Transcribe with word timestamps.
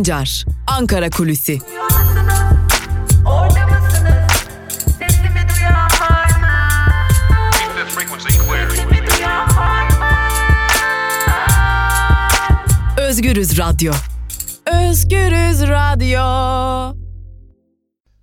Sancar, 0.00 0.44
Ankara 0.66 1.10
Kulüsi. 1.10 1.58
Özgürüz 12.98 13.58
Radyo. 13.58 13.92
Özgürüz 14.66 15.60
Radyo. 15.62 16.20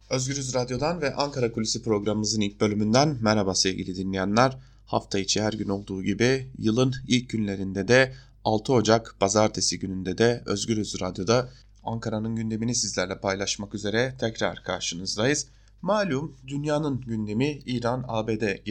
Özgürüz 0.09 0.53
Radyo'dan 0.53 1.01
ve 1.01 1.15
Ankara 1.15 1.51
Kulisi 1.51 1.83
programımızın 1.83 2.41
ilk 2.41 2.61
bölümünden 2.61 3.17
merhaba 3.21 3.55
sevgili 3.55 3.95
dinleyenler. 3.95 4.57
Hafta 4.85 5.19
içi 5.19 5.41
her 5.41 5.53
gün 5.53 5.69
olduğu 5.69 6.03
gibi 6.03 6.51
yılın 6.57 6.93
ilk 7.07 7.29
günlerinde 7.29 7.87
de 7.87 8.13
6 8.47 8.73
Ocak 8.73 9.15
pazartesi 9.19 9.79
gününde 9.79 10.17
de 10.17 10.43
Özgürüz 10.45 11.01
Radyo'da 11.01 11.49
Ankara'nın 11.87 12.35
gündemini 12.35 12.75
sizlerle 12.75 13.19
paylaşmak 13.19 13.75
üzere 13.75 14.15
tekrar 14.19 14.63
karşınızdayız. 14.63 15.47
Malum 15.81 16.35
dünyanın 16.47 17.01
gündemi 17.01 17.51
İran-ABD 17.65 18.65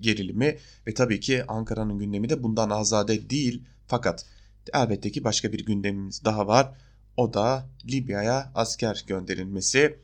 gerilimi 0.00 0.58
ve 0.86 0.94
tabii 0.94 1.20
ki 1.20 1.44
Ankara'nın 1.48 1.98
gündemi 1.98 2.28
de 2.28 2.42
bundan 2.42 2.70
azade 2.70 3.30
değil. 3.30 3.64
Fakat 3.86 4.26
elbette 4.74 5.12
ki 5.12 5.24
başka 5.24 5.52
bir 5.52 5.66
gündemimiz 5.66 6.24
daha 6.24 6.46
var. 6.46 6.72
O 7.16 7.34
da 7.34 7.66
Libya'ya 7.90 8.52
asker 8.54 9.04
gönderilmesi. 9.06 9.98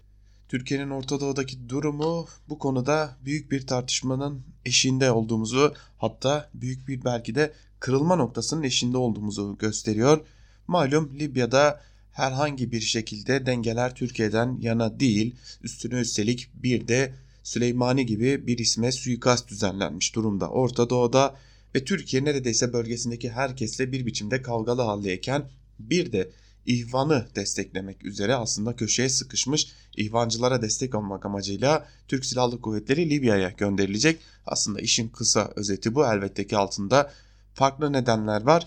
Türkiye'nin 0.48 0.90
Orta 0.90 1.20
Doğu'daki 1.20 1.68
durumu 1.68 2.26
bu 2.48 2.58
konuda 2.58 3.16
büyük 3.24 3.50
bir 3.50 3.66
tartışmanın 3.66 4.42
eşiğinde 4.64 5.10
olduğumuzu 5.10 5.74
hatta 5.98 6.50
büyük 6.54 6.88
bir 6.88 7.04
belki 7.04 7.34
de 7.34 7.52
kırılma 7.80 8.16
noktasının 8.16 8.62
eşiğinde 8.62 8.96
olduğumuzu 8.96 9.58
gösteriyor. 9.58 10.26
Malum 10.66 11.14
Libya'da 11.18 11.80
herhangi 12.16 12.72
bir 12.72 12.80
şekilde 12.80 13.46
dengeler 13.46 13.94
Türkiye'den 13.94 14.58
yana 14.60 15.00
değil. 15.00 15.34
Üstüne 15.62 16.00
üstelik 16.00 16.50
bir 16.54 16.88
de 16.88 17.14
Süleymani 17.42 18.06
gibi 18.06 18.46
bir 18.46 18.58
isme 18.58 18.92
suikast 18.92 19.48
düzenlenmiş 19.48 20.14
durumda 20.14 20.48
Orta 20.48 20.90
Doğu'da 20.90 21.36
ve 21.74 21.84
Türkiye 21.84 22.24
neredeyse 22.24 22.72
bölgesindeki 22.72 23.30
herkesle 23.30 23.92
bir 23.92 24.06
biçimde 24.06 24.42
kavgalı 24.42 24.82
haldeyken 24.82 25.50
bir 25.78 26.12
de 26.12 26.30
İhvan'ı 26.66 27.26
desteklemek 27.34 28.04
üzere 28.04 28.34
aslında 28.34 28.76
köşeye 28.76 29.08
sıkışmış 29.08 29.66
İhvancılara 29.96 30.62
destek 30.62 30.94
olmak 30.94 31.26
amacıyla 31.26 31.88
Türk 32.08 32.24
Silahlı 32.24 32.60
Kuvvetleri 32.60 33.10
Libya'ya 33.10 33.50
gönderilecek. 33.50 34.18
Aslında 34.46 34.80
işin 34.80 35.08
kısa 35.08 35.52
özeti 35.56 35.94
bu 35.94 36.06
elbette 36.06 36.46
ki 36.46 36.56
altında 36.56 37.12
farklı 37.54 37.92
nedenler 37.92 38.42
var. 38.42 38.66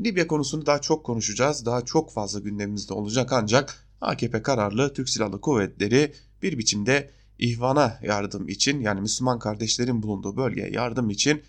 Libya 0.00 0.26
konusunu 0.26 0.66
daha 0.66 0.80
çok 0.80 1.04
konuşacağız. 1.04 1.66
Daha 1.66 1.84
çok 1.84 2.12
fazla 2.12 2.40
gündemimizde 2.40 2.94
olacak 2.94 3.32
ancak 3.32 3.86
AKP 4.00 4.42
kararlı 4.42 4.92
Türk 4.92 5.08
Silahlı 5.08 5.40
Kuvvetleri 5.40 6.12
bir 6.42 6.58
biçimde 6.58 7.10
İhvan'a 7.38 7.98
yardım 8.02 8.48
için 8.48 8.80
yani 8.80 9.00
Müslüman 9.00 9.38
kardeşlerin 9.38 10.02
bulunduğu 10.02 10.36
bölgeye 10.36 10.70
yardım 10.70 11.10
için 11.10 11.42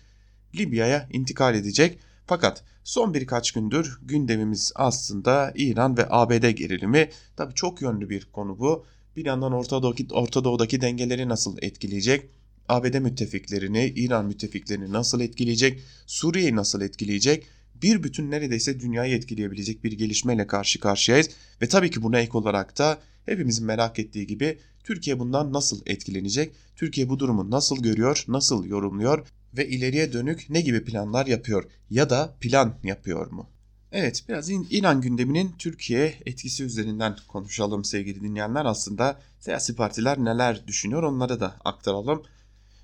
Libya'ya 0.54 1.08
intikal 1.12 1.54
edecek. 1.54 1.98
Fakat 2.26 2.64
son 2.84 3.14
birkaç 3.14 3.52
gündür 3.52 3.98
gündemimiz 4.02 4.72
aslında 4.74 5.52
İran 5.54 5.96
ve 5.96 6.06
ABD 6.10 6.50
gerilimi. 6.50 7.10
Tabi 7.36 7.54
çok 7.54 7.82
yönlü 7.82 8.10
bir 8.10 8.24
konu 8.24 8.58
bu. 8.58 8.86
Bir 9.16 9.24
yandan 9.24 9.52
Orta, 9.52 9.82
Doğu, 9.82 9.94
Orta 10.10 10.44
Doğu'daki 10.44 10.80
dengeleri 10.80 11.28
nasıl 11.28 11.56
etkileyecek? 11.62 12.30
ABD 12.68 12.98
müttefiklerini, 12.98 13.86
İran 13.96 14.24
müttefiklerini 14.24 14.92
nasıl 14.92 15.20
etkileyecek? 15.20 15.80
Suriye'yi 16.06 16.56
nasıl 16.56 16.80
etkileyecek? 16.80 17.46
Bir 17.82 18.02
bütün 18.02 18.30
neredeyse 18.30 18.80
dünyayı 18.80 19.14
etkileyebilecek 19.16 19.84
bir 19.84 19.92
gelişmeyle 19.92 20.46
karşı 20.46 20.80
karşıyayız. 20.80 21.30
Ve 21.62 21.68
tabii 21.68 21.90
ki 21.90 22.02
buna 22.02 22.18
ek 22.18 22.38
olarak 22.38 22.78
da 22.78 22.98
hepimizin 23.26 23.66
merak 23.66 23.98
ettiği 23.98 24.26
gibi 24.26 24.58
Türkiye 24.84 25.18
bundan 25.18 25.52
nasıl 25.52 25.80
etkilenecek? 25.86 26.52
Türkiye 26.76 27.08
bu 27.08 27.18
durumu 27.18 27.50
nasıl 27.50 27.82
görüyor, 27.82 28.24
nasıl 28.28 28.64
yorumluyor 28.64 29.26
ve 29.56 29.68
ileriye 29.68 30.12
dönük 30.12 30.46
ne 30.50 30.60
gibi 30.60 30.84
planlar 30.84 31.26
yapıyor 31.26 31.64
ya 31.90 32.10
da 32.10 32.36
plan 32.40 32.74
yapıyor 32.82 33.30
mu? 33.30 33.46
Evet 33.92 34.24
biraz 34.28 34.50
İran 34.50 35.00
gündeminin 35.00 35.54
Türkiye 35.58 36.14
etkisi 36.26 36.64
üzerinden 36.64 37.16
konuşalım 37.28 37.84
sevgili 37.84 38.20
dinleyenler. 38.20 38.64
Aslında 38.64 39.20
siyasi 39.40 39.76
partiler 39.76 40.18
neler 40.18 40.66
düşünüyor 40.66 41.02
onları 41.02 41.40
da 41.40 41.56
aktaralım. 41.64 42.22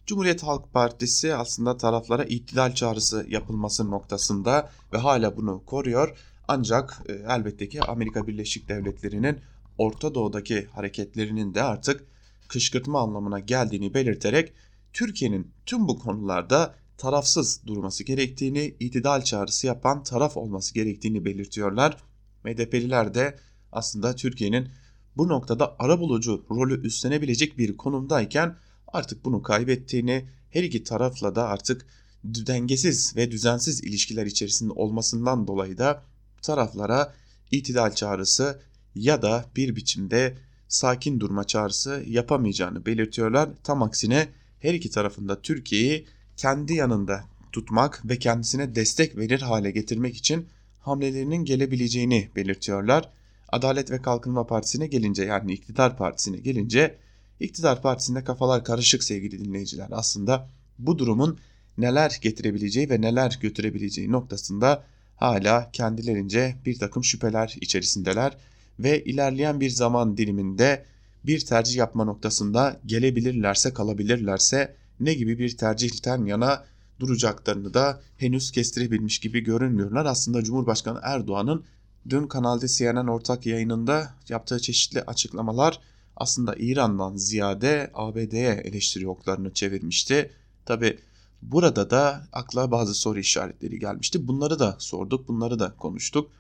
Cumhuriyet 0.07 0.43
Halk 0.43 0.73
Partisi 0.73 1.35
aslında 1.35 1.77
taraflara 1.77 2.25
iktidal 2.25 2.75
çağrısı 2.75 3.27
yapılması 3.29 3.91
noktasında 3.91 4.71
ve 4.93 4.99
hala 4.99 5.37
bunu 5.37 5.65
koruyor. 5.65 6.19
Ancak 6.49 7.03
e, 7.09 7.13
elbette 7.13 7.69
ki 7.69 7.83
Amerika 7.83 8.27
Birleşik 8.27 8.69
Devletleri'nin 8.69 9.41
Orta 9.79 10.15
Doğu'daki 10.15 10.67
hareketlerinin 10.67 11.55
de 11.55 11.63
artık 11.63 12.07
kışkırtma 12.49 13.01
anlamına 13.01 13.41
geldiğini 13.41 13.95
belirterek 13.95 14.53
Türkiye'nin 14.93 15.53
tüm 15.67 15.89
bu 15.89 15.99
konularda 15.99 16.75
tarafsız 16.99 17.67
durması 17.67 18.05
gerektiğini, 18.05 18.77
itidal 18.81 19.23
çağrısı 19.23 19.67
yapan 19.67 20.03
taraf 20.03 20.37
olması 20.37 20.75
gerektiğini 20.75 21.25
belirtiyorlar. 21.25 21.97
MDP'liler 22.45 23.15
de 23.15 23.39
aslında 23.73 24.17
Türkiye'nin 24.17 24.69
bu 25.17 25.29
noktada 25.29 25.77
arabulucu 25.79 26.47
rolü 26.51 26.87
üstlenebilecek 26.87 27.59
bir 27.59 27.77
konumdayken 27.77 28.57
artık 28.95 29.25
bunu 29.25 29.43
kaybettiğini, 29.43 30.29
her 30.51 30.63
iki 30.63 30.85
tarafla 30.85 31.35
da 31.35 31.49
artık 31.49 31.87
dengesiz 32.25 33.17
ve 33.17 33.31
düzensiz 33.31 33.81
ilişkiler 33.81 34.27
içerisinde 34.27 34.73
olmasından 34.73 35.47
dolayı 35.47 35.79
da 35.79 36.03
taraflara 36.43 37.15
itidal 37.51 37.95
çağrısı 37.95 38.61
ya 38.95 39.23
da 39.23 39.45
bir 39.57 39.77
biçimde 39.77 40.35
sakin 40.69 41.21
durma 41.21 41.45
çağrısı 41.45 42.05
yapamayacağını 42.07 42.87
belirtiyorlar. 42.87 43.51
Tam 43.63 43.83
aksine 43.83 44.29
her 44.61 44.75
iki 44.75 44.91
tarafında 44.91 45.43
Türkiye'yi 45.43 46.07
kendi 46.37 46.75
yanında 46.75 47.25
tutmak 47.53 48.09
ve 48.09 48.19
kendisine 48.19 48.75
destek 48.75 49.17
verir 49.17 49.41
hale 49.41 49.71
getirmek 49.71 50.17
için 50.17 50.47
hamlelerinin 50.81 51.45
gelebileceğini 51.45 52.29
belirtiyorlar. 52.37 53.11
Adalet 53.49 53.91
ve 53.91 54.03
Kalkınma 54.03 54.47
Partisi'ne 54.47 54.87
gelince 54.87 55.25
yani 55.25 55.53
iktidar 55.53 55.97
partisine 55.97 56.37
gelince 56.37 56.99
iktidar 57.41 57.83
partisinde 57.83 58.25
kafalar 58.25 58.65
karışık 58.65 59.05
sevgili 59.05 59.45
dinleyiciler. 59.45 59.89
Aslında 59.91 60.49
bu 60.79 60.99
durumun 60.99 61.39
neler 61.79 62.19
getirebileceği 62.23 62.91
ve 62.91 63.01
neler 63.01 63.39
götürebileceği 63.41 64.13
noktasında 64.13 64.85
hala 65.17 65.71
kendilerince 65.73 66.57
bir 66.67 66.79
takım 66.79 67.05
şüpheler 67.05 67.57
içerisindeler 67.61 68.37
ve 68.79 69.05
ilerleyen 69.05 69.61
bir 69.61 69.71
zaman 69.71 70.17
diliminde 70.17 70.85
bir 71.27 71.41
tercih 71.41 71.77
yapma 71.77 72.05
noktasında 72.05 72.81
gelebilirlerse 72.87 73.73
kalabilirlerse 73.73 74.75
ne 75.01 75.15
gibi 75.15 75.39
bir 75.39 75.57
tercihten 75.57 76.25
yana 76.25 76.65
duracaklarını 77.01 77.75
da 77.75 78.01
henüz 78.17 78.51
kestirebilmiş 78.51 79.19
gibi 79.19 79.41
görünmüyorlar. 79.41 80.07
Aslında 80.07 80.45
Cumhurbaşkanı 80.45 81.01
Erdoğan'ın 81.03 81.65
dün 82.09 82.27
Kanal 82.27 82.61
D 82.61 82.69
CNN 82.69 83.07
ortak 83.07 83.47
yayınında 83.47 84.15
yaptığı 84.29 84.61
çeşitli 84.61 85.03
açıklamalar 85.03 85.81
aslında 86.17 86.55
İran'dan 86.59 87.17
ziyade 87.17 87.91
ABD'ye 87.95 88.53
eleştiri 88.65 89.09
oklarını 89.09 89.53
çevirmişti. 89.53 90.31
Tabi 90.67 90.99
burada 91.43 91.91
da 91.91 92.29
akla 92.33 92.71
bazı 92.71 92.95
soru 92.95 93.19
işaretleri 93.19 93.79
gelmişti. 93.79 94.29
Bunları 94.29 94.59
da 94.59 94.77
sorduk, 94.79 95.29
bunları 95.29 95.59
da 95.59 95.75
konuştuk. 95.77 96.31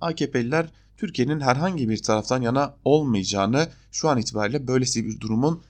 AKP'liler 0.00 0.68
Türkiye'nin 0.96 1.40
herhangi 1.40 1.88
bir 1.88 2.02
taraftan 2.02 2.42
yana 2.42 2.74
olmayacağını 2.84 3.68
şu 3.92 4.08
an 4.08 4.18
itibariyle 4.18 4.66
böylesi 4.66 5.06
bir 5.06 5.20
durumun 5.20 5.62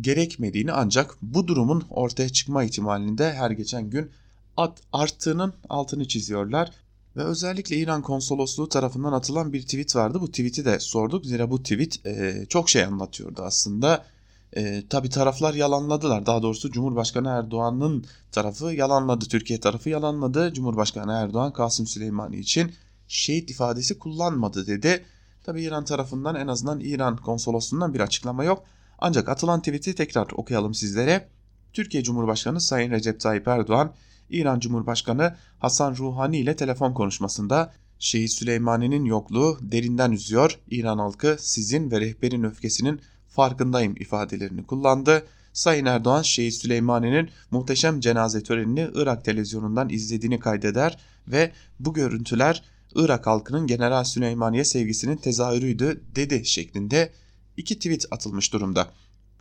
gerekmediğini 0.00 0.72
ancak 0.72 1.16
bu 1.22 1.48
durumun 1.48 1.84
ortaya 1.90 2.28
çıkma 2.28 2.64
ihtimalinde 2.64 3.32
her 3.32 3.50
geçen 3.50 3.90
gün 3.90 4.10
at 4.56 4.80
arttığının 4.92 5.54
altını 5.68 6.08
çiziyorlar. 6.08 6.70
Ve 7.16 7.24
özellikle 7.24 7.76
İran 7.76 8.02
konsolosluğu 8.02 8.68
tarafından 8.68 9.12
atılan 9.12 9.52
bir 9.52 9.62
tweet 9.62 9.96
vardı. 9.96 10.20
Bu 10.20 10.30
tweet'i 10.30 10.64
de 10.64 10.80
sorduk. 10.80 11.26
Zira 11.26 11.50
bu 11.50 11.62
tweet 11.62 12.06
e, 12.06 12.46
çok 12.48 12.70
şey 12.70 12.84
anlatıyordu 12.84 13.42
aslında. 13.42 14.04
E, 14.52 14.88
Tabi 14.88 15.10
taraflar 15.10 15.54
yalanladılar. 15.54 16.26
Daha 16.26 16.42
doğrusu 16.42 16.70
Cumhurbaşkanı 16.70 17.28
Erdoğan'ın 17.28 18.04
tarafı 18.32 18.64
yalanladı. 18.64 19.24
Türkiye 19.24 19.60
tarafı 19.60 19.90
yalanladı. 19.90 20.52
Cumhurbaşkanı 20.52 21.12
Erdoğan 21.12 21.52
Kasım 21.52 21.86
Süleymani 21.86 22.36
için 22.36 22.72
şehit 23.08 23.50
ifadesi 23.50 23.98
kullanmadı 23.98 24.66
dedi. 24.66 25.04
Tabi 25.44 25.62
İran 25.62 25.84
tarafından 25.84 26.34
en 26.34 26.46
azından 26.46 26.80
İran 26.80 27.16
konsolosluğundan 27.16 27.94
bir 27.94 28.00
açıklama 28.00 28.44
yok. 28.44 28.64
Ancak 28.98 29.28
atılan 29.28 29.60
tweet'i 29.60 29.94
tekrar 29.94 30.26
okuyalım 30.36 30.74
sizlere. 30.74 31.28
Türkiye 31.72 32.02
Cumhurbaşkanı 32.02 32.60
Sayın 32.60 32.90
Recep 32.90 33.20
Tayyip 33.20 33.48
Erdoğan, 33.48 33.92
İran 34.30 34.60
Cumhurbaşkanı 34.60 35.36
Hasan 35.58 35.96
Ruhani 35.96 36.38
ile 36.38 36.56
telefon 36.56 36.92
konuşmasında 36.92 37.72
Şehit 37.98 38.30
Süleymani'nin 38.30 39.04
yokluğu 39.04 39.58
derinden 39.60 40.12
üzüyor. 40.12 40.58
İran 40.70 40.98
halkı 40.98 41.36
sizin 41.38 41.90
ve 41.90 42.00
rehberin 42.00 42.44
öfkesinin 42.44 43.00
farkındayım 43.28 43.94
ifadelerini 43.96 44.66
kullandı. 44.66 45.26
Sayın 45.52 45.86
Erdoğan 45.86 46.22
Şehit 46.22 46.54
Süleymani'nin 46.54 47.30
muhteşem 47.50 48.00
cenaze 48.00 48.42
törenini 48.42 48.88
Irak 48.94 49.24
televizyonundan 49.24 49.88
izlediğini 49.88 50.38
kaydeder 50.38 50.98
ve 51.28 51.52
bu 51.80 51.94
görüntüler 51.94 52.62
Irak 52.94 53.26
halkının 53.26 53.66
General 53.66 54.04
Süleymaniye 54.04 54.64
sevgisinin 54.64 55.16
tezahürüydü 55.16 56.02
dedi 56.14 56.46
şeklinde 56.46 57.12
iki 57.56 57.76
tweet 57.76 58.06
atılmış 58.10 58.52
durumda. 58.52 58.88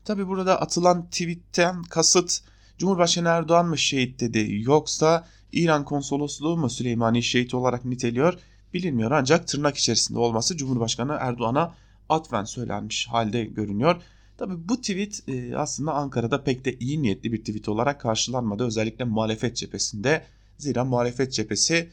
Tabi 0.06 0.28
burada 0.28 0.62
atılan 0.62 1.06
tweetten 1.06 1.84
kasıt 1.84 2.42
Cumhurbaşkanı 2.78 3.28
Erdoğan 3.28 3.68
mı 3.68 3.78
şehit 3.78 4.20
dedi 4.20 4.48
yoksa 4.62 5.28
İran 5.52 5.86
konsolosluğu 5.86 6.58
mu 6.58 6.70
Süleymani 6.70 7.24
şehit 7.24 7.54
olarak 7.54 7.86
niteliyor 7.86 8.40
bilinmiyor 8.74 9.12
ancak 9.12 9.48
tırnak 9.48 9.78
içerisinde 9.78 10.20
olması 10.20 10.58
Cumhurbaşkanı 10.58 11.18
Erdoğan'a 11.20 11.76
atfen 12.10 12.44
söylenmiş 12.44 13.08
halde 13.08 13.46
görünüyor. 13.46 14.02
Tabi 14.38 14.70
bu 14.70 14.82
tweet 14.82 15.30
e, 15.30 15.56
aslında 15.58 15.94
Ankara'da 15.94 16.44
pek 16.44 16.66
de 16.66 16.74
iyi 16.80 17.02
niyetli 17.02 17.32
bir 17.32 17.40
tweet 17.40 17.70
olarak 17.70 18.02
karşılanmadı 18.02 18.66
özellikle 18.66 19.06
muhalefet 19.06 19.56
cephesinde. 19.56 20.26
Zira 20.58 20.86
muhalefet 20.86 21.34
cephesi 21.34 21.90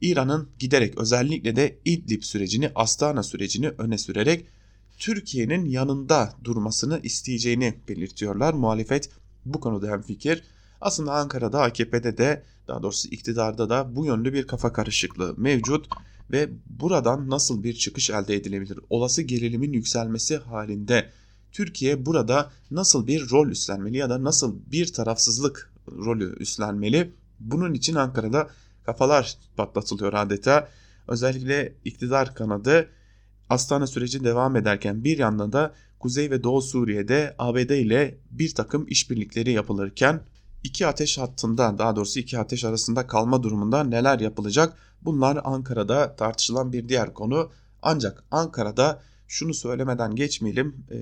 İran'ın 0.00 0.48
giderek 0.58 0.98
özellikle 0.98 1.56
de 1.56 1.78
İdlib 1.84 2.22
sürecini, 2.22 2.70
Astana 2.74 3.22
sürecini 3.22 3.68
öne 3.68 3.98
sürerek 3.98 4.46
Türkiye'nin 4.98 5.64
yanında 5.64 6.34
durmasını 6.44 7.00
isteyeceğini 7.02 7.74
belirtiyorlar. 7.88 8.54
Muhalefet 8.54 9.10
bu 9.44 9.60
konuda 9.60 9.88
hem 9.88 10.02
fikir. 10.02 10.42
Aslında 10.80 11.12
Ankara'da 11.12 11.62
AKP'de 11.62 12.18
de 12.18 12.42
daha 12.68 12.82
doğrusu 12.82 13.08
iktidarda 13.08 13.70
da 13.70 13.96
bu 13.96 14.06
yönlü 14.06 14.32
bir 14.32 14.46
kafa 14.46 14.72
karışıklığı 14.72 15.34
mevcut 15.36 15.88
ve 16.32 16.48
buradan 16.66 17.30
nasıl 17.30 17.62
bir 17.62 17.74
çıkış 17.74 18.10
elde 18.10 18.34
edilebilir? 18.34 18.78
Olası 18.90 19.22
gerilimin 19.22 19.72
yükselmesi 19.72 20.36
halinde 20.36 21.10
Türkiye 21.52 22.06
burada 22.06 22.50
nasıl 22.70 23.06
bir 23.06 23.30
rol 23.30 23.48
üstlenmeli 23.48 23.96
ya 23.96 24.10
da 24.10 24.24
nasıl 24.24 24.56
bir 24.72 24.92
tarafsızlık 24.92 25.72
rolü 25.88 26.36
üstlenmeli? 26.38 27.12
Bunun 27.40 27.74
için 27.74 27.94
Ankara'da 27.94 28.48
kafalar 28.86 29.36
patlatılıyor 29.56 30.12
adeta. 30.12 30.68
Özellikle 31.08 31.74
iktidar 31.84 32.34
kanadı 32.34 32.88
Astana 33.48 33.86
süreci 33.86 34.24
devam 34.24 34.56
ederken 34.56 35.04
bir 35.04 35.18
yandan 35.18 35.52
da 35.52 35.74
Kuzey 36.04 36.30
ve 36.30 36.42
Doğu 36.42 36.62
Suriye'de 36.62 37.34
ABD 37.38 37.70
ile 37.70 38.18
bir 38.30 38.54
takım 38.54 38.86
işbirlikleri 38.88 39.52
yapılırken 39.52 40.20
iki 40.64 40.86
ateş 40.86 41.18
hattında 41.18 41.78
daha 41.78 41.96
doğrusu 41.96 42.20
iki 42.20 42.38
ateş 42.38 42.64
arasında 42.64 43.06
kalma 43.06 43.42
durumunda 43.42 43.84
neler 43.84 44.20
yapılacak? 44.20 44.76
Bunlar 45.02 45.40
Ankara'da 45.44 46.16
tartışılan 46.16 46.72
bir 46.72 46.88
diğer 46.88 47.14
konu. 47.14 47.50
Ancak 47.82 48.24
Ankara'da 48.30 49.02
şunu 49.28 49.54
söylemeden 49.54 50.14
geçmeyelim 50.14 50.76
e, 50.90 50.98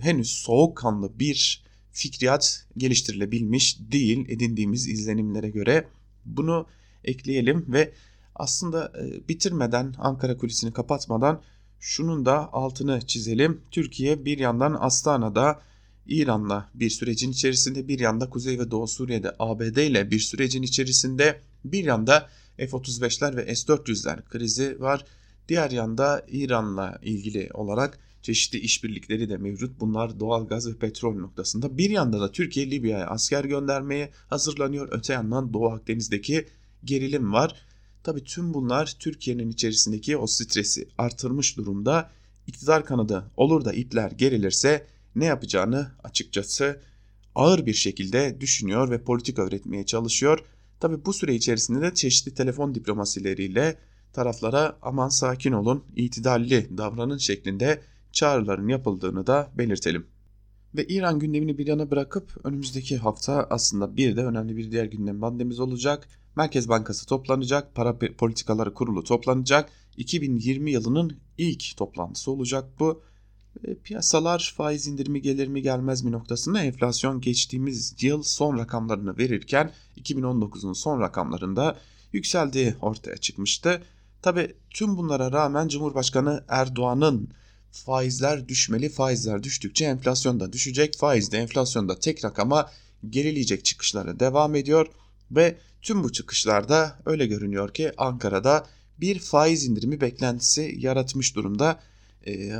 henüz 0.00 0.30
soğukkanlı 0.30 1.18
bir 1.18 1.64
fikriyat 1.92 2.66
geliştirilebilmiş 2.76 3.78
değil 3.80 4.28
edindiğimiz 4.28 4.88
izlenimlere 4.88 5.50
göre. 5.50 5.88
Bunu 6.24 6.66
ekleyelim 7.04 7.64
ve 7.68 7.92
aslında 8.34 8.92
bitirmeden 9.28 9.94
Ankara 9.98 10.36
kulisini 10.36 10.72
kapatmadan 10.72 11.42
şunun 11.84 12.26
da 12.26 12.52
altını 12.52 13.00
çizelim. 13.06 13.60
Türkiye 13.70 14.24
bir 14.24 14.38
yandan 14.38 14.76
Astana'da 14.80 15.60
İran'la 16.06 16.70
bir 16.74 16.90
sürecin 16.90 17.30
içerisinde 17.30 17.88
bir 17.88 17.98
yanda 18.00 18.30
Kuzey 18.30 18.58
ve 18.58 18.70
Doğu 18.70 18.86
Suriye'de 18.86 19.32
ABD 19.38 19.76
ile 19.76 20.10
bir 20.10 20.18
sürecin 20.18 20.62
içerisinde 20.62 21.40
bir 21.64 21.84
yanda 21.84 22.28
F-35'ler 22.56 23.36
ve 23.36 23.54
S-400'ler 23.54 24.24
krizi 24.24 24.80
var. 24.80 25.04
Diğer 25.48 25.70
yanda 25.70 26.26
İran'la 26.28 26.98
ilgili 27.02 27.50
olarak 27.54 27.98
çeşitli 28.22 28.58
işbirlikleri 28.58 29.28
de 29.28 29.36
mevcut. 29.36 29.80
Bunlar 29.80 30.20
doğal 30.20 30.46
gaz 30.46 30.68
ve 30.68 30.78
petrol 30.78 31.14
noktasında. 31.14 31.78
Bir 31.78 31.90
yanda 31.90 32.20
da 32.20 32.32
Türkiye 32.32 32.70
Libya'ya 32.70 33.06
asker 33.06 33.44
göndermeye 33.44 34.10
hazırlanıyor. 34.28 34.88
Öte 34.90 35.12
yandan 35.12 35.52
Doğu 35.52 35.68
Akdeniz'deki 35.68 36.46
gerilim 36.84 37.32
var. 37.32 37.66
Tabi 38.04 38.24
tüm 38.24 38.54
bunlar 38.54 38.96
Türkiye'nin 38.98 39.50
içerisindeki 39.50 40.16
o 40.16 40.26
stresi 40.26 40.88
artırmış 40.98 41.56
durumda. 41.56 42.10
İktidar 42.46 42.84
kanadı 42.84 43.30
olur 43.36 43.64
da 43.64 43.72
ipler 43.72 44.10
gerilirse 44.10 44.86
ne 45.14 45.24
yapacağını 45.24 45.90
açıkçası 46.04 46.80
ağır 47.34 47.66
bir 47.66 47.74
şekilde 47.74 48.40
düşünüyor 48.40 48.90
ve 48.90 49.04
politika 49.04 49.42
öğretmeye 49.42 49.86
çalışıyor. 49.86 50.44
Tabi 50.80 51.04
bu 51.04 51.12
süre 51.12 51.34
içerisinde 51.34 51.80
de 51.80 51.94
çeşitli 51.94 52.34
telefon 52.34 52.74
diplomasileriyle 52.74 53.78
taraflara 54.12 54.78
aman 54.82 55.08
sakin 55.08 55.52
olun, 55.52 55.84
itidalli 55.96 56.78
davranın 56.78 57.18
şeklinde 57.18 57.80
çağrıların 58.12 58.68
yapıldığını 58.68 59.26
da 59.26 59.50
belirtelim. 59.58 60.06
Ve 60.74 60.84
İran 60.84 61.18
gündemini 61.18 61.58
bir 61.58 61.66
yana 61.66 61.90
bırakıp 61.90 62.36
önümüzdeki 62.44 62.96
hafta 62.96 63.46
aslında 63.50 63.96
bir 63.96 64.16
de 64.16 64.24
önemli 64.24 64.56
bir 64.56 64.70
diğer 64.70 64.84
gündem 64.84 65.22
bandemiz 65.22 65.60
olacak. 65.60 66.08
Merkez 66.36 66.68
Bankası 66.68 67.06
toplanacak, 67.06 67.74
para 67.74 67.98
politikaları 67.98 68.74
kurulu 68.74 69.04
toplanacak. 69.04 69.70
2020 69.96 70.70
yılının 70.70 71.16
ilk 71.38 71.76
toplantısı 71.76 72.30
olacak 72.30 72.64
bu. 72.80 73.02
E, 73.64 73.74
piyasalar 73.74 74.54
faiz 74.56 74.86
indirimi 74.86 75.22
gelir 75.22 75.48
mi 75.48 75.62
gelmez 75.62 76.02
mi 76.02 76.12
noktasında 76.12 76.62
enflasyon 76.62 77.20
geçtiğimiz 77.20 78.02
yıl 78.02 78.22
son 78.22 78.58
rakamlarını 78.58 79.18
verirken 79.18 79.70
2019'un 80.00 80.72
son 80.72 81.00
rakamlarında 81.00 81.78
yükseldiği 82.12 82.74
ortaya 82.80 83.16
çıkmıştı. 83.16 83.82
Tabi 84.22 84.54
tüm 84.70 84.96
bunlara 84.96 85.32
rağmen 85.32 85.68
Cumhurbaşkanı 85.68 86.44
Erdoğan'ın 86.48 87.28
faizler 87.74 88.48
düşmeli, 88.48 88.88
faizler 88.88 89.42
düştükçe 89.42 89.84
enflasyon 89.84 90.40
da 90.40 90.52
düşecek, 90.52 90.98
faiz 90.98 91.32
de 91.32 91.38
enflasyon 91.38 91.88
da 91.88 91.98
tek 91.98 92.24
rakama 92.24 92.70
gerileyecek 93.10 93.64
çıkışlara 93.64 94.20
devam 94.20 94.54
ediyor 94.54 94.86
ve 95.30 95.58
tüm 95.82 96.04
bu 96.04 96.12
çıkışlarda 96.12 96.98
öyle 97.06 97.26
görünüyor 97.26 97.74
ki 97.74 97.92
Ankara'da 97.96 98.66
bir 99.00 99.18
faiz 99.18 99.64
indirimi 99.64 100.00
beklentisi 100.00 100.74
yaratmış 100.78 101.36
durumda. 101.36 101.80
Ee, 102.26 102.52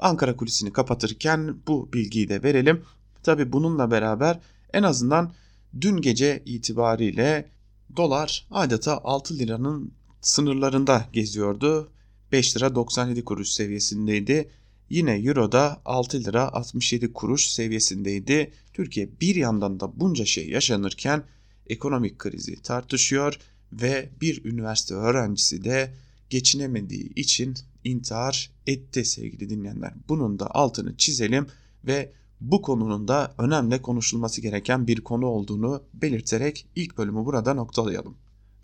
Ankara 0.00 0.36
kulisini 0.36 0.72
kapatırken 0.72 1.56
bu 1.66 1.92
bilgiyi 1.92 2.28
de 2.28 2.42
verelim. 2.42 2.82
Tabi 3.22 3.52
bununla 3.52 3.90
beraber 3.90 4.40
en 4.72 4.82
azından 4.82 5.32
dün 5.80 6.00
gece 6.00 6.42
itibariyle 6.46 7.48
dolar 7.96 8.46
adeta 8.50 9.00
6 9.04 9.38
liranın 9.38 9.92
sınırlarında 10.20 11.04
geziyordu. 11.12 11.92
5 12.32 12.56
lira 12.56 12.74
97 12.74 13.24
kuruş 13.24 13.48
seviyesindeydi. 13.48 14.50
Yine 14.92 15.14
euro 15.14 15.52
da 15.52 15.80
6 15.84 16.24
lira 16.24 16.52
67 16.52 17.12
kuruş 17.12 17.46
seviyesindeydi. 17.46 18.52
Türkiye 18.72 19.20
bir 19.20 19.34
yandan 19.34 19.80
da 19.80 20.00
bunca 20.00 20.24
şey 20.24 20.48
yaşanırken 20.48 21.22
ekonomik 21.66 22.18
krizi 22.18 22.62
tartışıyor 22.62 23.38
ve 23.72 24.08
bir 24.20 24.44
üniversite 24.44 24.94
öğrencisi 24.94 25.64
de 25.64 25.94
geçinemediği 26.30 27.14
için 27.14 27.54
intihar 27.84 28.50
etti 28.66 29.04
sevgili 29.04 29.50
dinleyenler. 29.50 29.94
Bunun 30.08 30.38
da 30.38 30.54
altını 30.54 30.96
çizelim 30.96 31.46
ve 31.86 32.12
bu 32.40 32.62
konunun 32.62 33.08
da 33.08 33.34
önemli 33.38 33.82
konuşulması 33.82 34.40
gereken 34.40 34.86
bir 34.86 35.00
konu 35.00 35.26
olduğunu 35.26 35.82
belirterek 35.94 36.66
ilk 36.76 36.98
bölümü 36.98 37.24
burada 37.24 37.54
noktalayalım. 37.54 38.16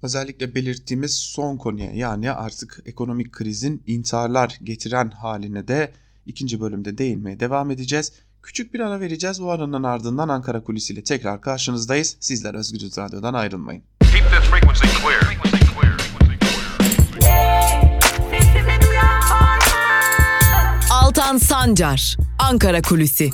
Özellikle 0.03 0.55
belirttiğimiz 0.55 1.15
son 1.15 1.57
konuya 1.57 1.93
yani 1.93 2.31
artık 2.31 2.83
ekonomik 2.87 3.33
krizin 3.33 3.83
intiharlar 3.87 4.59
getiren 4.65 5.11
haline 5.11 5.69
de 5.69 5.93
ikinci 6.29 6.61
bölümde 6.61 6.99
değinmeye 6.99 7.41
devam 7.41 7.71
edeceğiz. 7.71 8.13
Küçük 8.43 8.75
bir 8.75 8.81
ara 8.81 9.01
vereceğiz. 9.01 9.41
O 9.41 9.49
aranın 9.49 9.83
ardından 9.83 10.29
Ankara 10.29 10.65
Kulisi 10.65 10.93
ile 10.93 11.05
tekrar 11.05 11.41
karşınızdayız. 11.41 12.17
Sizler 12.21 12.55
Özgürüz 12.55 12.99
Radyo'dan 12.99 13.35
ayrılmayın. 13.35 13.83
Altan 20.91 21.39
Sancar, 21.39 22.17
Ankara 22.39 22.83
Kulüsi. 22.83 23.31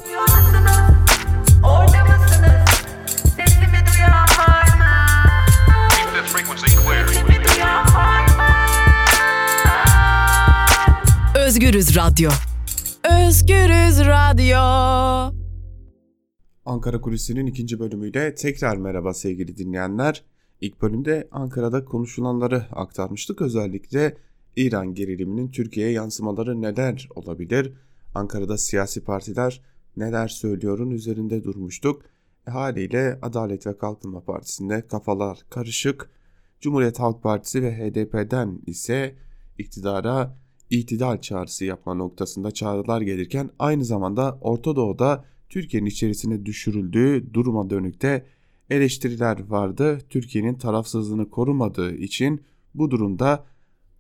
Özgürüz 11.35 11.97
Radyo. 11.97 12.31
Özgürüz 13.15 14.07
Radyo. 14.07 14.59
Ankara 16.65 17.01
Kulisi'nin 17.01 17.47
ikinci 17.47 17.79
bölümüyle 17.79 18.35
tekrar 18.35 18.77
merhaba 18.77 19.15
sevgili 19.15 19.57
dinleyenler. 19.57 20.25
İlk 20.61 20.83
bölümde 20.83 21.29
Ankara'da 21.31 21.85
konuşulanları 21.85 22.67
aktarmıştık. 22.73 23.43
Özellikle 23.43 24.17
İran 24.57 24.95
geriliminin 24.95 25.51
Türkiye'ye 25.51 25.93
yansımaları 25.93 26.63
neler 26.63 27.09
olabilir? 27.15 27.73
Ankara'da 28.15 28.59
siyasi 28.59 29.05
partiler 29.05 29.63
neler 29.97 30.29
söylüyorun 30.29 30.91
üzerinde 30.91 31.45
durmuştuk. 31.45 32.03
E, 32.49 32.51
haliyle 32.51 33.19
Adalet 33.23 33.67
ve 33.67 33.79
Kalkınma 33.79 34.21
Partisi'nde 34.21 34.87
kafalar 34.87 35.39
karışık. 35.51 36.11
Cumhuriyet 36.61 37.01
Halk 37.01 37.23
Partisi 37.23 37.63
ve 37.63 37.79
HDP'den 37.79 38.61
ise 38.67 39.15
iktidara 39.59 40.44
itidal 40.71 41.21
çağrısı 41.21 41.65
yapma 41.65 41.95
noktasında 41.95 42.51
çağrılar 42.51 43.01
gelirken 43.01 43.51
aynı 43.59 43.85
zamanda 43.85 44.39
Orta 44.41 44.77
Doğu'da 44.77 45.25
Türkiye'nin 45.49 45.87
içerisine 45.87 46.47
düşürüldüğü 46.47 47.35
duruma 47.35 47.71
dönükte 47.71 48.27
eleştiriler 48.71 49.49
vardı. 49.49 49.99
Türkiye'nin 50.11 50.55
tarafsızlığını 50.55 51.31
korumadığı 51.31 51.95
için 51.95 52.41
bu 52.75 52.91
durumda 52.91 53.45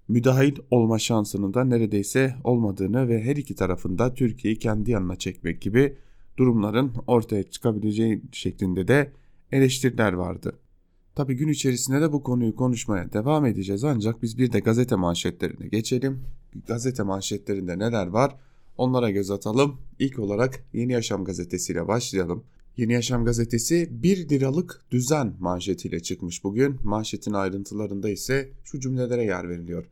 müdahil 0.08 0.56
olma 0.70 0.98
şansının 0.98 1.54
da 1.54 1.64
neredeyse 1.64 2.34
olmadığını 2.44 3.08
ve 3.08 3.22
her 3.22 3.36
iki 3.36 3.54
tarafında 3.54 4.14
Türkiye'yi 4.14 4.58
kendi 4.58 4.90
yanına 4.90 5.16
çekmek 5.16 5.60
gibi 5.60 5.96
durumların 6.36 6.92
ortaya 7.06 7.42
çıkabileceği 7.42 8.22
şeklinde 8.32 8.88
de 8.88 9.12
eleştiriler 9.52 10.12
vardı. 10.12 10.58
Tabi 11.14 11.34
gün 11.34 11.48
içerisinde 11.48 12.00
de 12.00 12.12
bu 12.12 12.22
konuyu 12.22 12.56
konuşmaya 12.56 13.12
devam 13.12 13.46
edeceğiz 13.46 13.84
ancak 13.84 14.22
biz 14.22 14.38
bir 14.38 14.52
de 14.52 14.60
gazete 14.60 14.96
manşetlerine 14.96 15.68
geçelim. 15.68 16.22
Gazete 16.66 17.02
manşetlerinde 17.02 17.78
neler 17.78 18.06
var 18.06 18.36
onlara 18.76 19.10
göz 19.10 19.30
atalım. 19.30 19.76
İlk 19.98 20.18
olarak 20.18 20.64
Yeni 20.72 20.92
Yaşam 20.92 21.24
gazetesiyle 21.24 21.88
başlayalım. 21.88 22.44
Yeni 22.76 22.92
Yaşam 22.92 23.24
gazetesi 23.24 23.88
1 24.02 24.28
liralık 24.28 24.84
düzen 24.90 25.34
manşetiyle 25.40 26.00
çıkmış 26.00 26.44
bugün. 26.44 26.76
Manşetin 26.84 27.32
ayrıntılarında 27.32 28.10
ise 28.10 28.50
şu 28.64 28.80
cümlelere 28.80 29.24
yer 29.24 29.48
veriliyor. 29.48 29.84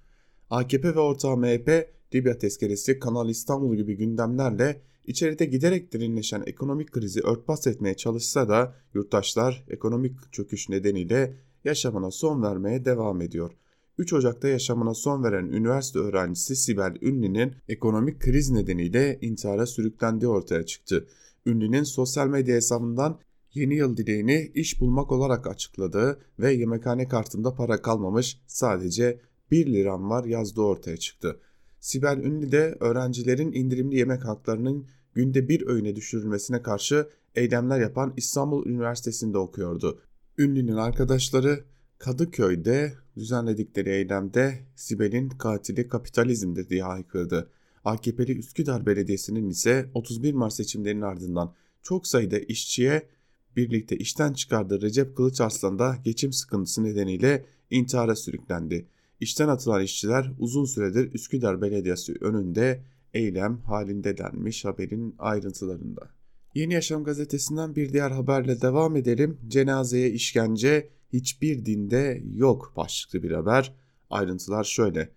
AKP 0.50 0.94
ve 0.94 1.00
ortağı 1.00 1.36
MHP, 1.36 1.88
Libya 2.14 2.38
tezkeresi, 2.38 2.98
Kanal 2.98 3.28
İstanbul 3.28 3.76
gibi 3.76 3.96
gündemlerle 3.96 4.80
içeride 5.06 5.44
giderek 5.44 5.92
derinleşen 5.92 6.42
ekonomik 6.46 6.92
krizi 6.92 7.20
örtbas 7.20 7.66
etmeye 7.66 7.96
çalışsa 7.96 8.48
da 8.48 8.74
yurttaşlar 8.94 9.64
ekonomik 9.68 10.32
çöküş 10.32 10.68
nedeniyle 10.68 11.36
yaşamına 11.64 12.10
son 12.10 12.42
vermeye 12.42 12.84
devam 12.84 13.20
ediyor. 13.20 13.50
3 13.98 14.12
Ocak'ta 14.12 14.48
yaşamına 14.48 14.94
son 14.94 15.24
veren 15.24 15.44
üniversite 15.44 15.98
öğrencisi 15.98 16.56
Sibel 16.56 16.96
Ünlü'nün 17.02 17.54
ekonomik 17.68 18.20
kriz 18.20 18.50
nedeniyle 18.50 19.18
intihara 19.20 19.66
sürüklendiği 19.66 20.30
ortaya 20.30 20.66
çıktı. 20.66 21.06
Ünlü'nün 21.46 21.82
sosyal 21.82 22.28
medya 22.28 22.56
hesabından 22.56 23.18
yeni 23.54 23.74
yıl 23.74 23.96
dileğini 23.96 24.50
iş 24.54 24.80
bulmak 24.80 25.12
olarak 25.12 25.46
açıkladığı 25.46 26.20
ve 26.38 26.52
yemekhane 26.52 27.08
kartında 27.08 27.54
para 27.54 27.82
kalmamış 27.82 28.40
sadece 28.46 29.20
1 29.50 29.66
liram 29.66 30.10
var 30.10 30.24
yazdığı 30.24 30.60
ortaya 30.60 30.96
çıktı. 30.96 31.40
Sibel 31.82 32.18
Ünlü 32.18 32.52
de 32.52 32.76
öğrencilerin 32.80 33.52
indirimli 33.52 33.96
yemek 33.96 34.24
haklarının 34.24 34.86
günde 35.14 35.48
bir 35.48 35.66
öğüne 35.66 35.96
düşürülmesine 35.96 36.62
karşı 36.62 37.08
eylemler 37.34 37.80
yapan 37.80 38.14
İstanbul 38.16 38.66
Üniversitesi'nde 38.66 39.38
okuyordu. 39.38 40.00
Ünlü'nün 40.38 40.76
arkadaşları 40.76 41.64
Kadıköy'de 41.98 42.92
düzenledikleri 43.16 43.90
eylemde 43.90 44.58
Sibel'in 44.76 45.28
katili 45.28 45.88
kapitalizmdir 45.88 46.68
diye 46.68 46.82
haykırdı. 46.82 47.50
AKP'li 47.84 48.38
Üsküdar 48.38 48.86
Belediyesi'nin 48.86 49.50
ise 49.50 49.90
31 49.94 50.34
Mart 50.34 50.52
seçimlerinin 50.52 51.02
ardından 51.02 51.54
çok 51.82 52.06
sayıda 52.06 52.38
işçiye 52.38 53.08
birlikte 53.56 53.96
işten 53.96 54.32
çıkardığı 54.32 54.82
Recep 54.82 55.16
Kılıçarslan 55.16 55.78
da 55.78 55.96
geçim 56.04 56.32
sıkıntısı 56.32 56.84
nedeniyle 56.84 57.44
intihara 57.70 58.16
sürüklendi. 58.16 58.86
İşten 59.22 59.48
atılan 59.48 59.82
işçiler 59.82 60.32
uzun 60.38 60.64
süredir 60.64 61.14
Üsküdar 61.14 61.62
Belediyesi 61.62 62.14
önünde 62.20 62.82
eylem 63.14 63.58
halinde 63.58 64.18
denmiş 64.18 64.64
haberin 64.64 65.14
ayrıntılarında. 65.18 66.10
Yeni 66.54 66.74
Yaşam 66.74 67.04
gazetesinden 67.04 67.76
bir 67.76 67.92
diğer 67.92 68.10
haberle 68.10 68.60
devam 68.60 68.96
edelim. 68.96 69.38
Cenazeye 69.48 70.10
işkence 70.10 70.88
hiçbir 71.12 71.64
dinde 71.64 72.22
yok 72.34 72.72
başlıklı 72.76 73.22
bir 73.22 73.30
haber. 73.30 73.74
Ayrıntılar 74.10 74.64
şöyle. 74.64 75.08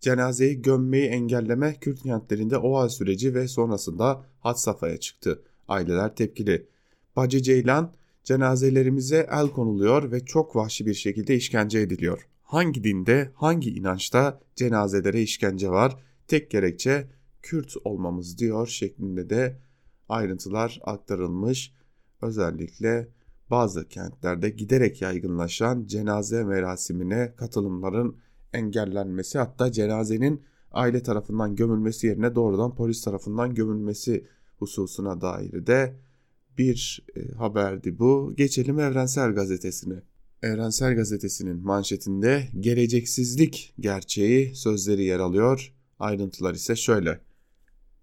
Cenazeyi 0.00 0.62
gömmeyi 0.62 1.06
engelleme 1.06 1.76
Kürt 1.80 2.02
kentlerinde 2.02 2.58
OHA 2.58 2.88
süreci 2.88 3.34
ve 3.34 3.48
sonrasında 3.48 4.24
had 4.40 4.56
safhaya 4.56 5.00
çıktı. 5.00 5.42
Aileler 5.68 6.14
tepkili. 6.14 6.66
Bacı 7.16 7.42
Ceylan, 7.42 7.92
cenazelerimize 8.24 9.28
el 9.30 9.48
konuluyor 9.48 10.12
ve 10.12 10.24
çok 10.24 10.56
vahşi 10.56 10.86
bir 10.86 10.94
şekilde 10.94 11.36
işkence 11.36 11.78
ediliyor. 11.78 12.28
Hangi 12.48 12.84
dinde, 12.84 13.32
hangi 13.34 13.70
inançta 13.70 14.40
cenazelere 14.56 15.22
işkence 15.22 15.70
var? 15.70 15.96
Tek 16.28 16.50
gerekçe 16.50 17.10
Kürt 17.42 17.74
olmamız 17.84 18.38
diyor 18.38 18.66
şeklinde 18.66 19.30
de 19.30 19.58
ayrıntılar 20.08 20.80
aktarılmış. 20.84 21.74
Özellikle 22.22 23.08
bazı 23.50 23.88
kentlerde 23.88 24.50
giderek 24.50 25.02
yaygınlaşan 25.02 25.86
cenaze 25.86 26.44
merasimine 26.44 27.34
katılımların 27.36 28.16
engellenmesi 28.52 29.38
hatta 29.38 29.72
cenazenin 29.72 30.42
aile 30.72 31.02
tarafından 31.02 31.56
gömülmesi 31.56 32.06
yerine 32.06 32.34
doğrudan 32.34 32.74
polis 32.74 33.04
tarafından 33.04 33.54
gömülmesi 33.54 34.26
hususuna 34.58 35.20
dair 35.20 35.66
de 35.66 35.96
bir 36.58 37.06
e, 37.16 37.32
haberdi 37.32 37.98
bu. 37.98 38.34
Geçelim 38.36 38.78
Evrensel 38.78 39.34
Gazetesi'ne. 39.34 40.02
Evrensel 40.42 40.94
Gazetesi'nin 40.94 41.64
manşetinde 41.64 42.48
geleceksizlik 42.60 43.74
gerçeği 43.80 44.54
sözleri 44.54 45.04
yer 45.04 45.18
alıyor. 45.18 45.74
Ayrıntılar 45.98 46.54
ise 46.54 46.76
şöyle. 46.76 47.20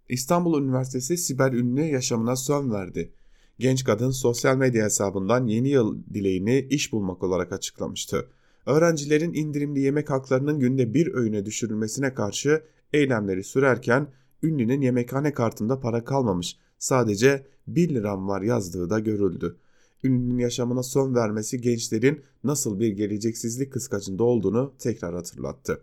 İstanbul 0.10 0.62
Üniversitesi 0.62 1.18
Siber 1.18 1.54
Ünlü 1.54 1.82
yaşamına 1.82 2.36
son 2.36 2.72
verdi. 2.72 3.12
Genç 3.60 3.84
kadın 3.84 4.12
sosyal 4.12 4.58
medya 4.58 4.86
hesabından 4.86 5.48
yeni 5.48 5.70
yıl 5.70 6.04
dileğini 6.14 6.68
iş 6.70 6.92
bulmak 6.92 7.24
olarak 7.24 7.54
açıklamıştı. 7.54 8.28
Öğrencilerin 8.66 9.34
indirimli 9.34 9.80
yemek 9.80 10.10
haklarının 10.10 10.60
günde 10.60 10.94
bir 10.94 11.14
öğüne 11.14 11.46
düşürülmesine 11.46 12.14
karşı 12.14 12.64
eylemleri 12.94 13.44
sürerken 13.44 14.08
ünlünün 14.44 14.82
yemekhane 14.82 15.34
kartında 15.34 15.80
para 15.80 16.04
kalmamış 16.04 16.58
sadece 16.80 17.46
1 17.68 17.90
liram 17.90 18.28
var 18.28 18.42
yazdığı 18.42 18.90
da 18.90 19.00
görüldü. 19.00 19.58
Ünlünün 20.06 20.40
yaşamına 20.40 20.84
son 20.84 21.16
vermesi 21.16 21.62
gençlerin 21.62 22.22
nasıl 22.44 22.80
bir 22.80 22.88
geleceksizlik 22.88 23.74
kıskacında 23.74 24.24
olduğunu 24.24 24.74
tekrar 24.80 25.16
hatırlattı. 25.16 25.82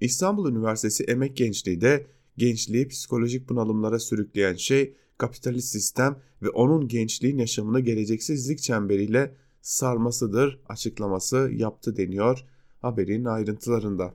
İstanbul 0.00 0.50
Üniversitesi 0.50 1.04
Emek 1.04 1.36
Gençliği 1.36 1.80
de 1.80 2.06
gençliği 2.36 2.88
psikolojik 2.88 3.48
bunalımlara 3.48 3.98
sürükleyen 3.98 4.54
şey 4.54 4.94
kapitalist 5.18 5.68
sistem 5.68 6.16
ve 6.42 6.48
onun 6.48 6.88
gençliğin 6.88 7.38
yaşamını 7.38 7.80
geleceksizlik 7.80 8.58
çemberiyle 8.58 9.34
sarmasıdır 9.62 10.60
açıklaması 10.68 11.50
yaptı 11.54 11.96
deniyor 11.96 12.44
haberin 12.82 13.24
ayrıntılarında. 13.24 14.14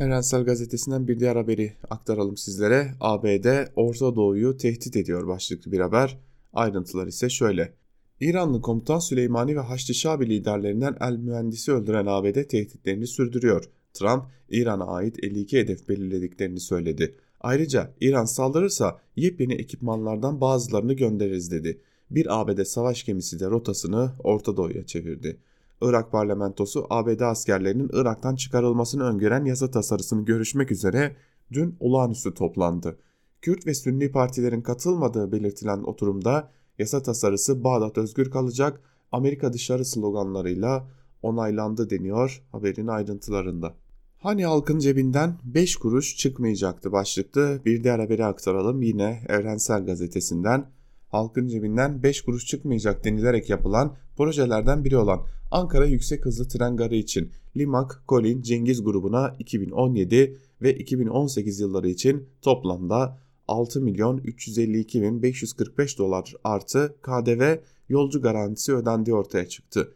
Evrensel 0.00 0.44
Gazetesi'nden 0.44 1.08
bir 1.08 1.20
diğer 1.20 1.36
haberi 1.36 1.72
aktaralım 1.90 2.36
sizlere. 2.36 2.94
ABD 3.00 3.68
Orta 3.76 4.16
Doğu'yu 4.16 4.56
tehdit 4.56 4.96
ediyor 4.96 5.26
başlıklı 5.26 5.72
bir 5.72 5.80
haber. 5.80 6.18
Ayrıntılar 6.52 7.06
ise 7.06 7.28
şöyle. 7.28 7.72
İranlı 8.20 8.60
komutan 8.60 8.98
Süleymani 8.98 9.56
ve 9.56 9.60
Haçlı 9.60 9.94
Şabi 9.94 10.28
liderlerinden 10.28 10.96
el 11.00 11.16
mühendisi 11.16 11.72
öldüren 11.72 12.06
ABD 12.06 12.42
tehditlerini 12.42 13.06
sürdürüyor. 13.06 13.64
Trump, 13.94 14.24
İran'a 14.50 14.86
ait 14.86 15.24
52 15.24 15.58
hedef 15.58 15.88
belirlediklerini 15.88 16.60
söyledi. 16.60 17.14
Ayrıca 17.40 17.90
İran 18.00 18.24
saldırırsa 18.24 18.98
yepyeni 19.16 19.54
ekipmanlardan 19.54 20.40
bazılarını 20.40 20.92
göndeririz 20.92 21.50
dedi. 21.50 21.80
Bir 22.10 22.40
ABD 22.40 22.64
savaş 22.64 23.04
gemisi 23.04 23.40
de 23.40 23.46
rotasını 23.46 24.12
Orta 24.24 24.56
Doğu'ya 24.56 24.86
çevirdi. 24.86 25.36
Irak 25.82 26.12
parlamentosu 26.12 26.86
ABD 26.90 27.20
askerlerinin 27.20 27.90
Irak'tan 27.92 28.36
çıkarılmasını 28.36 29.04
öngören 29.04 29.44
yasa 29.44 29.70
tasarısını 29.70 30.24
görüşmek 30.24 30.70
üzere 30.70 31.16
dün 31.52 31.76
olağanüstü 31.80 32.34
toplandı. 32.34 32.98
Kürt 33.42 33.66
ve 33.66 33.74
Sünni 33.74 34.12
partilerin 34.12 34.60
katılmadığı 34.60 35.32
belirtilen 35.32 35.78
oturumda 35.82 36.50
yasa 36.78 37.02
tasarısı 37.02 37.64
Bağdat 37.64 37.98
özgür 37.98 38.30
kalacak, 38.30 38.80
Amerika 39.12 39.52
dışarı 39.52 39.84
sloganlarıyla 39.84 40.88
onaylandı 41.22 41.90
deniyor 41.90 42.42
haberin 42.52 42.86
ayrıntılarında. 42.86 43.74
Hani 44.18 44.44
halkın 44.44 44.78
cebinden 44.78 45.38
5 45.44 45.76
kuruş 45.76 46.16
çıkmayacaktı 46.16 46.92
başlıklı 46.92 47.60
bir 47.64 47.84
diğer 47.84 47.98
haberi 47.98 48.24
aktaralım 48.24 48.82
yine 48.82 49.24
Evrensel 49.28 49.86
Gazetesi'nden. 49.86 50.70
Halkın 51.08 51.48
cebinden 51.48 52.02
5 52.02 52.20
kuruş 52.20 52.46
çıkmayacak 52.46 53.04
denilerek 53.04 53.50
yapılan 53.50 53.96
projelerden 54.16 54.84
biri 54.84 54.96
olan 54.96 55.20
Ankara 55.50 55.86
Yüksek 55.86 56.24
Hızlı 56.24 56.48
Tren 56.48 56.76
Garı 56.76 56.94
için 56.94 57.30
Limak, 57.56 58.02
Kolin, 58.06 58.42
Cengiz 58.42 58.84
grubuna 58.84 59.34
2017 59.38 60.38
ve 60.62 60.74
2018 60.74 61.60
yılları 61.60 61.88
için 61.88 62.28
toplamda 62.42 63.18
6 63.48 63.80
milyon 63.80 64.18
352 64.18 65.02
bin 65.02 65.22
545 65.22 65.98
dolar 65.98 66.34
artı 66.44 66.96
KDV 67.02 67.56
yolcu 67.88 68.22
garantisi 68.22 68.74
ödendiği 68.74 69.16
ortaya 69.16 69.48
çıktı. 69.48 69.92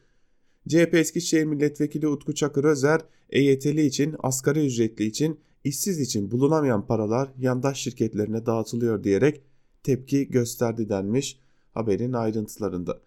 CHP 0.68 0.94
Eskişehir 0.94 1.44
Milletvekili 1.44 2.08
Utku 2.08 2.34
Çakır 2.34 2.64
Özer, 2.64 3.00
EYT'li 3.30 3.86
için, 3.86 4.16
asgari 4.22 4.66
ücretli 4.66 5.04
için, 5.04 5.40
işsiz 5.64 6.00
için 6.00 6.30
bulunamayan 6.30 6.86
paralar 6.86 7.32
yandaş 7.38 7.80
şirketlerine 7.80 8.46
dağıtılıyor 8.46 9.04
diyerek 9.04 9.42
tepki 9.82 10.28
gösterdi 10.28 10.88
denmiş 10.88 11.38
haberin 11.74 12.12
ayrıntılarında. 12.12 13.00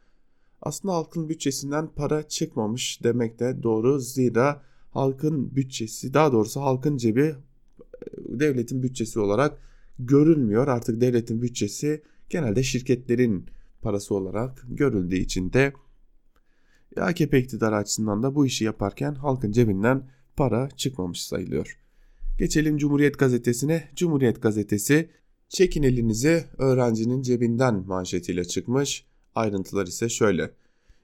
Aslında 0.62 0.93
halkın 0.93 1.29
bütçesinden 1.29 1.88
para 1.88 2.27
çıkmamış 2.27 3.03
demek 3.03 3.39
de 3.39 3.63
doğru 3.63 4.00
zira 4.00 4.62
halkın 4.91 5.55
bütçesi 5.55 6.13
daha 6.13 6.31
doğrusu 6.31 6.62
halkın 6.62 6.97
cebi 6.97 7.35
devletin 8.17 8.83
bütçesi 8.83 9.19
olarak 9.19 9.57
görülmüyor. 10.00 10.67
Artık 10.67 11.01
devletin 11.01 11.41
bütçesi 11.41 12.03
genelde 12.29 12.63
şirketlerin 12.63 13.45
parası 13.81 14.15
olarak 14.15 14.65
görüldüğü 14.67 15.15
için 15.15 15.53
de 15.53 15.73
AKP 16.97 17.39
iktidarı 17.39 17.75
açısından 17.75 18.23
da 18.23 18.35
bu 18.35 18.45
işi 18.45 18.65
yaparken 18.65 19.15
halkın 19.15 19.51
cebinden 19.51 20.09
para 20.35 20.69
çıkmamış 20.69 21.21
sayılıyor. 21.21 21.77
Geçelim 22.39 22.77
Cumhuriyet 22.77 23.19
Gazetesi'ne. 23.19 23.89
Cumhuriyet 23.95 24.41
Gazetesi 24.41 25.09
çekin 25.50 25.83
elinizi 25.83 26.45
öğrencinin 26.57 27.21
cebinden 27.21 27.88
manşetiyle 27.88 28.45
çıkmış. 28.45 29.05
Ayrıntılar 29.35 29.88
ise 29.88 30.09
şöyle. 30.09 30.51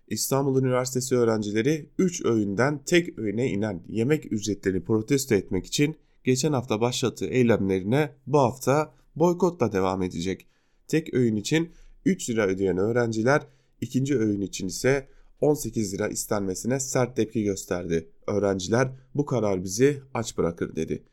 İstanbul 0.07 0.61
Üniversitesi 0.61 1.15
öğrencileri 1.15 1.89
3 1.97 2.25
öğünden 2.25 2.83
tek 2.85 3.19
öğüne 3.19 3.47
inen 3.51 3.83
yemek 3.89 4.31
ücretlerini 4.33 4.83
protesto 4.83 5.35
etmek 5.35 5.65
için 5.65 5.95
geçen 6.23 6.53
hafta 6.53 6.81
başlattığı 6.81 7.25
eylemlerine 7.25 8.15
bu 8.27 8.39
hafta 8.39 8.93
boykotla 9.15 9.71
devam 9.71 10.01
edecek. 10.01 10.47
Tek 10.87 11.13
öğün 11.13 11.35
için 11.35 11.71
3 12.05 12.29
lira 12.29 12.47
ödeyen 12.47 12.77
öğrenciler 12.77 13.47
ikinci 13.81 14.17
öğün 14.17 14.41
için 14.41 14.67
ise 14.67 15.07
18 15.41 15.93
lira 15.93 16.07
istenmesine 16.07 16.79
sert 16.79 17.15
tepki 17.15 17.43
gösterdi. 17.43 18.09
Öğrenciler 18.27 18.91
bu 19.15 19.25
karar 19.25 19.63
bizi 19.63 20.01
aç 20.13 20.37
bırakır 20.37 20.75
dedi. 20.75 21.03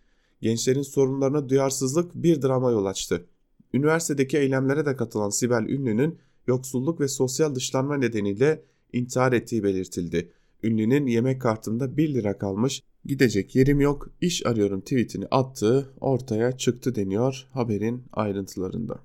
Gençlerin 0.41 0.83
sorunlarına 0.83 1.49
duyarsızlık 1.49 2.15
bir 2.15 2.43
drama 2.43 2.71
yol 2.71 2.85
açtı. 2.85 3.27
Üniversitedeki 3.75 4.39
eylemlere 4.39 4.87
de 4.87 4.97
katılan 4.97 5.31
Sibel 5.31 5.63
Ünlü'nün 5.69 6.19
yoksulluk 6.47 7.01
ve 7.01 7.09
sosyal 7.09 7.55
dışlanma 7.55 7.97
nedeniyle 7.97 8.63
intihar 8.93 9.33
ettiği 9.33 9.65
belirtildi. 9.65 10.33
Ünlü'nün 10.63 11.07
yemek 11.07 11.43
kartında 11.43 11.97
1 11.97 12.15
lira 12.15 12.39
kalmış, 12.39 12.83
gidecek 13.07 13.57
yerim 13.57 13.81
yok, 13.81 14.09
iş 14.21 14.47
arıyorum 14.47 14.81
tweetini 14.81 15.27
attığı 15.31 15.89
ortaya 16.01 16.57
çıktı 16.57 16.95
deniyor 16.95 17.47
haberin 17.53 18.05
ayrıntılarında. 18.13 18.99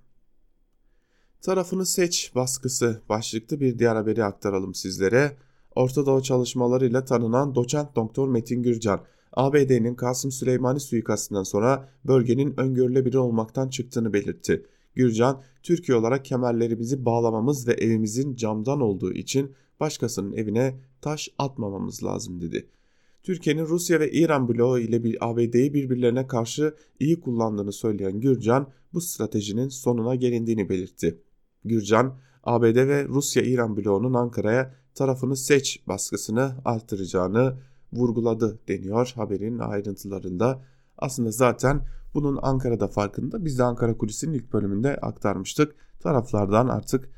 Tarafını 1.41 1.86
seç 1.86 2.31
baskısı 2.36 3.01
başlıklı 3.10 3.60
bir 3.60 3.79
diğer 3.79 3.96
haberi 3.96 4.24
aktaralım 4.24 4.75
sizlere. 4.75 5.38
Orta 5.75 6.05
Doğu 6.05 6.24
çalışmalarıyla 6.24 7.05
tanınan 7.05 7.55
doçent 7.55 7.96
doktor 7.96 8.27
Metin 8.27 8.63
Gürcan, 8.63 9.01
ABD'nin 9.34 9.96
Kasım 9.96 10.31
Süleymani 10.31 10.79
suikastından 10.79 11.43
sonra 11.43 11.89
bölgenin 12.05 12.60
öngörülebilir 12.60 13.15
olmaktan 13.15 13.70
çıktığını 13.70 14.13
belirtti. 14.13 14.65
Gürcan, 14.96 15.41
Türkiye 15.63 15.98
olarak 15.98 16.25
kemerlerimizi 16.25 17.05
bağlamamız 17.05 17.67
ve 17.67 17.74
evimizin 17.74 18.36
camdan 18.36 18.81
olduğu 18.81 19.13
için 19.13 19.51
başkasının 19.79 20.34
evine 20.34 20.79
taş 21.01 21.29
atmamamız 21.38 22.03
lazım 22.03 22.41
dedi. 22.41 22.67
Türkiye'nin 23.23 23.65
Rusya 23.65 23.99
ve 23.99 24.11
İran 24.11 24.47
bloğu 24.47 24.79
ile 24.79 25.03
bir 25.03 25.17
ABD'yi 25.29 25.73
birbirlerine 25.73 26.27
karşı 26.27 26.75
iyi 26.99 27.19
kullandığını 27.19 27.71
söyleyen 27.71 28.19
Gürcan 28.19 28.67
bu 28.93 29.01
stratejinin 29.01 29.69
sonuna 29.69 30.15
gelindiğini 30.15 30.69
belirtti. 30.69 31.21
Gürcan, 31.65 32.17
ABD 32.43 32.75
ve 32.75 33.07
Rusya-İran 33.07 33.77
bloğunun 33.77 34.13
Ankara'ya 34.13 34.75
tarafını 34.95 35.37
seç 35.37 35.87
baskısını 35.87 36.55
artıracağını 36.65 37.57
vurguladı 37.93 38.59
deniyor 38.67 39.11
haberin 39.15 39.59
ayrıntılarında. 39.59 40.63
Aslında 40.97 41.31
zaten 41.31 41.85
bunun 42.13 42.39
Ankara'da 42.41 42.87
farkında. 42.87 43.45
Biz 43.45 43.59
de 43.59 43.63
Ankara 43.63 43.97
Kulisi'nin 43.97 44.33
ilk 44.33 44.53
bölümünde 44.53 44.95
aktarmıştık. 44.95 45.75
Taraflardan 45.99 46.67
artık 46.67 47.09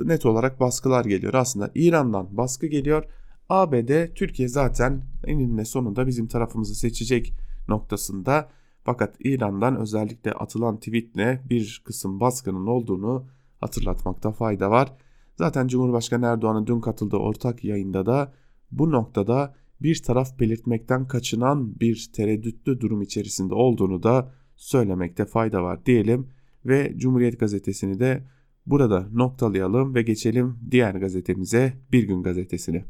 net 0.00 0.26
olarak 0.26 0.60
baskılar 0.60 1.04
geliyor. 1.04 1.34
Aslında 1.34 1.70
İran'dan 1.74 2.36
baskı 2.36 2.66
geliyor. 2.66 3.04
ABD 3.52 4.14
Türkiye 4.14 4.48
zaten 4.48 5.02
eninde 5.26 5.64
sonunda 5.64 6.06
bizim 6.06 6.26
tarafımızı 6.26 6.74
seçecek 6.74 7.32
noktasında. 7.68 8.48
Fakat 8.84 9.16
İran'dan 9.20 9.76
özellikle 9.76 10.32
atılan 10.32 10.76
tweetle 10.76 11.42
bir 11.50 11.82
kısım 11.84 12.20
baskının 12.20 12.66
olduğunu 12.66 13.26
hatırlatmakta 13.60 14.32
fayda 14.32 14.70
var. 14.70 14.92
Zaten 15.36 15.68
Cumhurbaşkanı 15.68 16.26
Erdoğan'ın 16.26 16.66
dün 16.66 16.80
katıldığı 16.80 17.16
ortak 17.16 17.64
yayında 17.64 18.06
da 18.06 18.32
bu 18.70 18.90
noktada 18.90 19.54
bir 19.80 20.02
taraf 20.02 20.40
belirtmekten 20.40 21.08
kaçınan 21.08 21.80
bir 21.80 22.10
tereddütlü 22.14 22.80
durum 22.80 23.02
içerisinde 23.02 23.54
olduğunu 23.54 24.02
da 24.02 24.32
söylemekte 24.56 25.24
fayda 25.24 25.62
var 25.62 25.86
diyelim 25.86 26.28
ve 26.66 26.92
Cumhuriyet 26.96 27.40
Gazetesi'ni 27.40 28.00
de 28.00 28.24
burada 28.66 29.08
noktalayalım 29.12 29.94
ve 29.94 30.02
geçelim 30.02 30.58
diğer 30.70 30.94
gazetemize 30.94 31.72
Bir 31.92 32.02
Gün 32.02 32.22
Gazetesi'ni. 32.22 32.84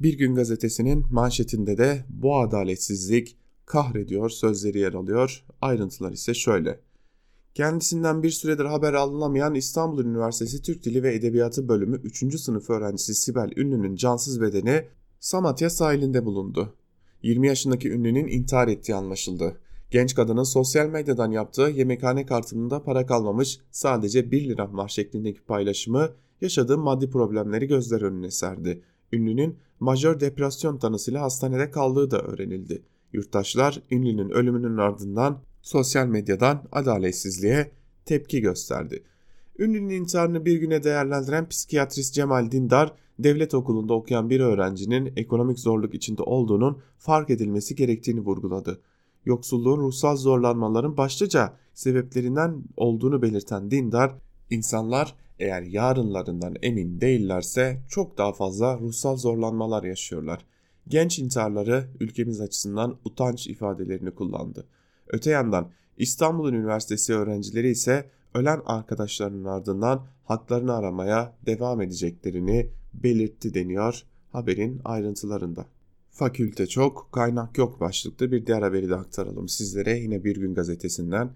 Bir 0.00 0.18
Gün 0.18 0.34
Gazetesi'nin 0.34 1.04
manşetinde 1.10 1.78
de 1.78 2.04
bu 2.08 2.38
adaletsizlik 2.38 3.36
kahrediyor 3.66 4.30
sözleri 4.30 4.78
yer 4.78 4.94
alıyor. 4.94 5.44
Ayrıntılar 5.60 6.12
ise 6.12 6.34
şöyle. 6.34 6.80
Kendisinden 7.54 8.22
bir 8.22 8.30
süredir 8.30 8.64
haber 8.64 8.92
alınamayan 8.92 9.54
İstanbul 9.54 10.04
Üniversitesi 10.04 10.62
Türk 10.62 10.84
Dili 10.84 11.02
ve 11.02 11.14
Edebiyatı 11.14 11.68
Bölümü 11.68 11.96
3. 11.96 12.40
sınıf 12.40 12.70
öğrencisi 12.70 13.14
Sibel 13.14 13.50
Ünlü'nün 13.56 13.96
cansız 13.96 14.40
bedeni 14.40 14.84
Samatya 15.20 15.70
sahilinde 15.70 16.24
bulundu. 16.24 16.74
20 17.22 17.46
yaşındaki 17.46 17.90
ünlünün 17.90 18.28
intihar 18.28 18.68
ettiği 18.68 18.94
anlaşıldı. 18.94 19.60
Genç 19.90 20.14
kadının 20.14 20.42
sosyal 20.42 20.88
medyadan 20.88 21.30
yaptığı 21.30 21.70
yemekhane 21.74 22.26
kartında 22.26 22.82
para 22.82 23.06
kalmamış 23.06 23.60
sadece 23.70 24.30
1 24.30 24.48
lira 24.48 24.72
var 24.72 24.88
şeklindeki 24.88 25.40
paylaşımı 25.40 26.10
yaşadığı 26.40 26.78
maddi 26.78 27.10
problemleri 27.10 27.66
gözler 27.66 28.02
önüne 28.02 28.30
serdi. 28.30 28.82
Ünlünün 29.12 29.58
majör 29.82 30.20
depresyon 30.20 30.78
tanısıyla 30.78 31.22
hastanede 31.22 31.70
kaldığı 31.70 32.10
da 32.10 32.18
öğrenildi. 32.18 32.82
Yurttaşlar 33.12 33.82
ünlünün 33.90 34.30
ölümünün 34.30 34.76
ardından 34.76 35.42
sosyal 35.62 36.06
medyadan 36.06 36.62
adaletsizliğe 36.72 37.70
tepki 38.04 38.40
gösterdi. 38.40 39.02
Ünlünün 39.58 39.88
intiharını 39.88 40.44
bir 40.44 40.56
güne 40.56 40.82
değerlendiren 40.82 41.48
psikiyatrist 41.48 42.14
Cemal 42.14 42.50
Dindar, 42.50 42.94
devlet 43.18 43.54
okulunda 43.54 43.94
okuyan 43.94 44.30
bir 44.30 44.40
öğrencinin 44.40 45.12
ekonomik 45.16 45.58
zorluk 45.58 45.94
içinde 45.94 46.22
olduğunun 46.22 46.78
fark 46.98 47.30
edilmesi 47.30 47.74
gerektiğini 47.76 48.20
vurguladı. 48.20 48.80
Yoksulluğun 49.24 49.80
ruhsal 49.80 50.16
zorlanmaların 50.16 50.96
başlıca 50.96 51.56
sebeplerinden 51.74 52.64
olduğunu 52.76 53.22
belirten 53.22 53.70
Dindar, 53.70 54.14
insanlar 54.50 55.14
eğer 55.42 55.62
yarınlarından 55.62 56.56
emin 56.62 57.00
değillerse 57.00 57.82
çok 57.88 58.18
daha 58.18 58.32
fazla 58.32 58.78
ruhsal 58.78 59.16
zorlanmalar 59.16 59.84
yaşıyorlar. 59.84 60.46
Genç 60.88 61.18
intiharları 61.18 61.84
ülkemiz 62.00 62.40
açısından 62.40 62.96
utanç 63.04 63.46
ifadelerini 63.46 64.10
kullandı. 64.10 64.66
Öte 65.08 65.30
yandan 65.30 65.70
İstanbul 65.96 66.52
Üniversitesi 66.52 67.14
öğrencileri 67.14 67.70
ise 67.70 68.10
ölen 68.34 68.60
arkadaşlarının 68.66 69.44
ardından 69.44 70.06
haklarını 70.24 70.74
aramaya 70.74 71.36
devam 71.46 71.80
edeceklerini 71.80 72.70
belirtti 72.94 73.54
deniyor 73.54 74.02
haberin 74.32 74.80
ayrıntılarında. 74.84 75.66
Fakülte 76.10 76.66
çok, 76.66 77.12
kaynak 77.12 77.58
yok 77.58 77.80
başlıklı 77.80 78.32
bir 78.32 78.46
diğer 78.46 78.62
haberi 78.62 78.88
de 78.88 78.96
aktaralım 78.96 79.48
sizlere 79.48 79.98
yine 79.98 80.24
Bir 80.24 80.36
Gün 80.36 80.54
Gazetesi'nden. 80.54 81.30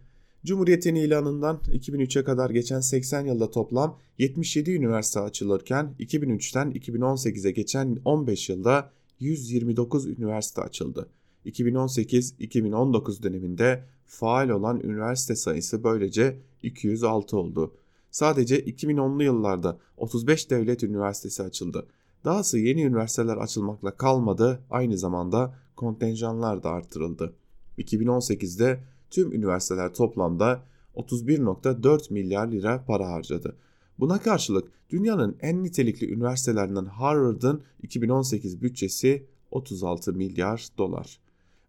Cumhuriyet'in 0.47 0.95
ilanından 0.95 1.61
2003'e 1.73 2.25
kadar 2.25 2.51
geçen 2.51 2.81
80 2.81 3.27
yılda 3.27 3.51
toplam 3.51 3.99
77 4.19 4.75
üniversite 4.75 5.21
açılırken 5.21 5.95
2003'ten 6.01 6.71
2018'e 6.73 7.51
geçen 7.51 7.99
15 8.05 8.49
yılda 8.49 8.91
129 9.21 10.07
üniversite 10.07 10.63
açıldı. 10.63 11.09
2018-2019 11.47 13.23
döneminde 13.23 13.85
faal 14.07 14.49
olan 14.49 14.81
üniversite 14.81 15.37
sayısı 15.37 15.85
böylece 15.85 16.37
206 16.63 17.37
oldu. 17.37 17.75
Sadece 18.11 18.61
2010'lu 18.61 19.23
yıllarda 19.23 19.79
35 19.97 20.51
devlet 20.51 20.83
üniversitesi 20.83 21.43
açıldı. 21.43 21.87
Dahası 22.25 22.59
yeni 22.59 22.83
üniversiteler 22.83 23.37
açılmakla 23.37 23.97
kalmadı, 23.97 24.61
aynı 24.71 24.99
zamanda 24.99 25.55
kontenjanlar 25.77 26.63
da 26.63 26.71
artırıldı. 26.71 27.35
2018'de 27.79 28.81
tüm 29.11 29.33
üniversiteler 29.33 29.95
toplamda 29.95 30.63
31.4 30.95 32.13
milyar 32.13 32.49
lira 32.49 32.85
para 32.85 33.09
harcadı. 33.09 33.57
Buna 33.99 34.19
karşılık 34.19 34.73
dünyanın 34.91 35.37
en 35.41 35.65
nitelikli 35.65 36.13
üniversitelerinden 36.13 36.85
Harvard'ın 36.85 37.63
2018 37.83 38.63
bütçesi 38.63 39.27
36 39.51 40.13
milyar 40.13 40.69
dolar. 40.79 41.19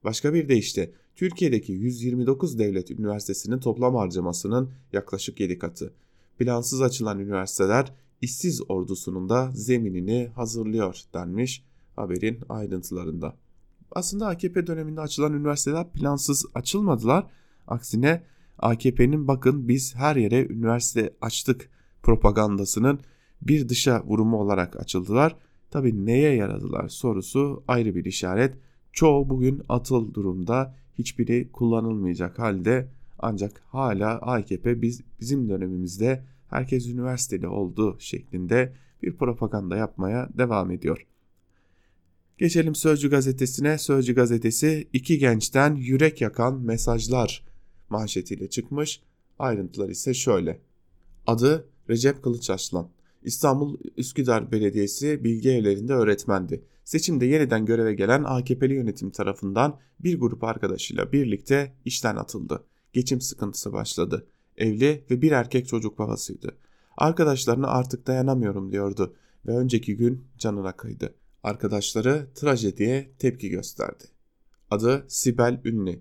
Başka 0.04 0.34
bir 0.34 0.50
deyişle 0.50 0.92
Türkiye'deki 1.16 1.72
129 1.72 2.60
devlet 2.60 2.92
üniversitesinin 2.92 3.60
toplam 3.60 3.96
harcamasının 3.96 4.72
yaklaşık 4.94 5.40
7 5.40 5.60
katı. 5.60 5.94
Plansız 6.40 6.82
açılan 6.82 7.20
üniversiteler 7.20 7.94
işsiz 8.22 8.62
ordusunun 8.70 9.30
da 9.30 9.52
zeminini 9.54 10.32
hazırlıyor 10.36 11.02
denmiş 11.14 11.64
haberin 11.96 12.40
ayrıntılarında. 12.50 13.38
Aslında 13.92 14.28
AKP 14.28 14.68
döneminde 14.68 15.02
açılan 15.02 15.34
üniversiteler 15.34 15.92
plansız 15.92 16.46
açılmadılar. 16.54 17.26
Aksine 17.68 18.24
AKP'nin 18.60 19.28
bakın 19.28 19.68
biz 19.68 19.96
her 19.96 20.16
yere 20.16 20.48
üniversite 20.48 21.14
açtık 21.22 21.70
propagandasının 22.04 23.00
bir 23.42 23.70
dışa 23.70 24.04
vurumu 24.04 24.38
olarak 24.38 24.80
açıldılar. 24.80 25.36
Tabi 25.72 26.06
neye 26.06 26.36
yaradılar 26.36 26.90
sorusu 26.90 27.64
ayrı 27.68 27.96
bir 27.96 28.06
işaret. 28.06 28.58
Çoğu 28.94 29.30
bugün 29.30 29.62
atıl 29.70 30.14
durumda 30.14 30.76
hiçbiri 30.98 31.52
kullanılmayacak 31.52 32.40
halde 32.40 32.90
ancak 33.20 33.62
hala 33.68 34.10
AKP 34.10 34.82
biz, 34.82 35.02
bizim 35.20 35.50
dönemimizde 35.50 36.24
herkes 36.50 36.88
üniversiteli 36.88 37.48
oldu 37.48 37.96
şeklinde 38.00 38.74
bir 39.04 39.18
propaganda 39.18 39.78
yapmaya 39.78 40.30
devam 40.38 40.72
ediyor. 40.72 41.08
Geçelim 42.38 42.76
Sözcü 42.76 43.10
gazetesine. 43.10 43.78
Sözcü 43.78 44.16
gazetesi 44.16 44.88
iki 44.94 45.20
gençten 45.20 45.76
yürek 45.76 46.22
yakan 46.22 46.62
mesajlar 46.62 47.46
manşetiyle 47.90 48.50
çıkmış. 48.50 49.02
Ayrıntılar 49.40 49.90
ise 49.90 50.14
şöyle. 50.14 50.62
Adı 51.28 51.70
Recep 51.90 52.24
Kılıçarslan. 52.24 52.90
İstanbul 53.24 53.78
Üsküdar 53.98 54.52
Belediyesi 54.52 55.24
bilgi 55.24 55.50
evlerinde 55.50 55.94
öğretmendi. 55.94 56.64
Seçimde 56.84 57.26
yeniden 57.26 57.66
göreve 57.66 57.94
gelen 57.94 58.24
AKP'li 58.24 58.74
yönetim 58.74 59.10
tarafından 59.10 59.80
bir 60.00 60.20
grup 60.20 60.44
arkadaşıyla 60.44 61.12
birlikte 61.12 61.74
işten 61.86 62.16
atıldı. 62.16 62.64
Geçim 62.94 63.22
sıkıntısı 63.22 63.74
başladı. 63.74 64.28
Evli 64.58 65.04
ve 65.12 65.22
bir 65.22 65.32
erkek 65.32 65.68
çocuk 65.68 66.00
babasıydı. 66.00 66.58
Arkadaşlarına 66.98 67.68
artık 67.68 68.08
dayanamıyorum 68.08 68.72
diyordu 68.72 69.16
ve 69.48 69.58
önceki 69.58 69.98
gün 69.98 70.26
canına 70.38 70.72
kıydı. 70.72 71.14
Arkadaşları 71.44 72.28
trajediye 72.36 73.12
tepki 73.20 73.50
gösterdi. 73.50 74.04
Adı 74.72 75.06
Sibel 75.08 75.62
Ünlü. 75.66 76.00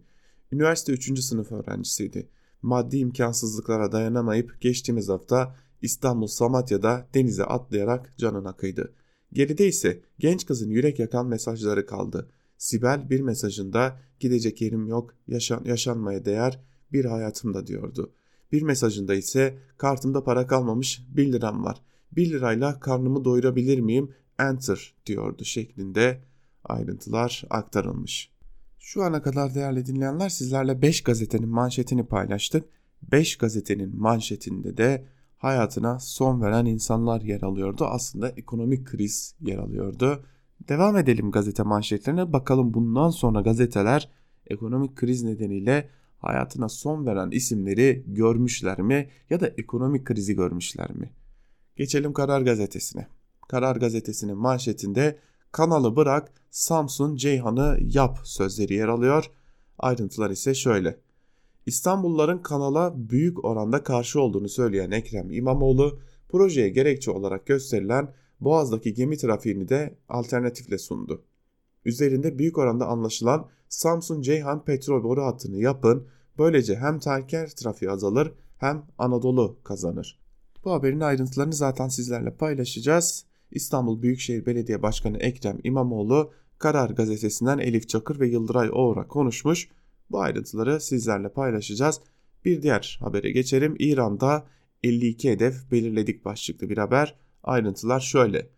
Üniversite 0.53 0.93
3. 0.93 1.21
sınıf 1.21 1.53
öğrencisiydi. 1.53 2.29
Maddi 2.63 2.99
imkansızlıklara 2.99 3.93
dayanamayıp 3.93 4.61
geçtiğimiz 4.61 5.09
hafta 5.09 5.57
İstanbul 5.83 6.27
Samatya'da 6.27 7.09
denize 7.15 7.45
atlayarak 7.45 8.19
canına 8.19 8.57
kıydı. 8.57 8.95
Geride 9.33 9.67
ise 9.67 10.03
genç 10.19 10.47
kızın 10.47 10.71
yürek 10.71 10.99
yakan 10.99 11.27
mesajları 11.27 11.87
kaldı. 11.87 12.31
Sibel 12.59 13.11
bir 13.11 13.21
mesajında 13.21 14.01
gidecek 14.21 14.63
yerim 14.63 14.87
yok, 14.87 15.15
yaşan, 15.29 15.65
yaşanmaya 15.65 16.25
değer 16.25 16.61
bir 16.93 17.05
hayatımda 17.05 17.67
diyordu. 17.67 18.13
Bir 18.53 18.63
mesajında 18.63 19.15
ise 19.15 19.59
kartımda 19.79 20.25
para 20.25 20.47
kalmamış 20.47 21.03
1 21.17 21.33
liram 21.33 21.65
var. 21.65 21.83
1 22.13 22.31
lirayla 22.31 22.81
karnımı 22.81 23.25
doyurabilir 23.25 23.79
miyim? 23.79 24.15
Enter 24.39 24.95
diyordu 25.07 25.45
şeklinde 25.45 26.23
ayrıntılar 26.65 27.45
aktarılmış. 27.51 28.31
Şu 28.79 29.03
ana 29.03 29.23
kadar 29.23 29.55
değerli 29.55 29.87
dinleyenler 29.87 30.29
sizlerle 30.29 30.83
5 30.83 31.03
gazetenin 31.03 31.49
manşetini 31.49 32.07
paylaştık. 32.07 32.65
5 33.13 33.37
gazetenin 33.37 34.01
manşetinde 34.01 34.77
de 34.77 35.07
hayatına 35.37 35.99
son 35.99 36.43
veren 36.43 36.67
insanlar 36.67 37.21
yer 37.21 37.43
alıyordu. 37.43 37.85
Aslında 37.85 38.29
ekonomik 38.29 38.87
kriz 38.87 39.35
yer 39.41 39.59
alıyordu. 39.59 40.25
Devam 40.69 40.97
edelim 40.97 41.31
gazete 41.31 41.63
manşetlerine. 41.63 42.33
Bakalım 42.33 42.75
bundan 42.75 43.11
sonra 43.11 43.41
gazeteler 43.41 44.09
ekonomik 44.47 44.97
kriz 44.97 45.23
nedeniyle 45.23 45.89
hayatına 46.19 46.69
son 46.69 47.07
veren 47.07 47.31
isimleri 47.31 48.05
görmüşler 48.07 48.81
mi 48.81 49.11
ya 49.31 49.41
da 49.41 49.47
ekonomik 49.47 50.05
krizi 50.05 50.37
görmüşler 50.37 50.91
mi? 50.91 51.13
Geçelim 51.77 52.13
Karar 52.13 52.41
Gazetesi'ne. 52.41 53.07
Karar 53.49 53.77
Gazetesi'nin 53.77 54.37
manşetinde 54.37 55.19
kanalı 55.53 55.97
bırak 55.97 56.33
Samsun 56.51 57.17
Ceyhan'ı 57.17 57.79
yap 57.81 58.19
sözleri 58.25 58.75
yer 58.75 58.89
alıyor. 58.89 59.31
Ayrıntılar 59.79 60.31
ise 60.31 60.55
şöyle. 60.55 61.01
İstanbulluların 61.67 62.39
kanala 62.39 62.93
büyük 63.11 63.45
oranda 63.45 63.83
karşı 63.83 64.21
olduğunu 64.21 64.49
söyleyen 64.49 64.91
Ekrem 64.91 65.31
İmamoğlu, 65.31 66.01
projeye 66.29 66.69
gerekçe 66.69 67.11
olarak 67.11 67.47
gösterilen 67.47 68.15
Boğaz'daki 68.41 68.95
gemi 68.95 69.17
trafiğini 69.17 69.69
de 69.69 69.99
alternatifle 70.09 70.79
sundu. 70.79 71.25
Üzerinde 71.85 72.39
büyük 72.39 72.59
oranda 72.59 72.87
anlaşılan 72.87 73.49
Samsun 73.69 74.23
Ceyhan 74.23 74.65
petrol 74.65 75.05
boru 75.05 75.23
hattını 75.23 75.57
yapın, 75.57 76.07
böylece 76.39 76.77
hem 76.77 76.99
tanker 76.99 77.51
trafiği 77.51 77.91
azalır 77.91 78.33
hem 78.59 78.87
Anadolu 78.99 79.59
kazanır. 79.65 80.21
Bu 80.65 80.73
haberin 80.73 81.01
ayrıntılarını 81.01 81.53
zaten 81.53 81.89
sizlerle 81.89 82.31
paylaşacağız. 82.37 83.26
İstanbul 83.51 84.03
Büyükşehir 84.03 84.47
Belediye 84.47 84.83
Başkanı 84.83 85.19
Ekrem 85.19 85.59
İmamoğlu 85.65 86.33
Karar 86.59 86.91
Gazetesi'nden 86.91 87.59
Elif 87.59 87.89
Çakır 87.89 88.21
ve 88.21 88.29
Yıldıray 88.29 88.71
Oğur'a 88.73 89.09
konuşmuş. 89.09 89.69
Bu 90.11 90.21
ayrıntıları 90.21 90.81
sizlerle 90.81 91.29
paylaşacağız. 91.29 92.01
Bir 92.45 92.63
diğer 92.63 92.99
habere 93.01 93.31
geçelim. 93.31 93.77
İran'da 93.79 94.47
52 94.85 95.31
hedef 95.31 95.73
belirledik 95.73 96.25
başlıklı 96.25 96.69
bir 96.69 96.79
haber. 96.79 97.15
Ayrıntılar 97.43 98.01
şöyle. 98.01 98.49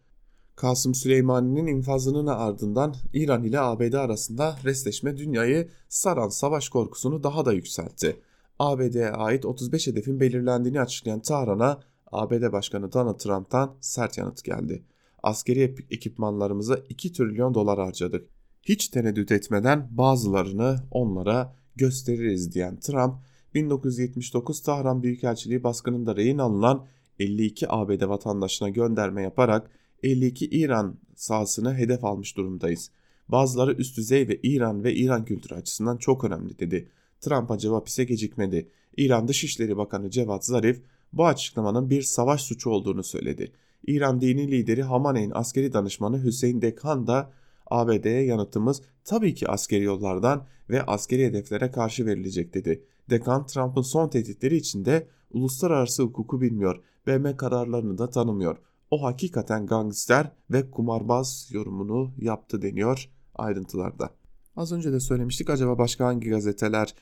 Kasım 0.57 0.95
Süleymani'nin 0.95 1.67
infazının 1.67 2.27
ardından 2.27 2.95
İran 3.13 3.45
ile 3.45 3.61
ABD 3.61 3.93
arasında 3.93 4.59
resleşme 4.65 5.17
dünyayı 5.17 5.69
saran 5.89 6.29
savaş 6.29 6.69
korkusunu 6.69 7.23
daha 7.23 7.45
da 7.45 7.53
yükseltti. 7.53 8.17
ABD'ye 8.59 9.11
ait 9.11 9.45
35 9.45 9.87
hedefin 9.87 10.21
belirlendiğini 10.21 10.81
açıklayan 10.81 11.21
Tahran'a 11.21 11.81
ABD 12.13 12.53
Başkanı 12.53 12.93
Donald 12.93 13.19
Trump'tan 13.19 13.77
sert 13.81 14.19
yanıt 14.19 14.45
geldi. 14.45 14.85
Askeri 15.23 15.75
ekipmanlarımıza 15.91 16.77
2 16.89 17.13
trilyon 17.13 17.55
dolar 17.55 17.79
harcadık 17.79 18.29
hiç 18.69 18.89
tereddüt 18.89 19.33
etmeden 19.33 19.89
bazılarını 19.91 20.77
onlara 20.91 21.55
gösteririz 21.77 22.55
diyen 22.55 22.81
Trump, 22.81 23.15
1979 23.55 24.63
Tahran 24.63 25.03
Büyükelçiliği 25.03 25.65
baskınında 25.65 26.17
rehin 26.17 26.39
alınan 26.39 26.87
52 27.19 27.73
ABD 27.73 28.09
vatandaşına 28.09 28.69
gönderme 28.69 29.23
yaparak 29.23 29.71
52 30.03 30.47
İran 30.47 30.99
sahasını 31.17 31.75
hedef 31.75 32.05
almış 32.05 32.37
durumdayız. 32.37 32.91
Bazıları 33.29 33.73
üst 33.73 33.97
düzey 33.97 34.29
ve 34.29 34.41
İran 34.43 34.85
ve 34.85 34.95
İran 34.95 35.25
kültürü 35.25 35.55
açısından 35.55 35.97
çok 35.97 36.25
önemli 36.25 36.59
dedi. 36.59 36.89
Trump'a 37.21 37.59
cevap 37.59 37.89
ise 37.89 38.05
gecikmedi. 38.05 38.69
İran 38.97 39.29
Dışişleri 39.29 39.77
Bakanı 39.77 40.11
Cevat 40.11 40.45
Zarif 40.45 40.83
bu 41.13 41.27
açıklamanın 41.27 41.91
bir 41.91 42.03
savaş 42.03 42.43
suçu 42.43 42.71
olduğunu 42.71 43.03
söyledi. 43.03 43.53
İran 43.87 44.21
dini 44.21 44.51
lideri 44.51 44.83
Hamaney'in 44.83 45.33
askeri 45.35 45.73
danışmanı 45.73 46.25
Hüseyin 46.25 46.63
Dekhan 46.63 47.07
da 47.07 47.31
ABD'ye 47.71 48.25
yanıtımız 48.25 48.83
tabii 49.05 49.35
ki 49.35 49.49
askeri 49.49 49.85
yollardan 49.85 50.47
ve 50.71 50.83
askeri 50.83 51.27
hedeflere 51.27 51.71
karşı 51.71 52.07
verilecek 52.07 52.55
dedi. 52.55 52.85
Dekan 53.11 53.47
Trump'ın 53.47 53.83
son 53.83 54.09
tehditleri 54.09 54.57
içinde 54.57 55.09
uluslararası 55.31 56.03
hukuku 56.03 56.41
bilmiyor, 56.41 56.83
BM 57.07 57.37
kararlarını 57.37 57.99
da 57.99 58.11
tanımıyor. 58.11 58.57
O 58.91 59.03
hakikaten 59.03 59.67
gangster 59.67 60.33
ve 60.51 60.71
kumarbaz 60.71 61.49
yorumunu 61.51 62.13
yaptı 62.19 62.63
deniyor 62.63 63.09
ayrıntılarda. 63.35 64.11
Az 64.57 64.73
önce 64.73 64.93
de 64.93 65.01
söylemiştik 65.01 65.51
acaba 65.51 65.79
başka 65.79 66.07
hangi 66.07 66.31
gazeteler 66.31 66.95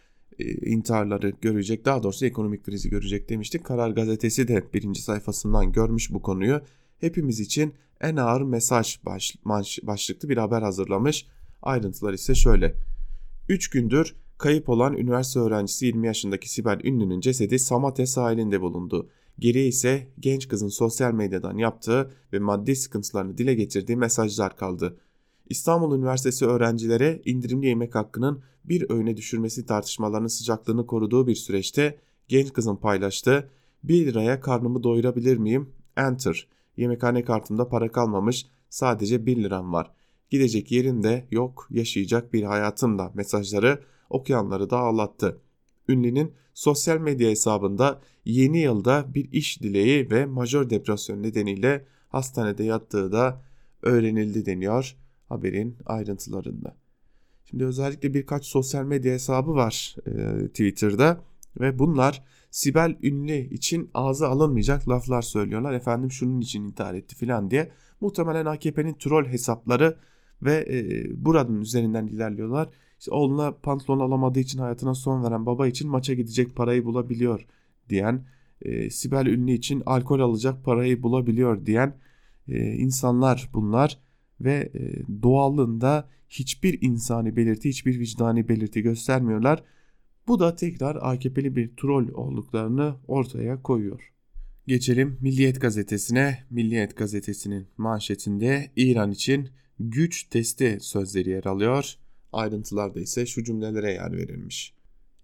intiharları 0.67 1.33
görecek 1.41 1.85
daha 1.85 2.03
doğrusu 2.03 2.27
ekonomik 2.27 2.65
krizi 2.65 2.91
görecek 2.91 3.29
demiştik. 3.29 3.65
Karar 3.65 3.91
gazetesi 3.91 4.49
de 4.49 4.65
birinci 4.75 5.03
sayfasından 5.03 5.73
görmüş 5.73 6.13
bu 6.13 6.23
konuyu. 6.23 6.61
Hepimiz 7.01 7.41
için 7.41 7.75
en 8.01 8.17
ağır 8.17 8.43
mesaj 8.43 9.05
baş, 9.07 9.37
baş, 9.45 9.79
başlıklı 9.83 10.29
bir 10.29 10.37
haber 10.37 10.63
hazırlamış. 10.63 11.27
Ayrıntılar 11.63 12.13
ise 12.13 12.35
şöyle. 12.35 12.75
3 13.49 13.71
gündür 13.71 14.15
kayıp 14.39 14.69
olan 14.69 14.97
üniversite 14.97 15.41
öğrencisi 15.41 15.87
20 15.87 16.07
yaşındaki 16.07 16.51
Sibel 16.51 16.81
Ünlü'nün 16.85 17.21
cesedi 17.21 17.59
Samatya 17.59 18.07
sahilinde 18.07 18.61
bulundu. 18.61 19.09
Geriye 19.39 19.67
ise 19.67 20.09
genç 20.21 20.49
kızın 20.49 20.69
sosyal 20.69 21.13
medyadan 21.13 21.59
yaptığı 21.59 22.11
ve 22.33 22.39
maddi 22.39 22.77
sıkıntılarını 22.77 23.39
dile 23.39 23.55
getirdiği 23.55 23.97
mesajlar 23.97 24.57
kaldı. 24.57 24.97
İstanbul 25.49 25.97
Üniversitesi 25.97 26.47
öğrencilere 26.47 27.23
indirimli 27.25 27.67
yemek 27.67 27.95
hakkının 27.95 28.43
bir 28.65 28.91
öğüne 28.91 29.17
düşürmesi 29.17 29.67
tartışmalarının 29.67 30.29
sıcaklığını 30.29 30.87
koruduğu 30.87 31.27
bir 31.27 31.35
süreçte 31.35 31.99
genç 32.29 32.53
kızın 32.53 32.77
paylaştığı 32.77 33.51
1 33.85 34.07
liraya 34.07 34.41
karnımı 34.41 34.83
doyurabilir 34.83 35.37
miyim? 35.37 35.71
Enter 35.97 36.49
Yemekhane 36.77 37.25
kartımda 37.25 37.69
para 37.69 37.93
kalmamış 37.93 38.47
sadece 38.69 39.27
1 39.27 39.37
liram 39.37 39.73
var. 39.73 39.91
Gidecek 40.31 40.73
yerin 40.73 41.03
de 41.03 41.27
yok 41.31 41.69
yaşayacak 41.71 42.33
bir 42.33 42.43
hayatım 42.43 42.99
da 42.99 43.11
mesajları 43.15 43.83
okuyanları 44.11 44.71
da 44.71 44.79
ağlattı. 44.79 45.41
Ünlünün 45.89 46.33
sosyal 46.55 46.99
medya 46.99 47.31
hesabında 47.31 48.01
yeni 48.25 48.59
yılda 48.59 49.15
bir 49.15 49.33
iş 49.33 49.63
dileği 49.63 50.11
ve 50.11 50.27
majör 50.27 50.71
depresyon 50.71 51.23
nedeniyle 51.23 51.87
hastanede 52.09 52.65
yattığı 52.65 53.13
da 53.13 53.43
öğrenildi 53.83 54.47
deniyor 54.47 54.97
haberin 55.29 55.77
ayrıntılarında. 55.87 56.77
Şimdi 57.45 57.65
özellikle 57.65 58.15
birkaç 58.15 58.47
sosyal 58.47 58.85
medya 58.85 59.13
hesabı 59.13 59.55
var 59.55 59.97
e, 60.07 60.47
Twitter'da 60.49 61.21
ve 61.61 61.79
bunlar 61.79 62.23
Sibel 62.51 62.97
Ünlü 63.03 63.55
için 63.55 63.91
ağza 63.95 64.29
alınmayacak 64.29 64.89
laflar 64.89 65.23
söylüyorlar. 65.23 65.73
Efendim 65.73 66.11
şunun 66.11 66.41
için 66.41 66.65
intihar 66.65 66.95
etti 66.95 67.17
filan 67.17 67.51
diye. 67.51 67.71
Muhtemelen 68.01 68.47
AKP'nin 68.47 68.95
troll 68.95 69.25
hesapları 69.25 69.97
ve 70.43 70.67
e, 70.71 71.05
buranın 71.25 71.61
üzerinden 71.61 72.07
ilerliyorlar. 72.07 72.69
İşte 72.99 73.11
oğluna 73.11 73.53
pantolon 73.53 74.01
alamadığı 74.01 74.41
için 74.41 74.59
hayatına 74.59 74.95
son 74.95 75.25
veren 75.25 75.47
baba 75.47 75.67
için 75.67 75.91
maça 75.91 76.15
gidecek 76.15 76.57
parayı 76.57 76.85
bulabiliyor 76.85 77.47
diyen, 77.89 78.25
e, 78.63 78.91
Sibel 78.91 79.27
Ünlü 79.27 79.53
için 79.53 79.83
alkol 79.87 80.21
alacak 80.21 80.65
parayı 80.65 81.03
bulabiliyor 81.03 81.67
diyen 81.67 81.97
e, 82.49 82.73
insanlar 82.73 83.51
bunlar 83.55 83.99
ve 84.41 84.71
e, 84.75 85.03
doğallığında 85.23 86.09
hiçbir 86.29 86.83
insani 86.83 87.37
belirti, 87.37 87.69
hiçbir 87.69 88.01
vicdani 88.01 88.49
belirti 88.49 88.83
göstermiyorlar. 88.83 89.63
Bu 90.29 90.41
da 90.41 90.55
tekrar 90.55 90.99
AKP'li 91.01 91.57
bir 91.57 91.77
troll 91.77 92.09
olduklarını 92.15 92.95
ortaya 93.09 93.63
koyuyor. 93.63 94.13
Geçelim 94.67 95.19
Milliyet 95.21 95.61
gazetesine. 95.61 96.39
Milliyet 96.51 96.97
gazetesinin 96.97 97.67
manşetinde 97.77 98.71
İran 98.77 99.11
için 99.11 99.49
güç 99.81 100.25
testi 100.25 100.79
sözleri 100.81 101.31
yer 101.31 101.45
alıyor. 101.45 101.95
Ayrıntılarda 102.33 103.01
ise 103.01 103.27
şu 103.27 103.45
cümlelere 103.45 103.93
yer 103.93 104.13
verilmiş. 104.13 104.75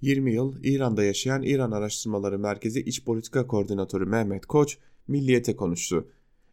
20 0.01 0.33
yıl 0.35 0.57
İran'da 0.63 1.05
yaşayan 1.05 1.43
İran 1.43 1.71
Araştırmaları 1.71 2.39
Merkezi 2.39 2.81
İç 2.81 3.05
Politika 3.05 3.47
Koordinatörü 3.47 4.07
Mehmet 4.07 4.47
Koç, 4.47 4.79
Milliyet'e 5.09 5.57
konuştu. 5.57 6.09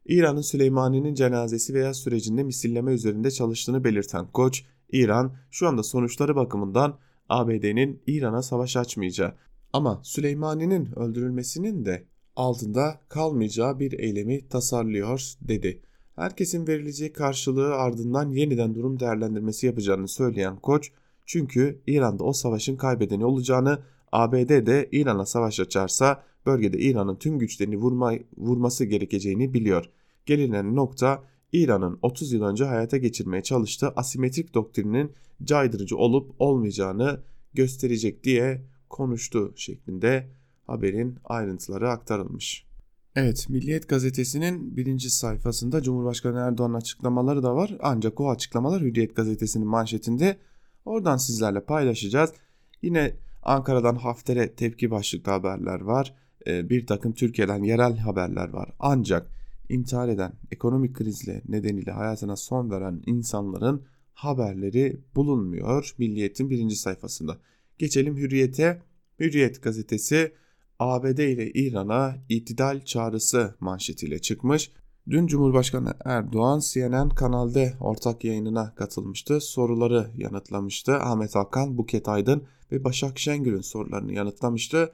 İran'ın 0.09 0.41
Süleymani'nin 0.41 1.13
cenazesi 1.13 1.73
veya 1.73 1.93
sürecinde 1.93 2.43
misilleme 2.43 2.93
üzerinde 2.93 3.31
çalıştığını 3.31 3.83
belirten 3.83 4.27
Koç, 4.27 4.63
İran 4.91 5.35
şu 5.51 5.67
anda 5.67 5.83
sonuçları 5.83 6.35
bakımından 6.35 6.97
ABD'nin 7.29 8.01
İran'a 8.07 8.41
savaş 8.41 8.77
açmayacağı 8.77 9.33
ama 9.73 10.01
Süleymani'nin 10.03 10.99
öldürülmesinin 10.99 11.85
de 11.85 12.03
altında 12.35 13.01
kalmayacağı 13.09 13.79
bir 13.79 13.99
eylemi 13.99 14.47
tasarlıyor 14.47 15.33
dedi. 15.41 15.81
Herkesin 16.15 16.67
verileceği 16.67 17.13
karşılığı 17.13 17.75
ardından 17.75 18.31
yeniden 18.31 18.75
durum 18.75 18.99
değerlendirmesi 18.99 19.65
yapacağını 19.65 20.07
söyleyen 20.07 20.55
Koç, 20.55 20.91
çünkü 21.25 21.81
İran'da 21.87 22.23
o 22.23 22.33
savaşın 22.33 22.75
kaybedeni 22.75 23.25
olacağını, 23.25 23.79
ABD 24.11 24.65
de 24.65 24.89
İran'a 24.91 25.25
savaş 25.25 25.59
açarsa 25.59 26.23
bölgede 26.45 26.77
İran'ın 26.79 27.15
tüm 27.15 27.39
güçlerini 27.39 27.77
vurma, 27.77 28.13
vurması 28.37 28.85
gerekeceğini 28.85 29.53
biliyor. 29.53 29.89
Gelinen 30.29 30.75
nokta 30.75 31.23
İran'ın 31.51 31.99
30 32.01 32.31
yıl 32.31 32.43
önce 32.43 32.65
hayata 32.65 32.97
geçirmeye 32.97 33.43
çalıştığı 33.43 33.89
asimetrik 33.89 34.53
doktrinin 34.53 35.11
caydırıcı 35.43 35.97
olup 35.97 36.31
olmayacağını 36.39 37.19
gösterecek 37.53 38.23
diye 38.23 38.65
konuştu 38.89 39.53
şeklinde 39.55 40.27
haberin 40.67 41.17
ayrıntıları 41.23 41.89
aktarılmış. 41.89 42.65
Evet, 43.15 43.49
Milliyet 43.49 43.89
gazetesinin 43.89 44.77
birinci 44.77 45.09
sayfasında 45.09 45.81
Cumhurbaşkanı 45.81 46.39
Erdoğan'ın 46.39 46.73
açıklamaları 46.73 47.43
da 47.43 47.55
var. 47.55 47.77
Ancak 47.81 48.19
o 48.19 48.29
açıklamalar 48.29 48.81
Hürriyet 48.81 49.15
gazetesinin 49.15 49.67
manşetinde. 49.67 50.37
Oradan 50.85 51.17
sizlerle 51.17 51.61
paylaşacağız. 51.61 52.33
Yine 52.81 53.15
Ankara'dan 53.43 53.95
Hafter'e 53.95 54.55
tepki 54.55 54.91
başlıklı 54.91 55.31
haberler 55.31 55.81
var. 55.81 56.15
Ee, 56.47 56.69
bir 56.69 56.87
takım 56.87 57.13
Türkiye'den 57.13 57.63
yerel 57.63 57.97
haberler 57.97 58.49
var. 58.49 58.69
Ancak 58.79 59.38
intihar 59.69 60.09
eden, 60.09 60.33
ekonomik 60.51 60.95
krizle 60.95 61.41
nedeniyle 61.47 61.91
hayatına 61.91 62.35
son 62.35 62.71
veren 62.71 63.01
insanların 63.05 63.85
haberleri 64.13 65.03
bulunmuyor 65.15 65.95
Milliyet'in 65.97 66.49
birinci 66.49 66.75
sayfasında. 66.75 67.37
Geçelim 67.77 68.17
Hürriyet'e. 68.17 68.81
Hürriyet 69.19 69.63
gazetesi 69.63 70.33
ABD 70.79 71.17
ile 71.17 71.51
İran'a 71.51 72.15
itidal 72.29 72.85
çağrısı 72.85 73.55
manşetiyle 73.59 74.19
çıkmış. 74.19 74.71
Dün 75.09 75.27
Cumhurbaşkanı 75.27 75.93
Erdoğan 76.05 76.59
CNN 76.59 77.09
Kanal 77.09 77.53
D 77.53 77.73
ortak 77.79 78.23
yayınına 78.23 78.75
katılmıştı. 78.75 79.41
Soruları 79.41 80.11
yanıtlamıştı. 80.17 80.95
Ahmet 80.95 81.35
Hakan, 81.35 81.77
Buket 81.77 82.07
Aydın 82.07 82.43
ve 82.71 82.83
Başak 82.83 83.19
Şengül'ün 83.19 83.61
sorularını 83.61 84.13
yanıtlamıştı. 84.13 84.93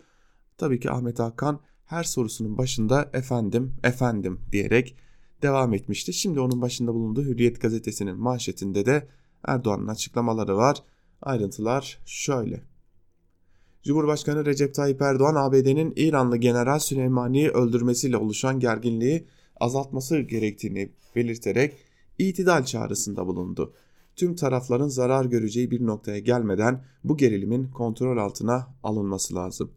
Tabii 0.57 0.79
ki 0.79 0.91
Ahmet 0.91 1.19
Hakan 1.19 1.59
her 1.86 2.04
sorusunun 2.04 2.58
başında 2.58 3.10
efendim, 3.13 3.74
efendim 3.84 4.39
diyerek 4.52 4.95
devam 5.41 5.74
etmişti. 5.74 6.13
Şimdi 6.13 6.39
onun 6.39 6.62
başında 6.62 6.93
bulunduğu 6.93 7.24
Hürriyet 7.24 7.62
gazetesinin 7.62 8.17
manşetinde 8.17 8.86
de 8.86 9.08
Erdoğan'ın 9.48 9.88
açıklamaları 9.88 10.58
var. 10.58 10.84
Ayrıntılar 11.21 12.00
şöyle. 12.06 12.63
Cumhurbaşkanı 13.84 14.45
Recep 14.45 14.74
Tayyip 14.76 15.02
Erdoğan 15.02 15.36
ABD'nin 15.36 15.93
İranlı 15.95 16.38
General 16.38 16.80
Süleymani'yi 16.80 17.50
öldürmesiyle 17.50 18.17
oluşan 18.17 18.60
gerginliği 18.60 19.28
azaltması 19.60 20.19
gerektiğini 20.19 20.91
belirterek 21.15 21.74
itidal 22.19 22.65
çağrısında 22.65 23.28
bulundu. 23.28 23.74
Tüm 24.15 24.36
tarafların 24.36 24.88
zarar 24.88 25.26
göreceği 25.26 25.71
bir 25.71 25.86
noktaya 25.86 26.19
gelmeden 26.19 26.84
bu 27.04 27.17
gerilimin 27.17 27.67
kontrol 27.67 28.17
altına 28.17 28.67
alınması 28.84 29.36
lazım. 29.36 29.71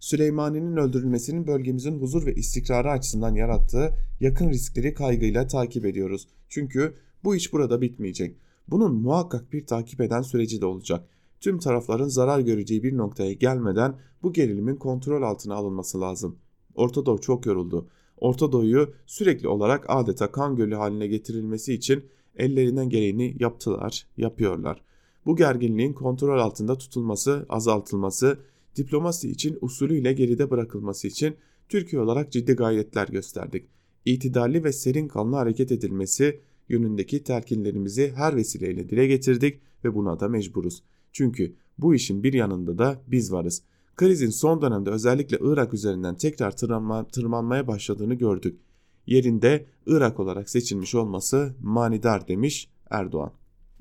Süleymani'nin 0.00 0.76
öldürülmesinin 0.76 1.46
bölgemizin 1.46 2.00
huzur 2.00 2.26
ve 2.26 2.34
istikrarı 2.34 2.90
açısından 2.90 3.34
yarattığı 3.34 3.90
yakın 4.20 4.50
riskleri 4.50 4.94
kaygıyla 4.94 5.46
takip 5.46 5.86
ediyoruz. 5.86 6.28
Çünkü 6.48 6.94
bu 7.24 7.36
iş 7.36 7.52
burada 7.52 7.80
bitmeyecek. 7.80 8.36
Bunun 8.68 8.94
muhakkak 8.94 9.52
bir 9.52 9.66
takip 9.66 10.00
eden 10.00 10.22
süreci 10.22 10.60
de 10.60 10.66
olacak 10.66 11.08
tüm 11.40 11.58
tarafların 11.58 12.08
zarar 12.08 12.40
göreceği 12.40 12.82
bir 12.82 12.96
noktaya 12.96 13.32
gelmeden 13.32 13.96
bu 14.22 14.32
gerilimin 14.32 14.76
kontrol 14.76 15.22
altına 15.22 15.54
alınması 15.54 16.00
lazım. 16.00 16.38
Orta 16.74 17.06
Doğu 17.06 17.20
çok 17.20 17.46
yoruldu. 17.46 17.88
Orta 18.16 18.52
Doğu'yu 18.52 18.94
sürekli 19.06 19.48
olarak 19.48 19.84
adeta 19.88 20.32
kan 20.32 20.56
gölü 20.56 20.74
haline 20.74 21.06
getirilmesi 21.06 21.74
için 21.74 22.04
ellerinden 22.36 22.88
gereğini 22.88 23.36
yaptılar, 23.40 24.06
yapıyorlar. 24.16 24.82
Bu 25.26 25.36
gerginliğin 25.36 25.92
kontrol 25.92 26.38
altında 26.38 26.78
tutulması, 26.78 27.46
azaltılması, 27.48 28.38
diplomasi 28.78 29.30
için 29.30 29.58
usulüyle 29.60 30.12
geride 30.12 30.50
bırakılması 30.50 31.08
için 31.08 31.36
Türkiye 31.68 32.02
olarak 32.02 32.32
ciddi 32.32 32.52
gayretler 32.52 33.08
gösterdik. 33.08 33.66
İtidalli 34.04 34.64
ve 34.64 34.72
serin 34.72 35.08
kanlı 35.08 35.36
hareket 35.36 35.72
edilmesi 35.72 36.40
yönündeki 36.68 37.24
telkinlerimizi 37.24 38.12
her 38.16 38.36
vesileyle 38.36 38.88
dile 38.88 39.06
getirdik 39.06 39.60
ve 39.84 39.94
buna 39.94 40.20
da 40.20 40.28
mecburuz. 40.28 40.82
Çünkü 41.12 41.54
bu 41.78 41.94
işin 41.94 42.22
bir 42.22 42.32
yanında 42.32 42.78
da 42.78 43.02
biz 43.06 43.32
varız. 43.32 43.62
Krizin 43.96 44.30
son 44.30 44.62
dönemde 44.62 44.90
özellikle 44.90 45.38
Irak 45.40 45.74
üzerinden 45.74 46.14
tekrar 46.14 46.56
tırmanma, 46.56 47.08
tırmanmaya 47.08 47.66
başladığını 47.66 48.14
gördük. 48.14 48.60
Yerinde 49.06 49.66
Irak 49.86 50.20
olarak 50.20 50.50
seçilmiş 50.50 50.94
olması 50.94 51.54
manidar 51.62 52.28
demiş 52.28 52.68
Erdoğan. 52.90 53.32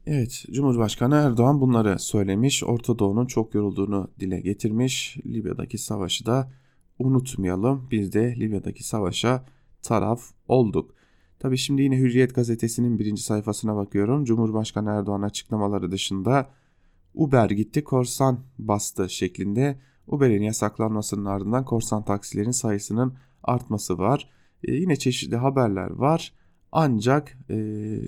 Evet, 0.10 0.46
Cumhurbaşkanı 0.52 1.16
Erdoğan 1.16 1.62
bunları 1.62 2.00
söylemiş. 2.00 2.64
Orta 2.64 3.00
Doğu'nun 3.00 3.26
çok 3.26 3.54
yorulduğunu 3.54 4.12
dile 4.20 4.40
getirmiş. 4.40 5.18
Libya'daki 5.26 5.78
savaşı 5.78 6.26
da 6.26 6.52
unutmayalım. 7.00 7.88
Biz 7.92 8.14
de 8.14 8.36
Libya'daki 8.40 8.84
savaşa 8.84 9.46
taraf 9.82 10.22
olduk. 10.48 10.96
Tabi 11.40 11.58
şimdi 11.58 11.82
yine 11.82 11.98
Hürriyet 11.98 12.36
gazetesinin 12.36 13.00
birinci 13.00 13.24
sayfasına 13.24 13.76
bakıyorum. 13.76 14.24
Cumhurbaşkanı 14.24 14.90
Erdoğan 14.90 15.22
açıklamaları 15.22 15.92
dışında 15.92 16.50
Uber 17.14 17.50
gitti 17.50 17.84
korsan 17.84 18.40
bastı 18.60 19.10
şeklinde 19.10 19.80
Uber'in 20.08 20.44
yasaklanmasının 20.44 21.26
ardından 21.26 21.66
korsan 21.66 22.06
taksilerin 22.06 22.52
sayısının 22.52 23.14
artması 23.44 23.98
var. 23.98 24.30
E, 24.64 24.74
yine 24.74 24.96
çeşitli 24.96 25.36
haberler 25.36 25.92
var. 25.92 26.34
Ancak 26.72 27.38
e, 27.50 27.56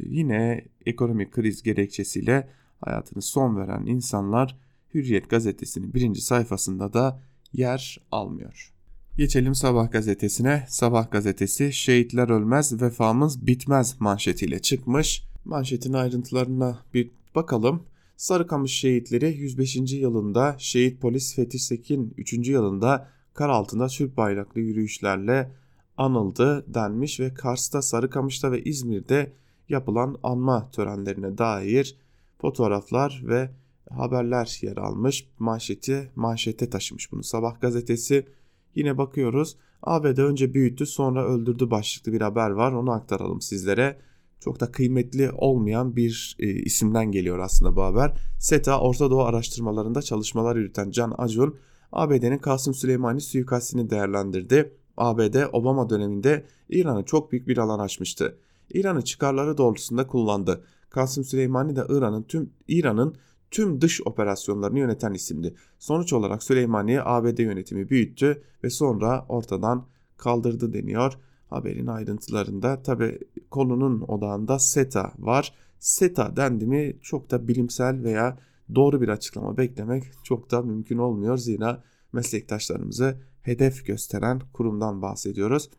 yine 0.10 0.66
ekonomik 0.86 1.32
kriz 1.32 1.64
gerekçesiyle 1.64 2.50
hayatını 2.82 3.22
son 3.22 3.58
veren 3.58 3.86
insanlar 3.86 4.58
Hürriyet 4.94 5.30
gazetesinin 5.30 5.94
birinci 5.94 6.22
sayfasında 6.22 6.94
da 6.94 7.22
yer 7.54 7.98
almıyor. 8.12 8.74
Geçelim 9.18 9.56
Sabah 9.56 9.92
gazetesine. 9.92 10.66
Sabah 10.68 11.12
gazetesi 11.12 11.74
şehitler 11.74 12.30
ölmez 12.30 12.82
vefamız 12.82 13.48
bitmez 13.48 13.96
manşetiyle 14.00 14.60
çıkmış. 14.60 15.24
Manşetin 15.46 15.94
ayrıntılarına 15.94 16.80
bir 16.94 17.12
bakalım. 17.36 17.84
Sarıkamış 18.18 18.72
şehitleri 18.72 19.38
105. 19.38 19.76
yılında 19.94 20.56
şehit 20.58 21.02
polis 21.02 21.36
Fethi 21.36 21.60
Sekin 21.60 22.14
3. 22.18 22.34
yılında 22.34 23.08
kar 23.34 23.50
altında 23.50 23.88
Türk 23.88 24.18
bayraklı 24.18 24.62
yürüyüşlerle 24.62 25.52
anıldı 26.00 26.74
denmiş 26.74 27.20
ve 27.20 27.34
Kars'ta, 27.34 27.82
Sarıkamış'ta 27.82 28.52
ve 28.52 28.64
İzmir'de 28.64 29.34
yapılan 29.70 30.18
anma 30.24 30.72
törenlerine 30.72 31.38
dair 31.38 31.98
fotoğraflar 32.42 33.24
ve 33.26 33.50
haberler 33.90 34.60
yer 34.62 34.78
almış. 34.78 35.30
Manşeti 35.40 36.12
manşete 36.16 36.70
taşımış 36.70 37.12
bunu. 37.12 37.24
Sabah 37.24 37.62
gazetesi 37.62 38.28
yine 38.76 38.98
bakıyoruz. 38.98 39.58
ABD 39.84 40.18
önce 40.18 40.54
büyüttü 40.54 40.86
sonra 40.86 41.26
öldürdü 41.26 41.72
başlıklı 41.72 42.14
bir 42.14 42.22
haber 42.22 42.50
var. 42.50 42.72
Onu 42.72 42.92
aktaralım 42.92 43.42
sizlere 43.42 44.00
çok 44.40 44.60
da 44.60 44.72
kıymetli 44.72 45.32
olmayan 45.32 45.96
bir 45.96 46.36
e, 46.40 46.48
isimden 46.48 47.12
geliyor 47.12 47.40
aslında 47.40 47.76
bu 47.76 47.84
haber. 47.84 48.14
SETA 48.40 48.80
Orta 48.80 49.12
Doğu 49.12 49.22
araştırmalarında 49.22 50.02
çalışmalar 50.02 50.56
yürüten 50.56 50.92
Can 50.92 51.14
Acun, 51.18 51.56
ABD'nin 51.92 52.38
Kasım 52.38 52.74
Süleymani 52.74 53.22
suikastini 53.22 53.90
değerlendirdi. 53.90 54.74
ABD 55.00 55.36
Obama 55.54 55.90
döneminde 55.90 56.46
İran'a 56.70 57.04
çok 57.04 57.32
büyük 57.32 57.48
bir 57.48 57.58
alan 57.58 57.80
açmıştı. 57.80 58.38
İran'ın 58.74 59.02
çıkarları 59.02 59.58
doğrultusunda 59.58 60.08
kullandı. 60.08 60.64
Kasım 60.90 61.24
Süleymani 61.24 61.76
de 61.76 61.82
İran'ın 61.90 62.24
tüm 62.24 62.50
İran'ın 62.68 63.16
tüm 63.52 63.82
dış 63.82 64.02
operasyonlarını 64.06 64.80
yöneten 64.80 65.14
isimdi. 65.14 65.56
Sonuç 65.80 66.14
olarak 66.14 66.44
Süleymani'yi 66.44 67.02
ABD 67.02 67.40
yönetimi 67.40 67.90
büyüttü 67.90 68.44
ve 68.64 68.70
sonra 68.70 69.26
ortadan 69.30 69.86
kaldırdı 70.18 70.74
deniyor 70.74 71.18
haberin 71.50 71.88
ayrıntılarında. 71.88 72.84
Tabi 72.84 73.20
konunun 73.52 74.02
odağında 74.02 74.60
SETA 74.60 75.14
var. 75.20 75.54
SETA 75.80 76.36
dendi 76.36 76.66
mi 76.66 76.96
çok 77.02 77.32
da 77.32 77.48
bilimsel 77.48 78.04
veya 78.04 78.38
doğru 78.76 79.02
bir 79.02 79.10
açıklama 79.10 79.58
beklemek 79.58 80.04
çok 80.24 80.52
da 80.52 80.62
mümkün 80.62 80.98
olmuyor. 80.98 81.38
Zira 81.38 81.84
meslektaşlarımızı 82.14 83.18
hedef 83.50 83.86
gösteren 83.86 84.42
kurumdan 84.54 85.02
bahsediyoruz. 85.02 85.70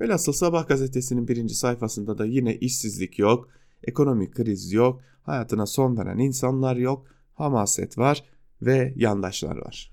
Velhasıl 0.00 0.32
Sabah 0.32 0.68
gazetesinin 0.68 1.28
birinci 1.28 1.54
sayfasında 1.54 2.18
da 2.18 2.26
yine 2.26 2.56
işsizlik 2.56 3.18
yok, 3.18 3.48
Ekonomik 3.82 4.34
kriz 4.34 4.72
yok, 4.72 5.00
hayatına 5.22 5.66
son 5.66 5.96
veren 5.96 6.18
insanlar 6.18 6.76
yok, 6.76 7.06
hamaset 7.34 7.98
var 7.98 8.24
ve 8.62 8.94
yandaşlar 8.96 9.56
var. 9.56 9.92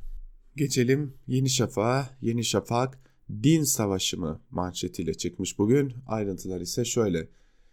Geçelim 0.56 1.14
Yeni 1.28 1.50
Şafak'a. 1.50 2.10
Yeni 2.22 2.44
Şafak 2.44 3.00
din 3.44 3.64
savaşı 3.64 4.20
mı 4.20 4.42
manşetiyle 4.52 5.14
çıkmış 5.14 5.60
bugün. 5.60 5.94
Ayrıntılar 6.08 6.62
ise 6.62 6.86
şöyle. 6.86 7.28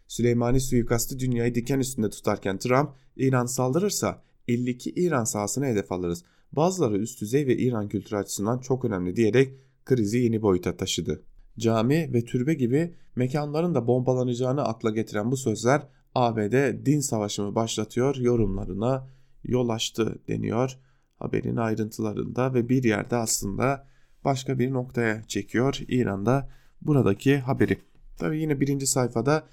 Süleymani 0.09 0.61
suikastı 0.61 1.19
dünyayı 1.19 1.55
diken 1.55 1.79
üstünde 1.79 2.11
tutarken 2.11 2.59
Trump, 2.59 2.91
İran 3.17 3.47
saldırırsa 3.47 4.23
52 4.49 4.91
İran 4.91 5.25
sahasına 5.25 5.67
hedef 5.67 5.93
alırız. 5.93 6.25
Bazıları 6.53 6.99
üst 6.99 7.21
düzey 7.21 7.47
ve 7.47 7.57
İran 7.57 7.89
kültürü 7.89 8.17
açısından 8.17 8.59
çok 8.59 8.85
önemli 8.85 9.17
diyerek 9.17 9.55
krizi 9.85 10.19
yeni 10.19 10.43
boyuta 10.43 10.77
taşıdı. 10.77 11.23
Cami 11.59 12.11
ve 12.13 12.25
türbe 12.25 12.55
gibi 12.55 12.95
mekanların 13.17 13.75
da 13.75 13.87
bombalanacağını 13.87 14.65
akla 14.65 14.91
getiren 14.91 15.31
bu 15.31 15.37
sözler 15.37 15.83
ABD 16.15 16.87
din 16.87 17.01
savaşımı 17.01 17.55
başlatıyor 17.55 18.17
yorumlarına 18.17 19.09
yol 19.45 19.69
açtı 19.69 20.19
deniyor 20.29 20.79
haberin 21.23 21.57
ayrıntılarında 21.57 22.55
ve 22.55 22.69
bir 22.69 22.85
yerde 22.85 23.17
aslında 23.17 23.87
başka 24.25 24.59
bir 24.59 24.73
noktaya 24.73 25.23
çekiyor 25.23 25.81
İran'da 25.89 26.49
buradaki 26.83 27.39
haberi. 27.39 27.79
Tabi 28.19 28.41
yine 28.41 28.61
birinci 28.61 28.87
sayfada 28.87 29.49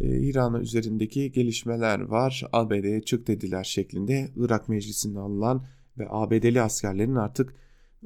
e, 0.00 0.20
İran 0.20 0.60
üzerindeki 0.60 1.32
gelişmeler 1.32 2.00
var. 2.00 2.44
ABD'ye 2.52 3.02
çık 3.02 3.26
dediler 3.26 3.64
şeklinde 3.64 4.30
Irak 4.36 4.68
Meclisi'nde 4.68 5.18
alınan 5.18 5.66
ve 5.98 6.06
ABD'li 6.10 6.62
askerlerin 6.62 7.14
artık 7.14 7.54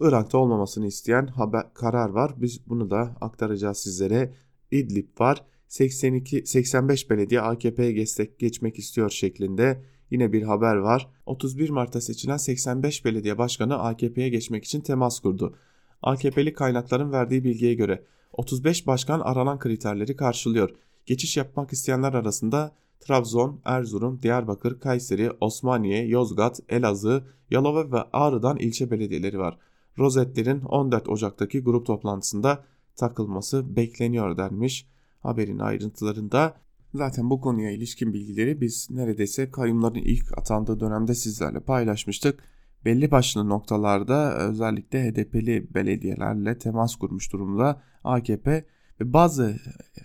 Irak'ta 0.01 0.39
olmamasını 0.39 0.87
isteyen 0.87 1.27
haber, 1.27 1.75
karar 1.75 2.09
var. 2.09 2.35
Biz 2.37 2.69
bunu 2.69 2.91
da 2.91 3.17
aktaracağız 3.21 3.79
sizlere. 3.79 4.35
İdlib 4.71 5.21
var. 5.21 5.45
82 5.69 6.47
85 6.47 7.11
belediye 7.11 7.41
AKP'ye 7.41 7.93
geçmek 8.39 8.79
istiyor 8.79 9.11
şeklinde 9.11 9.83
yine 10.11 10.33
bir 10.33 10.43
haber 10.43 10.77
var. 10.77 11.09
31 11.27 11.71
Mart'ta 11.71 12.01
seçilen 12.01 12.37
85 12.37 13.05
belediye 13.05 13.39
başkanı 13.39 13.79
AKP'ye 13.79 14.29
geçmek 14.29 14.65
için 14.65 14.81
temas 14.81 15.21
kurdu. 15.21 15.57
AKP'li 16.03 16.53
kaynakların 16.53 17.13
verdiği 17.13 17.45
bilgiye 17.45 17.75
göre 17.75 18.05
35 18.33 18.87
başkan 18.87 19.21
aranan 19.21 19.59
kriterleri 19.59 20.17
karşılıyor. 20.17 20.71
Geçiş 21.07 21.37
yapmak 21.37 21.73
isteyenler 21.73 22.13
arasında 22.13 22.75
Trabzon, 23.01 23.61
Erzurum, 23.65 24.23
Diyarbakır, 24.23 24.81
Kayseri, 24.81 25.31
Osmaniye, 25.41 26.07
Yozgat, 26.07 26.61
Elazığ, 26.69 27.25
Yalova 27.51 27.93
ve 27.93 28.03
Ağrı'dan 28.13 28.57
ilçe 28.57 28.91
belediyeleri 28.91 29.39
var. 29.39 29.59
Rozetlerin 29.99 30.61
14 30.61 31.09
Ocak'taki 31.09 31.63
grup 31.63 31.87
toplantısında 31.87 32.65
takılması 32.97 33.77
bekleniyor 33.77 34.37
denmiş. 34.37 34.89
Haberin 35.21 35.59
ayrıntılarında 35.59 36.55
zaten 36.95 37.31
bu 37.31 37.41
konuya 37.41 37.71
ilişkin 37.71 38.15
bilgileri 38.15 38.61
biz 38.61 38.89
neredeyse 38.91 39.51
kayyumların 39.51 39.95
ilk 39.95 40.39
atandığı 40.39 40.81
dönemde 40.81 41.15
sizlerle 41.15 41.61
paylaşmıştık. 41.61 42.45
Belli 42.85 43.11
başlı 43.11 43.49
noktalarda 43.49 44.37
özellikle 44.37 45.11
HDP'li 45.11 45.75
belediyelerle 45.75 46.59
temas 46.59 46.97
kurmuş 46.97 47.33
durumda 47.33 47.83
AKP 48.05 48.65
bazı 49.01 49.57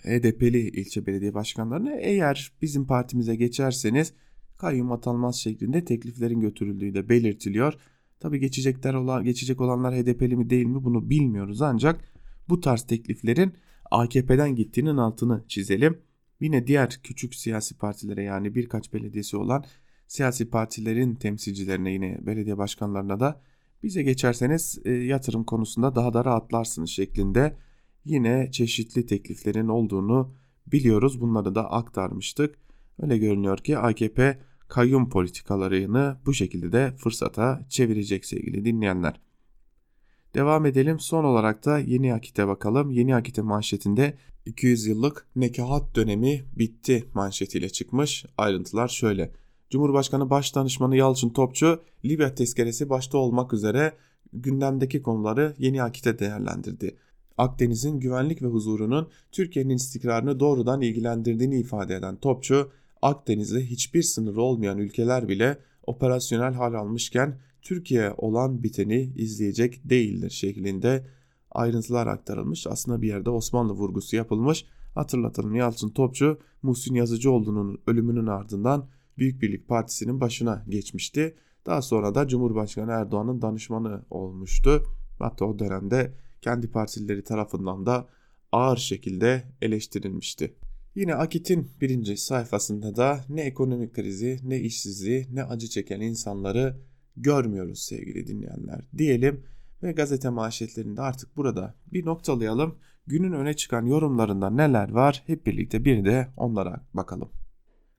HDP'li 0.02 0.68
ilçe 0.68 1.06
belediye 1.06 1.34
başkanlarına 1.34 1.96
eğer 1.96 2.52
bizim 2.62 2.86
partimize 2.86 3.36
geçerseniz 3.36 4.12
kayyum 4.56 4.92
atanmaz 4.92 5.36
şeklinde 5.36 5.84
tekliflerin 5.84 6.40
götürüldüğü 6.40 6.94
de 6.94 7.08
belirtiliyor. 7.08 7.74
Tabi 8.20 8.40
geçecekler 8.40 8.94
olan, 8.94 9.24
geçecek 9.24 9.60
olanlar 9.60 9.94
HDP'li 9.94 10.36
mi 10.36 10.50
değil 10.50 10.66
mi 10.66 10.84
bunu 10.84 11.10
bilmiyoruz 11.10 11.62
ancak 11.62 12.04
bu 12.48 12.60
tarz 12.60 12.82
tekliflerin 12.82 13.52
AKP'den 13.90 14.54
gittiğinin 14.56 14.96
altını 14.96 15.44
çizelim. 15.48 15.98
Yine 16.40 16.66
diğer 16.66 17.00
küçük 17.02 17.34
siyasi 17.34 17.76
partilere 17.76 18.22
yani 18.22 18.54
birkaç 18.54 18.92
belediyesi 18.92 19.36
olan 19.36 19.64
siyasi 20.06 20.50
partilerin 20.50 21.14
temsilcilerine 21.14 21.92
yine 21.92 22.18
belediye 22.26 22.58
başkanlarına 22.58 23.20
da 23.20 23.40
bize 23.82 24.02
geçerseniz 24.02 24.78
e, 24.84 24.92
yatırım 24.92 25.44
konusunda 25.44 25.94
daha 25.94 26.14
da 26.14 26.24
rahatlarsınız 26.24 26.90
şeklinde 26.90 27.56
yine 28.04 28.50
çeşitli 28.52 29.06
tekliflerin 29.06 29.68
olduğunu 29.68 30.34
biliyoruz. 30.66 31.20
Bunları 31.20 31.54
da 31.54 31.70
aktarmıştık. 31.70 32.58
Öyle 33.02 33.18
görünüyor 33.18 33.58
ki 33.58 33.78
AKP 33.78 34.38
kayyum 34.68 35.08
politikalarını 35.08 36.16
bu 36.26 36.34
şekilde 36.34 36.72
de 36.72 36.94
fırsata 36.96 37.66
çevirecek 37.68 38.24
sevgili 38.24 38.64
dinleyenler. 38.64 39.20
Devam 40.34 40.66
edelim. 40.66 41.00
Son 41.00 41.24
olarak 41.24 41.64
da 41.64 41.78
Yeni 41.78 42.14
Akit'e 42.14 42.46
bakalım. 42.46 42.90
Yeni 42.90 43.16
Akit'e 43.16 43.42
manşetinde 43.42 44.18
200 44.46 44.86
yıllık 44.86 45.26
nekahat 45.36 45.94
dönemi 45.96 46.44
bitti 46.58 47.04
manşetiyle 47.14 47.68
çıkmış. 47.68 48.24
Ayrıntılar 48.38 48.88
şöyle. 48.88 49.32
Cumhurbaşkanı 49.70 50.30
Başdanışmanı 50.30 50.96
Yalçın 50.96 51.30
Topçu, 51.30 51.82
Libya 52.04 52.34
tezkeresi 52.34 52.90
başta 52.90 53.18
olmak 53.18 53.52
üzere 53.52 53.92
gündemdeki 54.32 55.02
konuları 55.02 55.54
Yeni 55.58 55.82
Akit'e 55.82 56.18
değerlendirdi. 56.18 56.96
Akdeniz'in 57.38 58.00
güvenlik 58.00 58.42
ve 58.42 58.46
huzurunun 58.46 59.08
Türkiye'nin 59.32 59.76
istikrarını 59.76 60.40
doğrudan 60.40 60.80
ilgilendirdiğini 60.80 61.58
ifade 61.58 61.94
eden 61.94 62.16
Topçu, 62.16 62.70
Akdeniz'de 63.02 63.60
hiçbir 63.66 64.02
sınırı 64.02 64.42
olmayan 64.42 64.78
ülkeler 64.78 65.28
bile 65.28 65.58
operasyonel 65.86 66.54
hal 66.54 66.74
almışken 66.74 67.38
Türkiye 67.62 68.12
olan 68.16 68.62
biteni 68.62 69.12
izleyecek 69.16 69.90
değildir 69.90 70.30
şeklinde 70.30 71.06
ayrıntılar 71.50 72.06
aktarılmış. 72.06 72.66
Aslında 72.66 73.02
bir 73.02 73.08
yerde 73.08 73.30
Osmanlı 73.30 73.72
vurgusu 73.72 74.16
yapılmış. 74.16 74.66
Hatırlatalım 74.94 75.54
Yalçın 75.54 75.90
Topçu 75.90 76.38
Muhsin 76.62 76.94
Yazıcıoğlu'nun 76.94 77.78
ölümünün 77.86 78.26
ardından 78.26 78.88
Büyük 79.18 79.42
Birlik 79.42 79.68
Partisi'nin 79.68 80.20
başına 80.20 80.64
geçmişti. 80.68 81.34
Daha 81.66 81.82
sonra 81.82 82.14
da 82.14 82.28
Cumhurbaşkanı 82.28 82.90
Erdoğan'ın 82.90 83.42
danışmanı 83.42 84.04
olmuştu. 84.10 84.82
Hatta 85.18 85.44
o 85.44 85.58
dönemde 85.58 86.14
kendi 86.44 86.70
partileri 86.70 87.24
tarafından 87.24 87.86
da 87.86 88.08
ağır 88.52 88.76
şekilde 88.76 89.44
eleştirilmişti. 89.62 90.54
Yine 90.94 91.14
Akit'in 91.14 91.70
birinci 91.80 92.16
sayfasında 92.16 92.96
da 92.96 93.24
ne 93.28 93.40
ekonomik 93.40 93.94
krizi, 93.94 94.38
ne 94.42 94.60
işsizliği, 94.60 95.26
ne 95.32 95.44
acı 95.44 95.68
çeken 95.68 96.00
insanları 96.00 96.76
görmüyoruz 97.16 97.78
sevgili 97.78 98.26
dinleyenler 98.26 98.80
diyelim 98.98 99.44
ve 99.82 99.92
gazete 99.92 100.28
manşetlerinde 100.28 101.02
artık 101.02 101.36
burada 101.36 101.74
bir 101.92 102.06
noktalayalım. 102.06 102.78
Günün 103.06 103.32
öne 103.32 103.54
çıkan 103.54 103.86
yorumlarında 103.86 104.50
neler 104.50 104.90
var 104.90 105.22
hep 105.26 105.46
birlikte 105.46 105.84
bir 105.84 106.04
de 106.04 106.28
onlara 106.36 106.86
bakalım. 106.94 107.28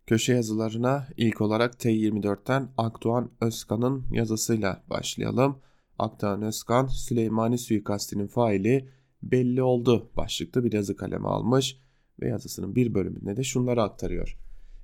Köşe 0.08 0.34
yazılarına 0.34 1.08
ilk 1.17 1.41
olarak 1.41 1.73
T24'ten 1.73 2.69
Akdoğan 2.77 3.31
Özkan'ın 3.41 4.05
yazısıyla 4.12 4.84
başlayalım. 4.89 5.58
Akdoğan 5.99 6.41
Özkan 6.41 6.88
Süleymani 6.88 7.58
suikastinin 7.58 8.27
faili 8.27 8.89
belli 9.23 9.63
oldu 9.63 10.10
başlıklı 10.17 10.63
bir 10.63 10.73
yazı 10.73 10.95
kaleme 10.95 11.27
almış 11.27 11.77
ve 12.21 12.27
yazısının 12.27 12.75
bir 12.75 12.93
bölümünde 12.93 13.38
de 13.38 13.43
şunları 13.43 13.84
aktarıyor. 13.84 14.38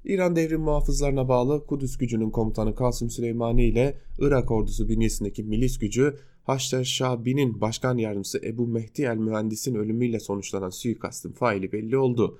İran 0.06 0.36
devrim 0.36 0.62
muhafızlarına 0.62 1.30
bağlı 1.30 1.66
Kudüs 1.66 1.98
gücünün 1.98 2.30
komutanı 2.30 2.76
Kasım 2.76 3.10
Süleymani 3.10 3.66
ile 3.66 3.98
Irak 4.20 4.52
ordusu 4.52 4.90
bünyesindeki 4.90 5.44
milis 5.44 5.80
gücü 5.80 6.16
Haşter 6.44 6.84
Şabi'nin 6.84 7.62
başkan 7.62 7.98
yardımcısı 7.98 8.40
Ebu 8.46 8.68
Mehdi 8.68 9.02
el 9.02 9.18
Mühendis'in 9.18 9.76
ölümüyle 9.76 10.20
sonuçlanan 10.20 10.70
suikastın 10.70 11.32
faili 11.32 11.72
belli 11.72 11.98
oldu. 11.98 12.40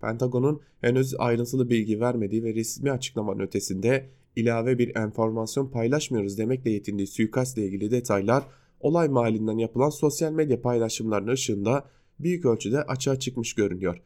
Pentagon'un 0.00 0.60
henüz 0.80 1.14
ayrıntılı 1.18 1.70
bilgi 1.70 2.00
vermediği 2.00 2.44
ve 2.44 2.54
resmi 2.54 2.90
açıklamanın 2.90 3.40
ötesinde 3.40 4.10
ilave 4.36 4.78
bir 4.78 4.96
enformasyon 4.96 5.66
paylaşmıyoruz 5.70 6.38
demekle 6.38 6.70
yetindiği 6.70 7.06
suikastla 7.06 7.62
ilgili 7.62 7.90
detaylar 7.90 8.44
olay 8.80 9.08
mahallinden 9.08 9.58
yapılan 9.58 9.90
sosyal 9.90 10.32
medya 10.32 10.62
paylaşımlarının 10.62 11.32
ışığında 11.32 11.84
büyük 12.20 12.44
ölçüde 12.44 12.82
açığa 12.82 13.18
çıkmış 13.18 13.54
görünüyor. 13.54 14.02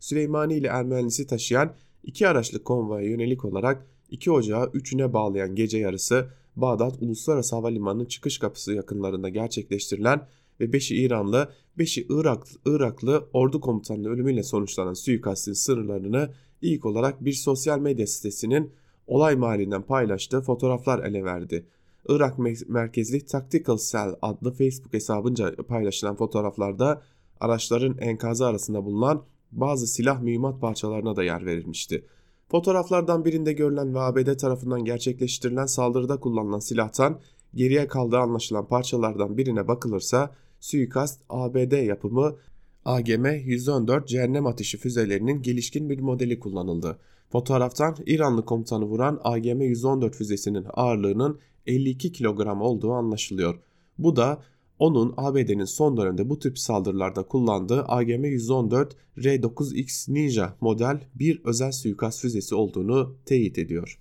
Süleymani 0.00 0.54
ile 0.54 0.68
Ermenisi 0.68 1.26
taşıyan 1.26 1.74
iki 2.02 2.28
araçlı 2.28 2.64
konvoya 2.64 3.08
yönelik 3.08 3.44
olarak 3.44 3.86
2 4.10 4.30
Ocağı 4.30 4.64
3'üne 4.64 5.12
bağlayan 5.12 5.54
gece 5.54 5.78
yarısı 5.78 6.28
Bağdat 6.56 7.02
Uluslararası 7.02 7.56
Havalimanı'nın 7.56 8.04
çıkış 8.04 8.38
kapısı 8.38 8.74
yakınlarında 8.74 9.28
gerçekleştirilen 9.28 10.28
ve 10.60 10.64
5'i 10.64 10.96
İranlı, 10.96 11.52
5'i 11.78 12.06
Iraklı, 12.08 12.58
Iraklı 12.66 13.28
ordu 13.32 13.60
komutanının 13.60 14.08
ölümüyle 14.08 14.42
sonuçlanan 14.42 14.94
suikastin 14.94 15.52
sırlarını 15.52 16.30
ilk 16.62 16.86
olarak 16.86 17.24
bir 17.24 17.32
sosyal 17.32 17.78
medya 17.78 18.06
sitesinin 18.06 18.72
olay 19.10 19.36
mahallinden 19.36 19.82
paylaştığı 19.82 20.40
fotoğraflar 20.40 21.04
ele 21.04 21.24
verdi. 21.24 21.66
Irak 22.08 22.38
merkezli 22.68 23.26
Tactical 23.26 23.78
Cell 23.90 24.14
adlı 24.22 24.52
Facebook 24.52 24.92
hesabınca 24.92 25.56
paylaşılan 25.56 26.16
fotoğraflarda 26.16 27.02
araçların 27.40 27.98
enkazı 27.98 28.46
arasında 28.46 28.84
bulunan 28.84 29.22
bazı 29.52 29.86
silah 29.86 30.22
mühimmat 30.22 30.60
parçalarına 30.60 31.16
da 31.16 31.24
yer 31.24 31.46
verilmişti. 31.46 32.04
Fotoğraflardan 32.50 33.24
birinde 33.24 33.52
görülen 33.52 33.94
ve 33.94 34.00
ABD 34.00 34.36
tarafından 34.36 34.84
gerçekleştirilen 34.84 35.66
saldırıda 35.66 36.20
kullanılan 36.20 36.58
silahtan 36.58 37.20
geriye 37.54 37.86
kaldığı 37.86 38.18
anlaşılan 38.18 38.66
parçalardan 38.66 39.38
birine 39.38 39.68
bakılırsa 39.68 40.34
suikast 40.60 41.20
ABD 41.28 41.86
yapımı 41.86 42.36
AGM-114 42.84 44.06
cehennem 44.06 44.46
ateşi 44.46 44.78
füzelerinin 44.78 45.42
gelişkin 45.42 45.90
bir 45.90 46.00
modeli 46.00 46.40
kullanıldı. 46.40 46.98
Fotoğraftan 47.32 47.96
İranlı 48.06 48.44
komutanı 48.44 48.84
vuran 48.84 49.20
AGM-114 49.24 50.12
füzesinin 50.12 50.66
ağırlığının 50.74 51.38
52 51.66 52.12
kilogram 52.12 52.62
olduğu 52.62 52.92
anlaşılıyor. 52.92 53.60
Bu 53.98 54.16
da 54.16 54.42
onun 54.78 55.14
ABD'nin 55.16 55.64
son 55.64 55.96
dönemde 55.96 56.30
bu 56.30 56.38
tip 56.38 56.58
saldırılarda 56.58 57.22
kullandığı 57.22 57.80
AGM-114 57.80 58.90
R9X 59.16 60.12
Ninja 60.14 60.56
model 60.60 61.00
bir 61.14 61.40
özel 61.44 61.72
suikast 61.72 62.20
füzesi 62.20 62.54
olduğunu 62.54 63.16
teyit 63.26 63.58
ediyor. 63.58 64.00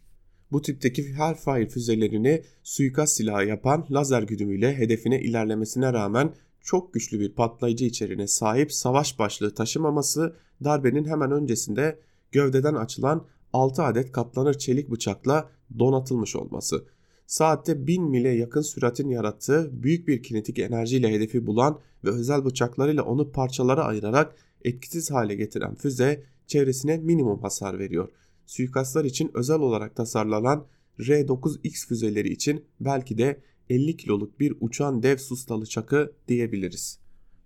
Bu 0.51 0.61
tipteki 0.61 1.13
Hellfire 1.13 1.69
füzelerini 1.69 2.43
suikast 2.63 3.15
silahı 3.15 3.45
yapan 3.45 3.85
lazer 3.91 4.23
güdümüyle 4.23 4.77
hedefine 4.77 5.21
ilerlemesine 5.21 5.93
rağmen 5.93 6.33
çok 6.61 6.93
güçlü 6.93 7.19
bir 7.19 7.35
patlayıcı 7.35 7.85
içeriğine 7.85 8.27
sahip 8.27 8.73
savaş 8.73 9.19
başlığı 9.19 9.53
taşımaması 9.53 10.35
darbenin 10.63 11.05
hemen 11.05 11.31
öncesinde 11.31 11.99
gövdeden 12.31 12.73
açılan 12.73 13.25
6 13.53 13.83
adet 13.83 14.11
katlanır 14.11 14.53
çelik 14.53 14.91
bıçakla 14.91 15.49
donatılmış 15.79 16.35
olması. 16.35 16.85
Saatte 17.27 17.87
1000 17.87 18.03
mile 18.03 18.29
yakın 18.29 18.61
süratin 18.61 19.09
yarattığı 19.09 19.83
büyük 19.83 20.07
bir 20.07 20.23
kinetik 20.23 20.59
enerjiyle 20.59 21.11
hedefi 21.11 21.47
bulan 21.47 21.79
ve 22.03 22.09
özel 22.09 22.45
bıçaklarıyla 22.45 23.03
onu 23.03 23.31
parçalara 23.31 23.83
ayırarak 23.83 24.35
etkisiz 24.63 25.11
hale 25.11 25.35
getiren 25.35 25.75
füze 25.75 26.23
çevresine 26.47 26.97
minimum 26.97 27.41
hasar 27.41 27.79
veriyor. 27.79 28.09
Suikastlar 28.45 29.05
için 29.05 29.31
özel 29.33 29.59
olarak 29.59 29.95
tasarlanan 29.95 30.65
R9X 30.99 31.87
füzeleri 31.87 32.29
için 32.29 32.65
belki 32.79 33.17
de 33.17 33.41
50 33.69 33.97
kiloluk 33.97 34.39
bir 34.39 34.53
uçan 34.59 35.03
dev 35.03 35.17
sustalı 35.17 35.65
çakı 35.65 36.13
diyebiliriz. 36.27 36.99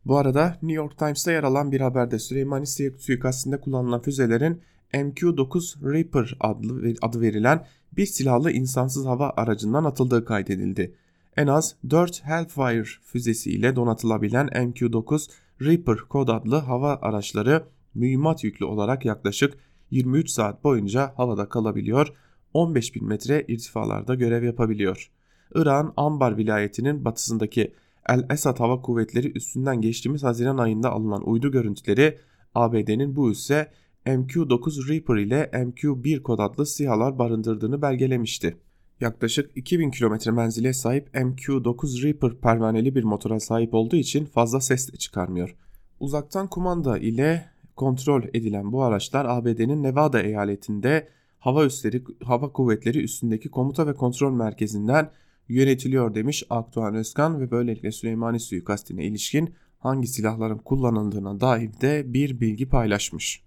Bu 0.05 0.17
arada 0.17 0.47
New 0.61 0.73
York 0.73 0.97
Times'ta 0.97 1.31
yer 1.31 1.43
alan 1.43 1.71
bir 1.71 1.81
haberde 1.81 2.19
Süleymani 2.19 2.65
suikastinde 2.97 3.59
kullanılan 3.59 4.01
füzelerin 4.01 4.61
MQ-9 4.93 5.93
Reaper 5.93 6.37
adlı, 6.39 6.93
adı 7.01 7.21
verilen 7.21 7.65
bir 7.91 8.05
silahlı 8.05 8.51
insansız 8.51 9.05
hava 9.05 9.33
aracından 9.37 9.83
atıldığı 9.83 10.25
kaydedildi. 10.25 10.95
En 11.37 11.47
az 11.47 11.75
4 11.89 12.25
Hellfire 12.25 12.83
füzesi 12.83 13.51
ile 13.51 13.75
donatılabilen 13.75 14.47
MQ-9 14.47 15.29
Reaper 15.61 15.97
kod 15.97 16.27
adlı 16.27 16.55
hava 16.55 16.99
araçları 17.01 17.63
mühimmat 17.95 18.43
yüklü 18.43 18.65
olarak 18.65 19.05
yaklaşık 19.05 19.53
23 19.91 20.29
saat 20.29 20.63
boyunca 20.63 21.13
havada 21.15 21.49
kalabiliyor, 21.49 22.13
15 22.53 22.95
bin 22.95 23.07
metre 23.07 23.45
irtifalarda 23.47 24.15
görev 24.15 24.43
yapabiliyor. 24.43 25.11
İran 25.55 25.93
Ambar 25.97 26.37
vilayetinin 26.37 27.05
batısındaki 27.05 27.73
El 28.09 28.25
Esad 28.29 28.59
Hava 28.59 28.81
Kuvvetleri 28.81 29.31
üstünden 29.31 29.81
geçtiğimiz 29.81 30.23
Haziran 30.23 30.57
ayında 30.57 30.91
alınan 30.91 31.29
uydu 31.29 31.51
görüntüleri 31.51 32.17
ABD'nin 32.55 33.15
bu 33.15 33.31
üsse 33.31 33.71
MQ-9 34.05 34.89
Reaper 34.89 35.15
ile 35.15 35.49
MQ-1 35.53 36.21
kod 36.21 36.39
adlı 36.39 36.65
SİHA'lar 36.65 37.19
barındırdığını 37.19 37.81
belgelemişti. 37.81 38.57
Yaklaşık 39.01 39.57
2000 39.57 39.91
km 39.91 40.31
menzile 40.31 40.73
sahip 40.73 41.15
MQ-9 41.15 42.03
Reaper 42.03 42.37
pervaneli 42.41 42.95
bir 42.95 43.03
motora 43.03 43.39
sahip 43.39 43.73
olduğu 43.73 43.95
için 43.95 44.25
fazla 44.25 44.61
ses 44.61 44.93
de 44.93 44.97
çıkarmıyor. 44.97 45.55
Uzaktan 45.99 46.47
kumanda 46.47 46.97
ile 46.97 47.45
kontrol 47.75 48.23
edilen 48.33 48.71
bu 48.71 48.83
araçlar 48.83 49.25
ABD'nin 49.25 49.83
Nevada 49.83 50.21
eyaletinde 50.21 51.07
hava 51.39 51.65
üsleri 51.65 52.03
hava 52.23 52.51
kuvvetleri 52.51 53.03
üstündeki 53.03 53.49
komuta 53.49 53.87
ve 53.87 53.93
kontrol 53.93 54.33
merkezinden 54.33 55.11
yönetiliyor 55.49 56.15
demiş 56.15 56.43
Akdoğan 56.49 56.95
Özkan 56.95 57.41
ve 57.41 57.51
böylelikle 57.51 57.91
Süleymani 57.91 58.39
suikastine 58.39 59.05
ilişkin 59.05 59.53
hangi 59.79 60.07
silahların 60.07 60.57
kullanıldığına 60.57 61.39
dair 61.39 61.69
de 61.81 62.13
bir 62.13 62.39
bilgi 62.39 62.69
paylaşmış. 62.69 63.43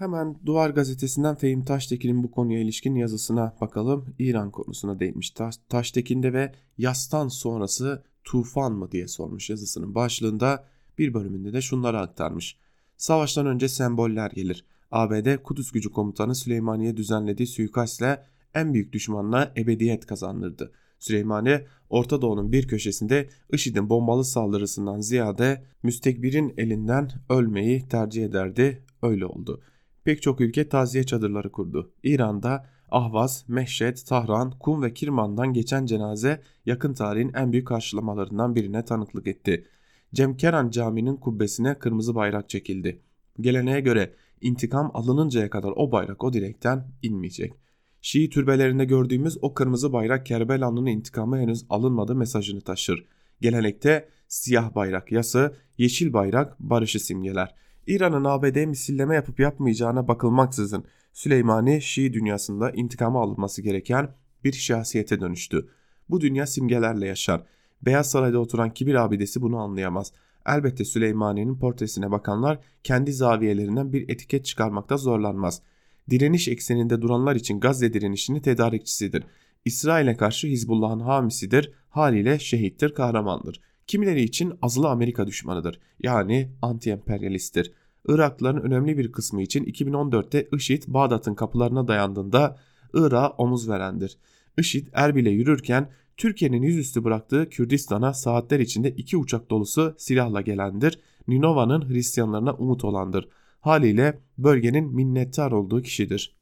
Hemen 0.00 0.36
Duvar 0.46 0.70
gazetesinden 0.70 1.34
Fehim 1.34 1.64
Taştekin'in 1.64 2.22
bu 2.22 2.30
konuya 2.30 2.60
ilişkin 2.60 2.94
yazısına 2.94 3.54
bakalım. 3.60 4.14
İran 4.18 4.50
konusuna 4.50 5.00
değinmiş. 5.00 5.30
Taş, 5.30 5.56
Taştekin'de 5.68 6.32
ve 6.32 6.52
yastan 6.78 7.28
sonrası 7.28 8.02
tufan 8.24 8.72
mı 8.72 8.92
diye 8.92 9.08
sormuş 9.08 9.50
yazısının 9.50 9.94
başlığında 9.94 10.64
bir 10.98 11.14
bölümünde 11.14 11.52
de 11.52 11.60
şunları 11.60 12.00
aktarmış. 12.00 12.56
Savaştan 12.96 13.46
önce 13.46 13.68
semboller 13.68 14.30
gelir. 14.30 14.64
ABD 14.90 15.36
Kudüs 15.42 15.72
Gücü 15.72 15.90
Komutanı 15.90 16.34
Süleymaniye 16.34 16.96
düzenlediği 16.96 17.46
suikastle 17.46 18.24
en 18.54 18.74
büyük 18.74 18.92
düşmanla 18.92 19.52
ebediyet 19.56 20.06
kazandırdı. 20.06 20.72
Süleymaniye 20.98 21.66
Orta 21.90 22.22
Doğu'nun 22.22 22.52
bir 22.52 22.68
köşesinde 22.68 23.28
IŞİD'in 23.52 23.90
bombalı 23.90 24.24
saldırısından 24.24 25.00
ziyade 25.00 25.64
müstekbirin 25.82 26.54
elinden 26.56 27.10
ölmeyi 27.28 27.88
tercih 27.88 28.24
ederdi. 28.24 28.84
Öyle 29.02 29.26
oldu. 29.26 29.60
Pek 30.04 30.22
çok 30.22 30.40
ülke 30.40 30.68
taziye 30.68 31.04
çadırları 31.04 31.52
kurdu. 31.52 31.92
İran'da 32.02 32.66
Ahvaz, 32.90 33.44
Mehşet, 33.48 34.06
Tahran, 34.06 34.50
Kum 34.60 34.82
ve 34.82 34.94
Kirman'dan 34.94 35.52
geçen 35.52 35.86
cenaze 35.86 36.42
yakın 36.66 36.94
tarihin 36.94 37.32
en 37.34 37.52
büyük 37.52 37.66
karşılamalarından 37.66 38.54
birine 38.54 38.84
tanıklık 38.84 39.26
etti. 39.26 39.66
Cemkeran 40.14 40.70
Camii'nin 40.70 41.16
kubbesine 41.16 41.78
kırmızı 41.78 42.14
bayrak 42.14 42.48
çekildi. 42.48 43.02
Geleneğe 43.40 43.80
göre 43.80 44.14
intikam 44.40 44.90
alınıncaya 44.94 45.50
kadar 45.50 45.72
o 45.76 45.92
bayrak 45.92 46.24
o 46.24 46.32
direkten 46.32 46.88
inmeyecek. 47.02 47.54
Şii 48.02 48.30
türbelerinde 48.30 48.84
gördüğümüz 48.84 49.38
o 49.42 49.54
kırmızı 49.54 49.92
bayrak 49.92 50.26
Kerbela'nın 50.26 50.86
intikamı 50.86 51.38
henüz 51.38 51.66
alınmadı 51.70 52.14
mesajını 52.14 52.60
taşır. 52.60 53.04
Gelenekte 53.40 54.08
siyah 54.28 54.74
bayrak 54.74 55.12
yası, 55.12 55.54
yeşil 55.78 56.12
bayrak 56.12 56.60
barışı 56.60 57.00
simgeler. 57.00 57.54
İran'ın 57.86 58.24
ABD 58.24 58.66
misilleme 58.66 59.14
yapıp 59.14 59.40
yapmayacağına 59.40 60.08
bakılmaksızın 60.08 60.84
Süleymani 61.12 61.82
Şii 61.82 62.12
dünyasında 62.12 62.70
intikamı 62.70 63.18
alınması 63.18 63.62
gereken 63.62 64.14
bir 64.44 64.52
şahsiyete 64.52 65.20
dönüştü. 65.20 65.68
Bu 66.10 66.20
dünya 66.20 66.46
simgelerle 66.46 67.06
yaşar. 67.06 67.42
Beyaz 67.82 68.10
Saray'da 68.10 68.38
oturan 68.38 68.74
kibir 68.74 68.94
abidesi 68.94 69.42
bunu 69.42 69.58
anlayamaz. 69.58 70.12
Elbette 70.46 70.84
Süleymani'nin 70.84 71.58
portresine 71.58 72.10
bakanlar 72.10 72.58
kendi 72.84 73.12
zaviyelerinden 73.12 73.92
bir 73.92 74.08
etiket 74.08 74.44
çıkarmakta 74.44 74.96
zorlanmaz. 74.96 75.62
Direniş 76.10 76.48
ekseninde 76.48 77.02
duranlar 77.02 77.36
için 77.36 77.60
Gazze 77.60 77.92
direnişinin 77.92 78.40
tedarikçisidir. 78.40 79.24
İsrail'e 79.64 80.16
karşı 80.16 80.46
Hizbullah'ın 80.46 81.00
hamisidir, 81.00 81.72
haliyle 81.88 82.38
şehittir, 82.38 82.94
kahramandır. 82.94 83.60
Kimileri 83.90 84.22
için 84.22 84.52
azılı 84.62 84.88
Amerika 84.88 85.26
düşmanıdır. 85.26 85.80
Yani 86.02 86.50
anti-emperyalisttir. 86.62 87.72
Iraklıların 88.08 88.62
önemli 88.62 88.98
bir 88.98 89.12
kısmı 89.12 89.42
için 89.42 89.64
2014'te 89.64 90.48
IŞİD 90.52 90.82
Bağdat'ın 90.86 91.34
kapılarına 91.34 91.88
dayandığında 91.88 92.58
Irak'a 92.94 93.28
omuz 93.28 93.68
verendir. 93.68 94.18
IŞİD 94.58 94.86
Erbil'e 94.92 95.30
yürürken 95.30 95.90
Türkiye'nin 96.16 96.62
yüzüstü 96.62 97.04
bıraktığı 97.04 97.48
Kürdistan'a 97.50 98.12
saatler 98.14 98.60
içinde 98.60 98.90
iki 98.90 99.16
uçak 99.16 99.50
dolusu 99.50 99.94
silahla 99.98 100.40
gelendir. 100.40 100.98
Ninova'nın 101.28 101.88
Hristiyanlarına 101.88 102.52
umut 102.54 102.84
olandır. 102.84 103.28
Haliyle 103.60 104.20
bölgenin 104.38 104.94
minnettar 104.94 105.52
olduğu 105.52 105.82
kişidir. 105.82 106.36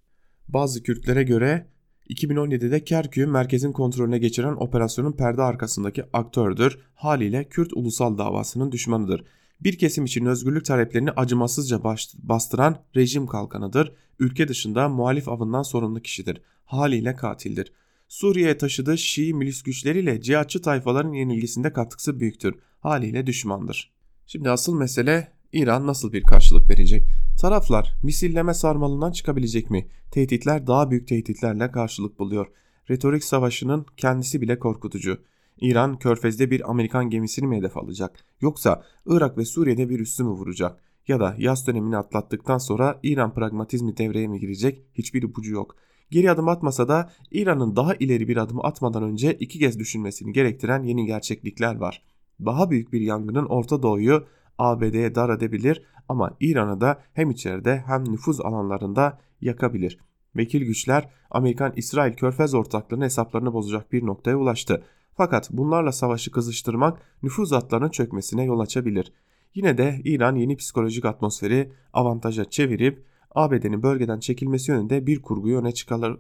Bazı 0.49 0.82
Kürtlere 0.82 1.22
göre 1.22 1.66
2017'de 2.11 2.84
Kerkük'ü 2.84 3.26
merkezin 3.26 3.72
kontrolüne 3.72 4.18
geçiren 4.18 4.56
operasyonun 4.56 5.12
perde 5.12 5.42
arkasındaki 5.42 6.04
aktördür. 6.12 6.78
Haliyle 6.94 7.48
Kürt 7.48 7.72
ulusal 7.72 8.18
davasının 8.18 8.72
düşmanıdır. 8.72 9.24
Bir 9.61 9.78
kesim 9.78 10.04
için 10.04 10.26
özgürlük 10.26 10.64
taleplerini 10.64 11.11
acımasızca 11.11 11.84
bastıran 12.22 12.76
rejim 12.96 13.26
kalkanıdır. 13.26 13.92
Ülke 14.18 14.48
dışında 14.48 14.88
muhalif 14.88 15.28
avından 15.28 15.62
sorumlu 15.62 16.00
kişidir. 16.00 16.42
Haliyle 16.64 17.14
katildir. 17.14 17.72
Suriye'ye 18.09 18.59
taşıdığı 18.59 18.98
Şii 18.98 19.34
milis 19.34 19.62
güçleriyle 19.62 20.20
cihatçı 20.20 20.62
tayfaların 20.62 21.12
yenilgisinde 21.12 21.72
katkısı 21.72 22.20
büyüktür. 22.20 22.54
Haliyle 22.80 23.26
düşmandır. 23.26 23.92
Şimdi 24.26 24.50
asıl 24.50 24.74
mesele 24.74 25.32
İran 25.52 25.86
nasıl 25.86 26.12
bir 26.12 26.22
karşılık 26.22 26.70
verecek? 26.70 27.02
Taraflar 27.39 27.95
misilleme 28.03 28.55
sarmalından 28.55 29.12
çıkabilecek 29.12 29.70
mi? 29.70 29.89
Tehditler 30.11 30.66
daha 30.66 30.91
büyük 30.91 31.09
tehditlerle 31.09 31.70
karşılık 31.70 32.18
buluyor. 32.18 32.47
Retorik 32.91 33.24
savaşının 33.24 33.86
kendisi 33.97 34.41
bile 34.41 34.59
korkutucu. 34.59 35.18
İran 35.61 35.99
körfezde 35.99 36.51
bir 36.51 36.70
Amerikan 36.70 37.11
gemisini 37.11 37.47
mi 37.47 37.57
hedef 37.57 37.76
alacak? 37.76 38.24
Yoksa 38.41 38.82
Irak 39.07 39.39
ve 39.39 39.45
Suriye'de 39.45 39.89
bir 39.89 40.01
üssü 40.01 40.24
mü 40.24 40.30
vuracak? 40.30 40.82
Ya 41.09 41.20
da 41.20 41.34
yaz 41.39 41.66
dönemini 41.66 41.97
atlattıktan 41.97 42.59
sonra 42.59 43.01
İran 43.03 43.34
pragmatizmi 43.34 43.97
devreye 43.97 44.28
mi 44.28 44.41
girecek? 44.41 44.82
Hiçbir 44.95 45.22
ipucu 45.22 45.53
yok. 45.53 45.76
Geri 46.11 46.30
adım 46.30 46.49
atmasa 46.49 46.89
da 46.89 47.11
İran'ın 47.30 47.76
daha 47.76 47.95
ileri 47.95 48.28
bir 48.28 48.36
adım 48.36 48.64
atmadan 48.64 49.03
önce 49.03 49.34
iki 49.34 49.59
kez 49.59 49.78
düşünmesini 49.78 50.32
gerektiren 50.32 50.82
yeni 50.82 51.07
gerçeklikler 51.07 51.76
var. 51.76 52.03
Daha 52.45 52.70
büyük 52.70 52.93
bir 52.93 53.01
yangının 53.01 53.47
Orta 53.47 53.82
Doğu'yu 53.82 54.26
ABD'ye 54.59 55.14
dar 55.14 55.30
edebilir 55.30 55.82
ama 56.09 56.36
İran'ı 56.40 56.80
da 56.80 57.02
hem 57.12 57.30
içeride 57.30 57.84
hem 57.86 58.12
nüfuz 58.12 58.40
alanlarında 58.40 59.18
yakabilir. 59.40 59.98
Vekil 60.36 60.64
güçler 60.64 61.09
Amerikan-İsrail 61.30 62.12
körfez 62.12 62.54
ortaklığının 62.54 63.04
hesaplarını 63.04 63.52
bozacak 63.52 63.92
bir 63.92 64.06
noktaya 64.06 64.36
ulaştı. 64.36 64.82
Fakat 65.14 65.50
bunlarla 65.50 65.92
savaşı 65.92 66.30
kızıştırmak 66.30 67.02
nüfuz 67.22 67.52
hatlarının 67.52 67.90
çökmesine 67.90 68.44
yol 68.44 68.61
açabilir. 68.61 69.12
Yine 69.54 69.78
de 69.78 70.00
İran 70.04 70.36
yeni 70.36 70.56
psikolojik 70.56 71.04
atmosferi 71.04 71.72
avantaja 71.92 72.44
çevirip 72.44 73.04
ABD'nin 73.34 73.82
bölgeden 73.82 74.20
çekilmesi 74.20 74.70
yönünde 74.70 75.06
bir 75.06 75.22
kurguyu 75.22 75.59
öne 75.59 75.72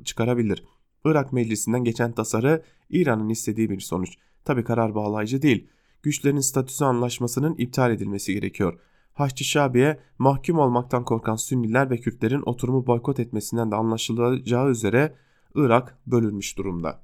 çıkarabilir. 0.04 0.64
Irak 1.04 1.32
Meclisi'nden 1.32 1.84
geçen 1.84 2.12
tasarı 2.12 2.62
İran'ın 2.90 3.28
istediği 3.28 3.70
bir 3.70 3.80
sonuç. 3.80 4.14
Tabi 4.44 4.64
karar 4.64 4.94
bağlayıcı 4.94 5.42
değil. 5.42 5.68
Güçlerin 6.08 6.40
statüsü 6.40 6.84
anlaşmasının 6.84 7.54
iptal 7.58 7.92
edilmesi 7.92 8.34
gerekiyor. 8.34 8.78
Haçlı 9.14 9.44
Şabi'ye 9.44 9.98
mahkum 10.18 10.58
olmaktan 10.58 11.04
korkan 11.04 11.36
Sünniler 11.36 11.90
ve 11.90 11.96
Kürtlerin 11.96 12.42
oturumu 12.46 12.86
boykot 12.86 13.20
etmesinden 13.20 13.70
de 13.70 13.76
anlaşılacağı 13.76 14.70
üzere 14.70 15.14
Irak 15.54 15.98
bölünmüş 16.06 16.58
durumda. 16.58 17.00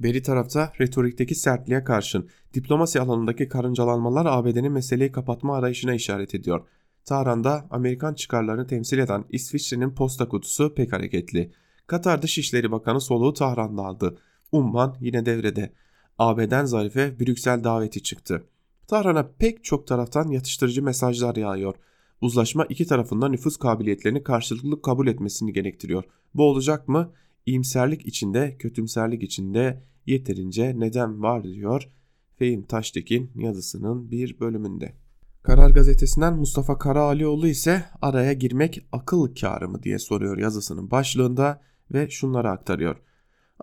Beri 0.00 0.22
tarafta 0.22 0.72
retorikteki 0.80 1.34
sertliğe 1.34 1.84
karşın 1.84 2.28
diplomasi 2.54 3.00
alanındaki 3.00 3.48
karıncalanmalar 3.48 4.26
ABD'nin 4.26 4.72
meseleyi 4.72 5.12
kapatma 5.12 5.56
arayışına 5.56 5.94
işaret 5.94 6.34
ediyor. 6.34 6.60
Tahran'da 7.04 7.66
Amerikan 7.70 8.14
çıkarlarını 8.14 8.66
temsil 8.66 8.98
eden 8.98 9.24
İsviçre'nin 9.30 9.90
posta 9.90 10.28
kutusu 10.28 10.74
pek 10.74 10.92
hareketli. 10.92 11.52
Katar 11.86 12.22
Dışişleri 12.22 12.72
Bakanı 12.72 13.00
soluğu 13.00 13.32
Tahran'da 13.32 13.82
aldı. 13.82 14.18
Umman 14.52 14.96
yine 15.00 15.26
devrede. 15.26 15.72
AB'den 16.18 16.64
Zarife 16.64 17.20
Brüksel 17.20 17.64
daveti 17.64 18.02
çıktı. 18.02 18.44
Tahran'a 18.86 19.32
pek 19.38 19.64
çok 19.64 19.86
taraftan 19.86 20.28
yatıştırıcı 20.28 20.82
mesajlar 20.82 21.36
yağıyor. 21.36 21.74
Uzlaşma 22.20 22.64
iki 22.64 22.86
tarafında 22.86 23.28
nüfus 23.28 23.56
kabiliyetlerini 23.56 24.22
karşılıklı 24.22 24.82
kabul 24.82 25.06
etmesini 25.06 25.52
gerektiriyor. 25.52 26.04
Bu 26.34 26.42
olacak 26.42 26.88
mı? 26.88 27.12
İyimserlik 27.46 28.06
içinde, 28.06 28.56
kötümserlik 28.58 29.22
içinde 29.22 29.82
yeterince 30.06 30.80
neden 30.80 31.22
var 31.22 31.44
diyor 31.44 31.88
Fehim 32.36 32.62
Taştekin 32.62 33.30
yazısının 33.34 34.10
bir 34.10 34.40
bölümünde. 34.40 34.94
Karar 35.42 35.70
gazetesinden 35.70 36.36
Mustafa 36.36 36.78
Karaalioğlu 36.78 37.46
ise 37.46 37.84
araya 38.02 38.32
girmek 38.32 38.86
akıl 38.92 39.34
kârı 39.34 39.68
mı 39.68 39.82
diye 39.82 39.98
soruyor 39.98 40.38
yazısının 40.38 40.90
başlığında 40.90 41.60
ve 41.92 42.10
şunları 42.10 42.50
aktarıyor. 42.50 42.96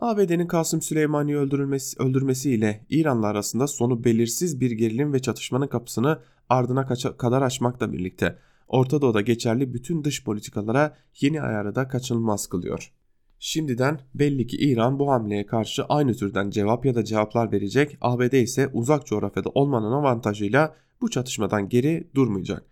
ABD'nin 0.02 0.48
Kasım 0.48 0.82
Süleymani'yi 0.82 1.38
öldürülmesi, 1.38 2.02
öldürmesiyle 2.02 2.86
İran'la 2.90 3.28
arasında 3.28 3.68
sonu 3.68 4.04
belirsiz 4.04 4.62
bir 4.62 4.72
gerilim 4.72 5.14
ve 5.14 5.20
çatışmanın 5.22 5.68
kapısını 5.68 6.20
ardına 6.50 6.86
kadar 7.18 7.42
açmakla 7.42 7.94
birlikte 7.94 8.40
Orta 8.68 9.02
Doğu'da 9.02 9.22
geçerli 9.22 9.74
bütün 9.74 10.04
dış 10.04 10.24
politikalara 10.24 10.98
yeni 11.22 11.42
ayarı 11.42 11.76
da 11.76 11.88
kaçınılmaz 11.88 12.48
kılıyor. 12.48 12.92
Şimdiden 13.40 14.00
belli 14.16 14.48
ki 14.48 14.58
İran 14.58 15.00
bu 15.00 15.12
hamleye 15.12 15.46
karşı 15.46 15.86
aynı 15.86 16.14
türden 16.14 16.50
cevap 16.50 16.86
ya 16.86 16.96
da 16.96 17.04
cevaplar 17.04 17.52
verecek, 17.52 17.98
ABD 18.02 18.34
ise 18.34 18.70
uzak 18.74 19.06
coğrafyada 19.06 19.50
olmanın 19.50 19.92
avantajıyla 19.92 20.76
bu 21.02 21.10
çatışmadan 21.10 21.70
geri 21.70 22.10
durmayacak. 22.16 22.66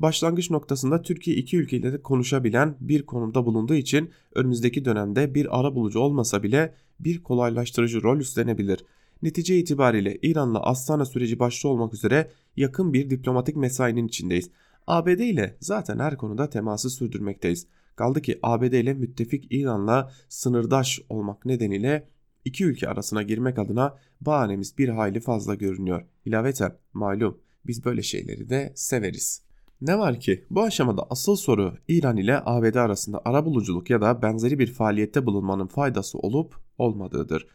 Başlangıç 0.00 0.50
noktasında 0.50 1.02
Türkiye 1.02 1.36
iki 1.36 1.56
ülkeyle 1.56 1.92
de 1.92 2.02
konuşabilen 2.02 2.76
bir 2.80 3.06
konumda 3.06 3.46
bulunduğu 3.46 3.74
için 3.74 4.10
önümüzdeki 4.34 4.84
dönemde 4.84 5.34
bir 5.34 5.60
ara 5.60 5.74
bulucu 5.74 5.98
olmasa 6.00 6.42
bile 6.42 6.74
bir 7.00 7.22
kolaylaştırıcı 7.22 8.02
rol 8.02 8.20
üstlenebilir. 8.20 8.84
Netice 9.22 9.58
itibariyle 9.58 10.18
İran'la 10.22 10.62
Astana 10.62 11.04
süreci 11.04 11.38
başta 11.38 11.68
olmak 11.68 11.94
üzere 11.94 12.30
yakın 12.56 12.92
bir 12.92 13.10
diplomatik 13.10 13.56
mesainin 13.56 14.08
içindeyiz. 14.08 14.50
ABD 14.86 15.08
ile 15.08 15.56
zaten 15.60 15.98
her 15.98 16.16
konuda 16.16 16.50
teması 16.50 16.90
sürdürmekteyiz. 16.90 17.66
Kaldı 17.96 18.22
ki 18.22 18.38
ABD 18.42 18.72
ile 18.72 18.94
müttefik 18.94 19.46
İran'la 19.50 20.12
sınırdaş 20.28 21.00
olmak 21.08 21.46
nedeniyle 21.46 22.08
iki 22.44 22.64
ülke 22.64 22.88
arasına 22.88 23.22
girmek 23.22 23.58
adına 23.58 23.96
bahanemiz 24.20 24.78
bir 24.78 24.88
hayli 24.88 25.20
fazla 25.20 25.54
görünüyor. 25.54 26.02
İlaveten 26.24 26.76
malum 26.92 27.38
biz 27.66 27.84
böyle 27.84 28.02
şeyleri 28.02 28.48
de 28.50 28.72
severiz. 28.74 29.49
Ne 29.80 29.98
var 29.98 30.20
ki 30.20 30.44
bu 30.50 30.62
aşamada 30.62 31.06
asıl 31.10 31.36
soru 31.36 31.74
İran 31.88 32.16
ile 32.16 32.42
ABD 32.44 32.74
arasında 32.74 33.22
arabuluculuk 33.24 33.90
ya 33.90 34.00
da 34.00 34.22
benzeri 34.22 34.58
bir 34.58 34.72
faaliyette 34.72 35.26
bulunmanın 35.26 35.66
faydası 35.66 36.18
olup 36.18 36.56
olmadığıdır. 36.78 37.46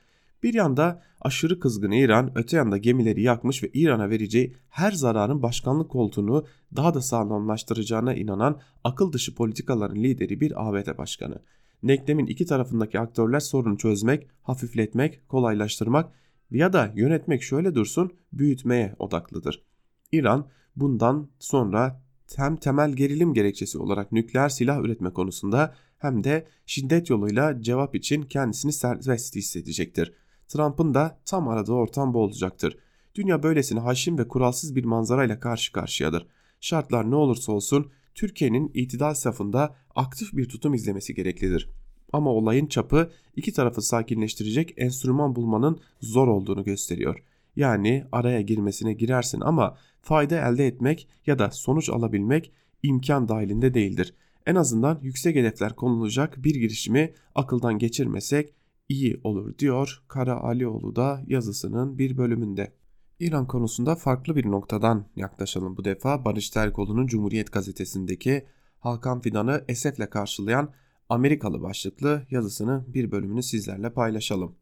Bir 0.44 0.54
yanda 0.54 1.02
aşırı 1.22 1.60
kızgın 1.60 1.92
İran, 1.92 2.32
öte 2.36 2.58
yanda 2.58 2.78
gemileri 2.78 3.22
yakmış 3.22 3.64
ve 3.64 3.70
İran'a 3.74 4.10
vereceği 4.10 4.56
her 4.70 4.92
zararın 4.92 5.44
başkanlık 5.44 5.92
koltuğunu 5.92 6.46
daha 6.76 6.94
da 6.94 7.02
sağlamlaştıracağına 7.02 8.14
inanan 8.14 8.60
akıl 8.84 9.12
dışı 9.14 9.36
politikaların 9.36 9.96
lideri 9.96 10.42
bir 10.42 10.68
ABD 10.68 10.98
başkanı. 10.98 11.40
Denklemin 11.84 12.26
iki 12.26 12.46
tarafındaki 12.46 13.00
aktörler 13.00 13.40
sorunu 13.40 13.78
çözmek, 13.78 14.28
hafifletmek, 14.42 15.30
kolaylaştırmak 15.30 16.12
ya 16.52 16.74
da 16.74 16.92
yönetmek 16.96 17.44
şöyle 17.44 17.76
dursun 17.76 18.14
büyütmeye 18.34 18.96
odaklıdır. 19.00 19.64
İran 20.12 20.48
bundan 20.76 21.30
sonra 21.40 22.05
hem 22.36 22.56
temel 22.56 22.92
gerilim 22.92 23.34
gerekçesi 23.34 23.78
olarak 23.78 24.12
nükleer 24.12 24.50
silah 24.50 24.80
üretme 24.80 25.14
konusunda 25.14 25.76
hem 25.98 26.24
de 26.24 26.48
şiddet 26.66 27.10
yoluyla 27.10 27.62
cevap 27.62 27.96
için 27.96 28.22
kendisini 28.22 28.74
serbest 28.74 29.36
hissedecektir. 29.36 30.14
Trump'ın 30.48 30.94
da 30.94 31.20
tam 31.26 31.48
aradığı 31.48 31.74
ortam 31.74 32.14
bu 32.14 32.20
olacaktır. 32.20 32.78
Dünya 33.16 33.44
böylesine 33.44 33.80
haşin 33.80 34.18
ve 34.18 34.28
kuralsız 34.28 34.76
bir 34.76 34.84
manzarayla 34.84 35.40
karşı 35.40 35.72
karşıyadır. 35.72 36.28
Şartlar 36.62 37.12
ne 37.12 37.16
olursa 37.16 37.52
olsun 37.52 37.92
Türkiye'nin 38.16 38.72
itidal 38.74 39.14
safında 39.14 39.76
aktif 39.96 40.34
bir 40.34 40.50
tutum 40.50 40.74
izlemesi 40.74 41.16
gereklidir. 41.16 41.70
Ama 42.14 42.30
olayın 42.30 42.68
çapı 42.68 43.12
iki 43.36 43.54
tarafı 43.54 43.82
sakinleştirecek 43.82 44.74
enstrüman 44.78 45.36
bulmanın 45.36 45.80
zor 46.02 46.28
olduğunu 46.28 46.64
gösteriyor. 46.64 47.24
Yani 47.56 48.06
araya 48.12 48.42
girmesine 48.42 48.94
girersin 48.94 49.42
ama 49.42 49.78
fayda 50.02 50.50
elde 50.50 50.68
etmek 50.68 51.08
ya 51.26 51.40
da 51.40 51.52
sonuç 51.52 51.90
alabilmek 51.90 52.52
imkan 52.84 53.28
dahilinde 53.28 53.74
değildir. 53.74 54.14
En 54.46 54.56
azından 54.56 55.00
yüksek 55.02 55.36
hedefler 55.36 55.76
konulacak 55.76 56.44
bir 56.44 56.56
girişimi 56.56 57.14
akıldan 57.36 57.78
geçirmesek 57.78 58.54
iyi 58.90 59.20
olur 59.24 59.58
diyor 59.58 60.04
Kara 60.08 60.36
Alioğlu 60.36 60.96
da 60.96 61.24
yazısının 61.28 61.98
bir 61.98 62.18
bölümünde. 62.18 62.74
İran 63.20 63.48
konusunda 63.48 63.96
farklı 63.96 64.36
bir 64.36 64.46
noktadan 64.46 65.08
yaklaşalım 65.16 65.78
bu 65.78 65.86
defa. 65.86 66.26
Barış 66.26 66.50
Terkoğlu'nun 66.50 67.08
Cumhuriyet 67.08 67.52
gazetesindeki 67.52 68.46
Hakan 68.80 69.22
Fidan'ı 69.22 69.66
esefle 69.68 70.10
karşılayan 70.10 70.74
Amerikalı 71.10 71.62
başlıklı 71.62 72.26
yazısının 72.32 72.94
bir 72.94 73.12
bölümünü 73.12 73.44
sizlerle 73.44 73.94
paylaşalım. 73.94 74.56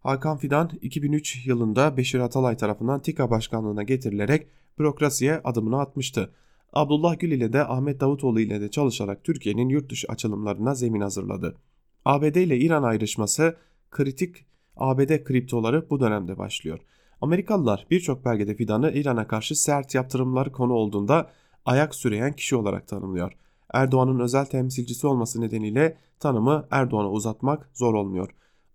Hakan 0.00 0.36
Fidan 0.36 0.70
2003 0.82 1.46
yılında 1.46 1.96
Beşir 1.96 2.20
Atalay 2.20 2.56
tarafından 2.56 3.02
TİKA 3.02 3.30
başkanlığına 3.30 3.82
getirilerek 3.82 4.46
bürokrasiye 4.78 5.40
adımını 5.44 5.80
atmıştı. 5.80 6.32
Abdullah 6.72 7.18
Gül 7.18 7.32
ile 7.32 7.52
de 7.52 7.64
Ahmet 7.64 8.00
Davutoğlu 8.00 8.40
ile 8.40 8.60
de 8.60 8.70
çalışarak 8.70 9.24
Türkiye'nin 9.24 9.68
yurt 9.68 9.90
dışı 9.90 10.08
açılımlarına 10.08 10.74
zemin 10.74 11.00
hazırladı. 11.00 11.56
ABD 12.04 12.34
ile 12.34 12.58
İran 12.58 12.82
ayrışması 12.82 13.56
kritik 13.90 14.36
ABD 14.76 15.24
kriptoları 15.24 15.90
bu 15.90 16.00
dönemde 16.00 16.38
başlıyor. 16.38 16.78
Amerikalılar 17.20 17.86
birçok 17.90 18.24
belgede 18.24 18.54
Fidan'ı 18.54 18.92
İran'a 18.92 19.26
karşı 19.26 19.62
sert 19.62 19.94
yaptırımlar 19.94 20.52
konu 20.52 20.72
olduğunda 20.72 21.30
ayak 21.64 21.94
süreyen 21.94 22.32
kişi 22.32 22.56
olarak 22.56 22.88
tanımlıyor. 22.88 23.32
Erdoğan'ın 23.74 24.20
özel 24.20 24.44
temsilcisi 24.44 25.06
olması 25.06 25.40
nedeniyle 25.40 25.96
tanımı 26.18 26.66
Erdoğan'a 26.70 27.10
uzatmak 27.10 27.70
zor 27.74 27.94
olmuyor. 27.94 28.30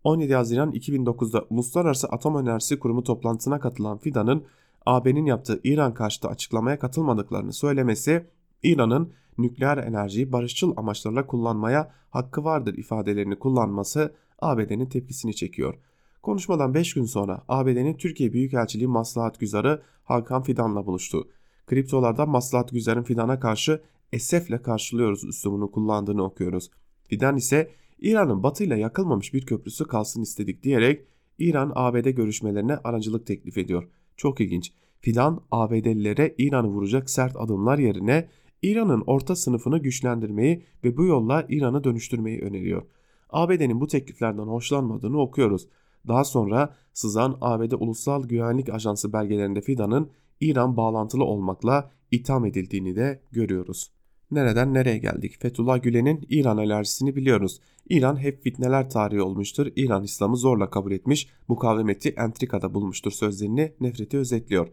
17 0.05 0.35
Haziran 0.35 0.71
2009'da 0.71 1.45
Uluslararası 1.49 2.07
Atom 2.07 2.37
Enerjisi 2.37 2.79
Kurumu 2.79 3.03
toplantısına 3.03 3.59
katılan 3.59 3.97
Fidan'ın 3.97 4.45
AB'nin 4.85 5.25
yaptığı 5.25 5.59
İran 5.63 5.93
karşıtı 5.93 6.27
açıklamaya 6.27 6.79
katılmadıklarını 6.79 7.53
söylemesi 7.53 8.27
İran'ın 8.63 9.13
nükleer 9.37 9.77
enerjiyi 9.77 10.31
barışçıl 10.31 10.73
amaçlarla 10.77 11.27
kullanmaya 11.27 11.91
hakkı 12.09 12.43
vardır 12.43 12.77
ifadelerini 12.77 13.39
kullanması 13.39 14.15
ABD'nin 14.39 14.85
tepkisini 14.85 15.35
çekiyor. 15.35 15.73
Konuşmadan 16.21 16.73
5 16.73 16.93
gün 16.93 17.05
sonra 17.05 17.43
ABD'nin 17.47 17.97
Türkiye 17.97 18.33
Büyükelçiliği 18.33 18.87
Maslahat 18.87 19.39
Güzarı 19.39 19.81
Hakan 20.03 20.41
Fidan'la 20.41 20.85
buluştu. 20.85 21.27
Kriptolarda 21.67 22.25
Maslahat 22.25 22.71
Güzar'ın 22.71 23.03
Fidan'a 23.03 23.39
karşı 23.39 23.81
esefle 24.13 24.61
karşılıyoruz 24.61 25.23
üslubunu 25.23 25.71
kullandığını 25.71 26.23
okuyoruz. 26.23 26.69
Fidan 27.03 27.37
ise 27.37 27.71
İran'ın 27.99 28.43
batıyla 28.43 28.75
yakılmamış 28.75 29.33
bir 29.33 29.45
köprüsü 29.45 29.87
kalsın 29.87 30.21
istedik 30.21 30.63
diyerek 30.63 31.05
İran-ABD 31.39 32.09
görüşmelerine 32.09 32.77
aracılık 32.77 33.27
teklif 33.27 33.57
ediyor. 33.57 33.87
Çok 34.17 34.41
ilginç. 34.41 34.73
Fidan 34.99 35.41
ABD'lilere 35.51 36.35
İran'ı 36.37 36.67
vuracak 36.67 37.09
sert 37.09 37.35
adımlar 37.35 37.77
yerine 37.77 38.29
İran'ın 38.61 39.03
orta 39.07 39.35
sınıfını 39.35 39.77
güçlendirmeyi 39.77 40.63
ve 40.83 40.97
bu 40.97 41.05
yolla 41.05 41.45
İran'ı 41.49 41.83
dönüştürmeyi 41.83 42.41
öneriyor. 42.41 42.83
ABD'nin 43.29 43.81
bu 43.81 43.87
tekliflerden 43.87 44.47
hoşlanmadığını 44.47 45.21
okuyoruz. 45.21 45.67
Daha 46.07 46.23
sonra 46.23 46.75
sızan 46.93 47.37
ABD 47.41 47.71
Ulusal 47.71 48.23
Güvenlik 48.23 48.69
Ajansı 48.69 49.13
belgelerinde 49.13 49.61
Fidan'ın 49.61 50.09
İran 50.41 50.77
bağlantılı 50.77 51.23
olmakla 51.23 51.91
itham 52.11 52.45
edildiğini 52.45 52.95
de 52.95 53.21
görüyoruz. 53.31 53.91
Nereden 54.31 54.73
nereye 54.73 54.97
geldik? 54.97 55.41
Fethullah 55.41 55.83
Gülen'in 55.83 56.25
İran 56.29 56.57
alerjisini 56.57 57.15
biliyoruz. 57.15 57.61
İran 57.89 58.17
hep 58.17 58.43
fitneler 58.43 58.89
tarihi 58.89 59.21
olmuştur. 59.21 59.67
İran 59.75 60.03
İslam'ı 60.03 60.37
zorla 60.37 60.69
kabul 60.69 60.91
etmiş, 60.91 61.29
mukavemeti 61.47 62.09
entrikada 62.09 62.73
bulmuştur 62.73 63.11
sözlerini 63.11 63.73
nefreti 63.79 64.17
özetliyor. 64.17 64.67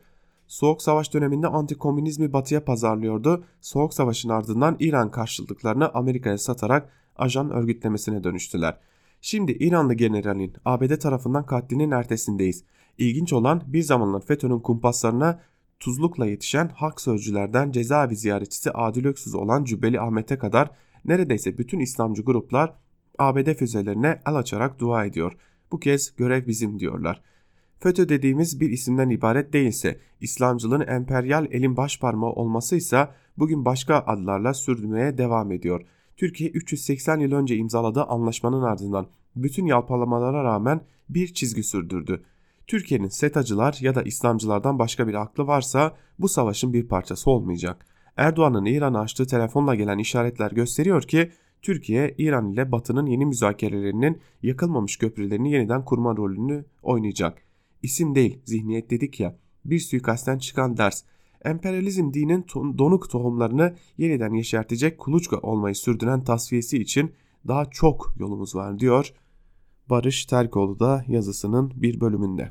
Soğuk 0.46 0.82
Savaş 0.82 1.14
döneminde 1.14 1.46
antikomünizmi 1.46 2.32
batıya 2.32 2.64
pazarlıyordu. 2.64 3.44
Soğuk 3.60 3.94
Savaş'ın 3.94 4.28
ardından 4.28 4.76
İran 4.80 5.10
karşılıklarını 5.10 5.90
Amerika'ya 5.94 6.38
satarak 6.38 6.92
ajan 7.16 7.50
örgütlemesine 7.50 8.24
dönüştüler. 8.24 8.78
Şimdi 9.20 9.52
İranlı 9.52 9.94
generalin 9.94 10.52
ABD 10.64 10.96
tarafından 10.96 11.46
katlinin 11.46 11.90
ertesindeyiz. 11.90 12.64
İlginç 12.98 13.32
olan 13.32 13.62
bir 13.66 13.82
zamanlar 13.82 14.20
FETÖ'nün 14.20 14.60
kumpaslarına 14.60 15.40
tuzlukla 15.82 16.26
yetişen 16.26 16.68
hak 16.68 17.00
sözcülerden 17.00 17.72
cezaevi 17.72 18.16
ziyaretçisi 18.16 18.70
Adil 18.70 19.04
Öksüz 19.04 19.34
olan 19.34 19.64
Cübbeli 19.64 20.00
Ahmet'e 20.00 20.38
kadar 20.38 20.70
neredeyse 21.04 21.58
bütün 21.58 21.80
İslamcı 21.80 22.22
gruplar 22.22 22.74
ABD 23.18 23.54
füzelerine 23.54 24.20
el 24.26 24.34
açarak 24.34 24.78
dua 24.78 25.04
ediyor. 25.04 25.32
Bu 25.72 25.80
kez 25.80 26.16
görev 26.16 26.46
bizim 26.46 26.78
diyorlar. 26.78 27.22
FETÖ 27.78 28.08
dediğimiz 28.08 28.60
bir 28.60 28.70
isimden 28.70 29.10
ibaret 29.10 29.52
değilse, 29.52 30.00
İslamcılığın 30.20 30.86
emperyal 30.86 31.46
elin 31.50 31.76
başparmağı 31.76 32.30
olmasıysa 32.30 33.14
bugün 33.38 33.64
başka 33.64 33.98
adlarla 33.98 34.54
sürdürmeye 34.54 35.18
devam 35.18 35.52
ediyor. 35.52 35.86
Türkiye 36.16 36.50
380 36.50 37.18
yıl 37.18 37.32
önce 37.32 37.56
imzaladığı 37.56 38.04
anlaşmanın 38.04 38.62
ardından 38.62 39.06
bütün 39.36 39.66
yalpalamalara 39.66 40.44
rağmen 40.44 40.80
bir 41.08 41.34
çizgi 41.34 41.62
sürdürdü. 41.62 42.22
Türkiye'nin 42.66 43.08
SETA'cılar 43.08 43.78
ya 43.80 43.94
da 43.94 44.02
İslamcılardan 44.02 44.78
başka 44.78 45.08
bir 45.08 45.14
aklı 45.14 45.46
varsa 45.46 45.96
bu 46.18 46.28
savaşın 46.28 46.72
bir 46.72 46.88
parçası 46.88 47.30
olmayacak. 47.30 47.86
Erdoğan'ın 48.16 48.64
İran'a 48.64 49.00
açtığı 49.00 49.26
telefonla 49.26 49.74
gelen 49.74 49.98
işaretler 49.98 50.50
gösteriyor 50.50 51.02
ki 51.02 51.30
Türkiye 51.62 52.14
İran 52.18 52.52
ile 52.52 52.72
Batı'nın 52.72 53.06
yeni 53.06 53.26
müzakerelerinin 53.26 54.20
yakılmamış 54.42 54.96
köprülerini 54.96 55.52
yeniden 55.52 55.84
kurma 55.84 56.16
rolünü 56.16 56.64
oynayacak. 56.82 57.42
İsim 57.82 58.14
değil 58.14 58.38
zihniyet 58.44 58.90
dedik 58.90 59.20
ya 59.20 59.36
bir 59.64 59.78
suikastten 59.78 60.38
çıkan 60.38 60.76
ders 60.76 61.04
emperyalizm 61.44 62.12
dinin 62.12 62.46
donuk 62.78 63.10
tohumlarını 63.10 63.76
yeniden 63.98 64.32
yeşertecek 64.32 64.98
kuluçka 64.98 65.36
olmayı 65.36 65.74
sürdüren 65.74 66.24
tasfiyesi 66.24 66.78
için 66.78 67.12
daha 67.48 67.64
çok 67.70 68.14
yolumuz 68.18 68.54
var 68.54 68.78
diyor 68.78 69.12
Barış 69.90 70.26
Terkoğlu 70.26 70.80
da 70.80 71.04
yazısının 71.08 71.72
bir 71.76 72.00
bölümünde. 72.00 72.48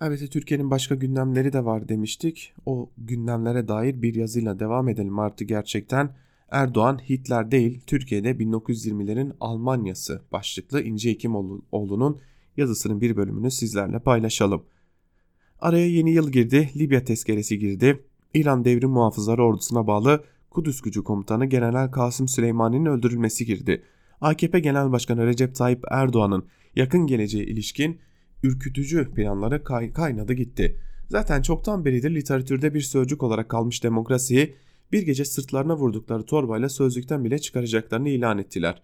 Evet 0.00 0.32
Türkiye'nin 0.32 0.70
başka 0.70 0.94
gündemleri 0.94 1.52
de 1.52 1.64
var 1.64 1.88
demiştik. 1.88 2.54
O 2.66 2.90
gündemlere 2.98 3.68
dair 3.68 4.02
bir 4.02 4.14
yazıyla 4.14 4.58
devam 4.58 4.88
edelim 4.88 5.18
artık 5.18 5.48
gerçekten. 5.48 6.16
Erdoğan 6.50 6.98
Hitler 7.08 7.50
değil 7.50 7.80
Türkiye'de 7.86 8.30
1920'lerin 8.30 9.32
Almanyası 9.40 10.22
başlıklı 10.32 10.82
İnce 10.82 11.10
Hekimoğlu'nun 11.10 12.18
yazısının 12.56 13.00
bir 13.00 13.16
bölümünü 13.16 13.50
sizlerle 13.50 13.98
paylaşalım. 13.98 14.62
Araya 15.60 15.86
yeni 15.86 16.10
yıl 16.10 16.32
girdi, 16.32 16.70
Libya 16.76 17.04
tezkeresi 17.04 17.58
girdi. 17.58 18.04
İran 18.34 18.64
Devrim 18.64 18.90
Muhafızları 18.90 19.44
Ordusu'na 19.44 19.86
bağlı 19.86 20.24
Kudüs 20.50 20.80
Gücü 20.80 21.04
Komutanı 21.04 21.46
General 21.46 21.90
Kasım 21.90 22.28
Süleymani'nin 22.28 22.86
öldürülmesi 22.86 23.46
girdi. 23.46 23.82
AKP 24.20 24.60
Genel 24.60 24.92
Başkanı 24.92 25.26
Recep 25.26 25.54
Tayyip 25.54 25.84
Erdoğan'ın 25.90 26.46
yakın 26.76 27.06
geleceğe 27.06 27.44
ilişkin 27.44 28.00
ürkütücü 28.42 29.10
planları 29.14 29.64
kay 29.64 29.92
kaynadı 29.92 30.32
gitti. 30.32 30.80
Zaten 31.08 31.42
çoktan 31.42 31.84
beridir 31.84 32.14
literatürde 32.14 32.74
bir 32.74 32.80
sözcük 32.80 33.22
olarak 33.22 33.48
kalmış 33.48 33.84
demokrasiyi 33.84 34.54
bir 34.92 35.02
gece 35.02 35.24
sırtlarına 35.24 35.76
vurdukları 35.76 36.22
torbayla 36.22 36.68
sözlükten 36.68 37.24
bile 37.24 37.38
çıkaracaklarını 37.38 38.08
ilan 38.08 38.38
ettiler. 38.38 38.82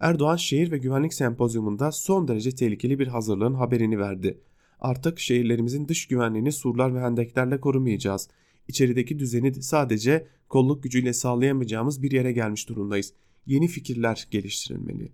Erdoğan 0.00 0.36
şehir 0.36 0.70
ve 0.70 0.78
güvenlik 0.78 1.14
sempozyumunda 1.14 1.92
son 1.92 2.28
derece 2.28 2.50
tehlikeli 2.50 2.98
bir 2.98 3.06
hazırlığın 3.06 3.54
haberini 3.54 3.98
verdi. 3.98 4.40
Artık 4.80 5.18
şehirlerimizin 5.18 5.88
dış 5.88 6.06
güvenliğini 6.08 6.52
surlar 6.52 6.94
ve 6.94 7.00
hendeklerle 7.00 7.60
korumayacağız. 7.60 8.28
İçerideki 8.68 9.18
düzeni 9.18 9.62
sadece 9.62 10.26
kolluk 10.48 10.82
gücüyle 10.82 11.12
sağlayamayacağımız 11.12 12.02
bir 12.02 12.10
yere 12.10 12.32
gelmiş 12.32 12.68
durumdayız. 12.68 13.12
Yeni 13.46 13.68
fikirler 13.68 14.28
geliştirilmeli. 14.30 15.12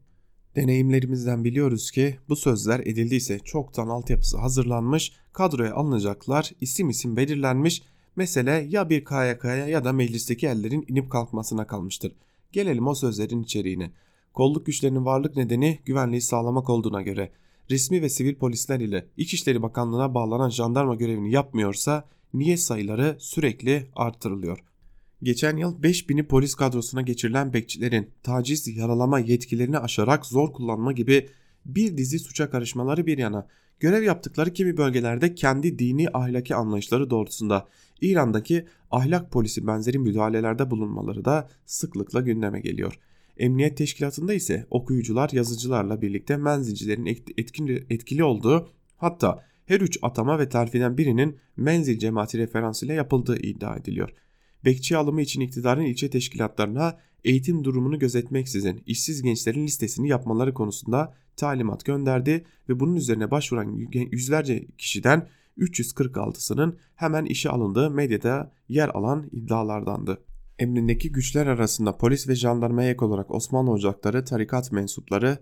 Deneyimlerimizden 0.57 1.45
biliyoruz 1.45 1.91
ki 1.91 2.19
bu 2.29 2.37
sözler 2.37 2.81
edildiyse 2.81 3.39
çoktan 3.39 3.89
altyapısı 3.89 4.39
hazırlanmış, 4.39 5.13
kadroya 5.33 5.75
alınacaklar, 5.75 6.51
isim 6.61 6.89
isim 6.89 7.17
belirlenmiş, 7.17 7.83
mesele 8.17 8.67
ya 8.69 8.91
bir 8.91 9.05
KYK'ya 9.05 9.69
ya 9.69 9.85
da 9.85 9.93
meclisteki 9.93 10.47
ellerin 10.47 10.85
inip 10.89 11.11
kalkmasına 11.11 11.67
kalmıştır. 11.67 12.13
Gelelim 12.53 12.87
o 12.87 12.95
sözlerin 12.95 13.43
içeriğine. 13.43 13.91
Kolluk 14.35 14.67
güçlerinin 14.67 15.05
varlık 15.05 15.37
nedeni 15.37 15.79
güvenliği 15.85 16.21
sağlamak 16.21 16.71
olduğuna 16.71 17.03
göre 17.03 17.33
resmi 17.71 18.03
ve 18.03 18.09
sivil 18.09 18.35
polisler 18.35 18.81
ile 18.81 19.07
İçişleri 19.17 19.63
Bakanlığı'na 19.63 20.15
bağlanan 20.15 20.51
jandarma 20.51 20.95
görevini 20.95 21.33
yapmıyorsa 21.33 22.09
niye 22.35 22.57
sayıları 22.57 23.17
sürekli 23.19 23.87
artırılıyor? 23.97 24.59
Geçen 25.23 25.57
yıl 25.57 25.83
5000'i 25.83 26.27
polis 26.27 26.55
kadrosuna 26.55 27.03
geçirilen 27.03 27.53
bekçilerin 27.53 28.11
taciz, 28.23 28.77
yaralama 28.77 29.19
yetkilerini 29.19 29.79
aşarak 29.79 30.27
zor 30.27 30.53
kullanma 30.53 30.93
gibi 30.93 31.29
bir 31.67 31.97
dizi 31.97 32.19
suça 32.19 32.51
karışmaları 32.51 33.07
bir 33.07 33.19
yana 33.19 33.47
görev 33.81 34.03
yaptıkları 34.03 34.53
kimi 34.53 34.77
bölgelerde 34.77 35.35
kendi 35.35 35.79
dini 35.79 36.09
ahlaki 36.13 36.55
anlayışları 36.55 37.11
doğrultusunda 37.11 37.69
İran'daki 38.01 38.67
ahlak 38.91 39.33
polisi 39.33 39.67
benzeri 39.67 39.99
müdahalelerde 39.99 40.71
bulunmaları 40.71 41.25
da 41.25 41.49
sıklıkla 41.67 42.21
gündeme 42.21 42.61
geliyor. 42.61 42.99
Emniyet 43.37 43.77
teşkilatında 43.77 44.35
ise 44.35 44.67
okuyucular 44.71 45.31
yazıcılarla 45.33 46.03
birlikte 46.03 46.37
menzilcilerin 46.37 47.07
etkili, 47.37 47.87
etkili 47.91 48.25
olduğu 48.25 48.69
hatta 48.97 49.45
her 49.67 49.81
üç 49.81 49.99
atama 50.03 50.39
ve 50.39 50.49
terfiden 50.49 50.99
birinin 50.99 51.37
menzil 51.57 51.99
cemaati 51.99 52.39
referansıyla 52.39 52.95
yapıldığı 52.95 53.37
iddia 53.37 53.77
ediliyor 53.77 54.11
bekçi 54.65 54.97
alımı 54.97 55.23
için 55.23 55.41
iktidarın 55.41 55.83
ilçe 55.85 56.11
teşkilatlarına 56.11 56.99
eğitim 57.25 57.65
durumunu 57.65 57.99
gözetmeksizin 57.99 58.83
işsiz 58.87 59.23
gençlerin 59.23 59.67
listesini 59.67 60.09
yapmaları 60.09 60.55
konusunda 60.55 61.15
talimat 61.37 61.85
gönderdi 61.85 62.45
ve 62.69 62.81
bunun 62.81 62.97
üzerine 62.97 63.31
başvuran 63.31 63.89
yüzlerce 64.13 64.67
kişiden 64.79 65.29
346'sının 65.59 66.77
hemen 66.95 67.25
işe 67.25 67.51
alındığı 67.51 67.91
medyada 67.91 68.53
yer 68.69 68.89
alan 68.89 69.29
iddialardandı. 69.33 70.23
Emrindeki 70.59 71.13
güçler 71.13 71.47
arasında 71.47 71.97
polis 71.97 72.29
ve 72.29 72.35
jandarmaya 72.35 72.91
ek 72.91 73.05
olarak 73.05 73.31
Osmanlı 73.31 73.71
ocakları, 73.71 74.25
tarikat 74.25 74.73
mensupları, 74.73 75.39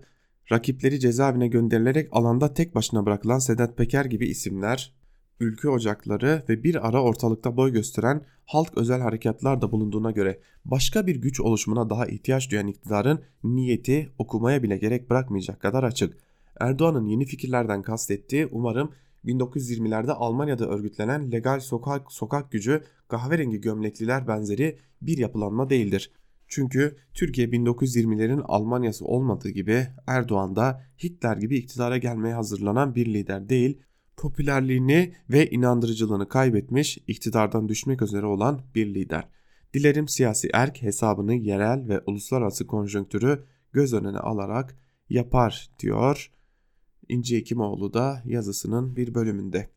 rakipleri 0.51 0.99
cezaevine 0.99 1.47
gönderilerek 1.47 2.09
alanda 2.11 2.53
tek 2.53 2.75
başına 2.75 3.05
bırakılan 3.05 3.39
Sedat 3.39 3.77
Peker 3.77 4.05
gibi 4.05 4.27
isimler, 4.27 4.93
ülke 5.39 5.69
ocakları 5.69 6.43
ve 6.49 6.63
bir 6.63 6.87
ara 6.87 7.03
ortalıkta 7.03 7.57
boy 7.57 7.71
gösteren 7.71 8.25
halk 8.45 8.77
özel 8.77 9.01
harekatlar 9.01 9.61
da 9.61 9.71
bulunduğuna 9.71 10.11
göre 10.11 10.39
başka 10.65 11.07
bir 11.07 11.15
güç 11.15 11.39
oluşumuna 11.39 11.89
daha 11.89 12.05
ihtiyaç 12.05 12.51
duyan 12.51 12.67
iktidarın 12.67 13.21
niyeti 13.43 14.09
okumaya 14.17 14.63
bile 14.63 14.77
gerek 14.77 15.09
bırakmayacak 15.09 15.61
kadar 15.61 15.83
açık. 15.83 16.17
Erdoğan'ın 16.59 17.05
yeni 17.05 17.25
fikirlerden 17.25 17.81
kastettiği 17.81 18.47
umarım 18.51 18.91
1920'lerde 19.25 20.11
Almanya'da 20.11 20.67
örgütlenen 20.69 21.31
legal 21.31 21.59
sokak 21.59 22.11
sokak 22.11 22.51
gücü 22.51 22.83
kahverengi 23.07 23.61
gömlekliler 23.61 24.27
benzeri 24.27 24.77
bir 25.01 25.17
yapılanma 25.17 25.69
değildir. 25.69 26.11
Çünkü 26.47 26.95
Türkiye 27.13 27.47
1920'lerin 27.47 28.41
Almanyası 28.43 29.05
olmadığı 29.05 29.49
gibi 29.49 29.87
Erdoğan 30.07 30.55
da 30.55 30.83
Hitler 31.03 31.37
gibi 31.37 31.57
iktidara 31.57 31.97
gelmeye 31.97 32.33
hazırlanan 32.33 32.95
bir 32.95 33.05
lider 33.05 33.49
değil, 33.49 33.81
popülerliğini 34.19 35.15
ve 35.29 35.49
inandırıcılığını 35.49 36.29
kaybetmiş, 36.29 36.97
iktidardan 37.07 37.69
düşmek 37.69 38.01
üzere 38.01 38.25
olan 38.25 38.61
bir 38.75 38.93
lider. 38.93 39.27
Dilerim 39.73 40.07
siyasi 40.07 40.49
erk 40.53 40.81
hesabını 40.81 41.35
yerel 41.35 41.87
ve 41.89 42.01
uluslararası 42.05 42.67
konjonktürü 42.67 43.43
göz 43.73 43.93
önüne 43.93 44.17
alarak 44.17 44.77
yapar 45.09 45.69
diyor 45.79 46.31
İnci 47.09 47.37
Hekimoğlu 47.37 47.93
da 47.93 48.21
yazısının 48.25 48.95
bir 48.95 49.15
bölümünde. 49.15 49.69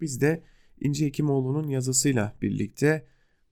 Biz 0.00 0.20
de 0.20 0.42
İnci 0.80 1.06
Hekimoğlu'nun 1.06 1.68
yazısıyla 1.68 2.36
birlikte 2.42 3.06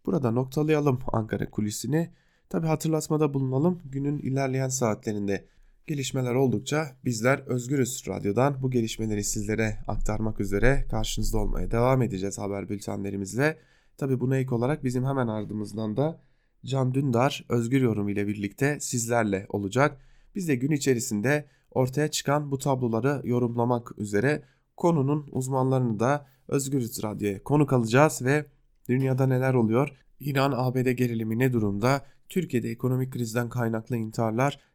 burada 0.07 0.31
noktalayalım 0.31 0.99
Ankara 1.13 1.51
kulisini. 1.51 2.11
Tabi 2.49 2.67
hatırlatmada 2.67 3.35
bulunalım 3.35 3.81
günün 3.85 4.19
ilerleyen 4.19 4.69
saatlerinde 4.69 5.47
Gelişmeler 5.87 6.35
oldukça 6.35 6.97
bizler 7.05 7.39
Özgürüz 7.39 8.05
Radyo'dan 8.09 8.63
bu 8.63 8.71
gelişmeleri 8.71 9.25
sizlere 9.25 9.79
aktarmak 9.89 10.41
üzere 10.41 10.87
karşınızda 10.91 11.39
olmaya 11.39 11.71
devam 11.71 12.03
edeceğiz 12.03 12.39
haber 12.39 12.69
bültenlerimizle. 12.69 13.59
Tabi 13.97 14.21
buna 14.21 14.37
ek 14.37 14.55
olarak 14.55 14.85
bizim 14.85 15.05
hemen 15.05 15.27
ardımızdan 15.27 15.97
da 15.97 16.21
Can 16.65 16.95
Dündar 16.95 17.45
Özgür 17.49 17.83
Yorum 17.83 18.09
ile 18.09 18.27
birlikte 18.27 18.81
sizlerle 18.81 19.47
olacak. 19.49 20.01
Biz 20.35 20.49
de 20.49 20.55
gün 20.55 20.71
içerisinde 20.71 21.47
ortaya 21.71 22.09
çıkan 22.09 22.51
bu 22.51 22.59
tabloları 22.59 23.21
yorumlamak 23.25 23.99
üzere 23.99 24.43
konunun 24.77 25.29
uzmanlarını 25.33 26.01
da 26.01 26.27
Özgürüz 26.49 27.03
Radyo'ya 27.03 27.43
konuk 27.43 27.73
alacağız 27.73 28.23
ve 28.25 28.47
dünyada 28.89 29.27
neler 29.27 29.55
oluyor? 29.55 29.89
İran-ABD 30.21 30.91
gerilimi 30.91 31.39
ne 31.39 31.53
durumda? 31.53 32.03
Türkiye'de 32.29 32.71
ekonomik 32.71 33.13
krizden 33.13 33.49
kaynaklı 33.49 33.97
intiharlar 33.97 34.72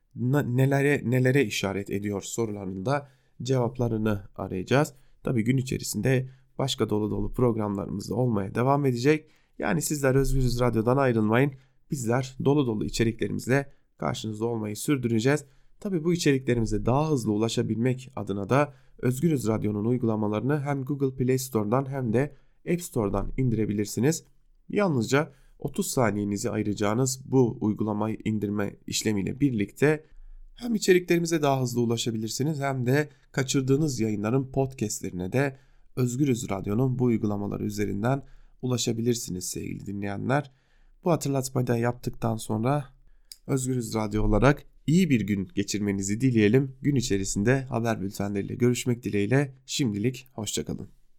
nelere 0.58 1.02
nelere 1.06 1.44
işaret 1.44 1.90
ediyor 1.90 2.22
sorularında 2.22 3.10
cevaplarını 3.42 4.24
arayacağız. 4.36 4.94
Tabi 5.24 5.44
gün 5.44 5.58
içerisinde 5.58 6.30
başka 6.58 6.90
dolu 6.90 7.12
dolu 7.12 7.34
programlarımız 7.34 8.10
da 8.10 8.16
olmaya 8.16 8.56
devam 8.56 8.86
edecek. 8.86 9.30
Yani 9.60 9.82
sizler 9.82 10.16
Özgürüz 10.16 10.60
Radyo'dan 10.60 10.98
ayrılmayın. 10.98 11.52
Bizler 11.92 12.38
dolu 12.46 12.68
dolu 12.68 12.86
içeriklerimizle 12.86 13.72
karşınızda 13.98 14.46
olmayı 14.46 14.76
sürdüreceğiz. 14.76 15.46
Tabi 15.80 16.04
bu 16.04 16.14
içeriklerimize 16.14 16.86
daha 16.86 17.12
hızlı 17.12 17.32
ulaşabilmek 17.32 18.12
adına 18.16 18.50
da 18.50 18.74
Özgürüz 19.00 19.48
Radyo'nun 19.48 19.86
uygulamalarını 19.86 20.62
hem 20.62 20.84
Google 20.84 21.16
Play 21.16 21.38
Store'dan 21.38 21.90
hem 21.90 22.14
de 22.14 22.36
App 22.74 22.82
Store'dan 22.82 23.32
indirebilirsiniz. 23.38 24.24
Yalnızca 24.70 25.34
30 25.60 25.92
saniyenizi 25.92 26.50
ayıracağınız 26.50 27.22
bu 27.26 27.58
uygulamayı 27.62 28.18
indirme 28.26 28.76
işlemiyle 28.88 29.40
birlikte 29.40 30.04
hem 30.56 30.76
içeriklerimize 30.76 31.42
daha 31.42 31.62
hızlı 31.62 31.82
ulaşabilirsiniz 31.82 32.60
hem 32.60 32.86
de 32.86 33.10
kaçırdığınız 33.32 34.00
yayınların 34.00 34.52
podcastlerine 34.52 35.32
de 35.32 35.58
Özgürüz 35.96 36.50
Radyo'nun 36.50 37.00
bu 37.00 37.04
uygulamaları 37.04 37.64
üzerinden 37.66 38.24
ulaşabilirsiniz 38.62 39.50
sevgili 39.50 39.86
dinleyenler. 39.86 40.52
Bu 41.04 41.12
hatırlatmayı 41.12 41.68
da 41.68 41.78
yaptıktan 41.78 42.38
sonra 42.38 42.86
Özgürüz 43.48 43.96
Radyo 43.96 44.24
olarak 44.24 44.64
iyi 44.88 45.10
bir 45.10 45.22
gün 45.22 45.50
geçirmenizi 45.56 46.22
dileyelim. 46.22 46.76
Gün 46.82 46.96
içerisinde 46.96 47.62
haber 47.62 48.02
bültenleriyle 48.02 48.56
görüşmek 48.56 49.04
dileğiyle 49.04 49.56
şimdilik 49.66 50.28
hoşçakalın. 50.34 50.97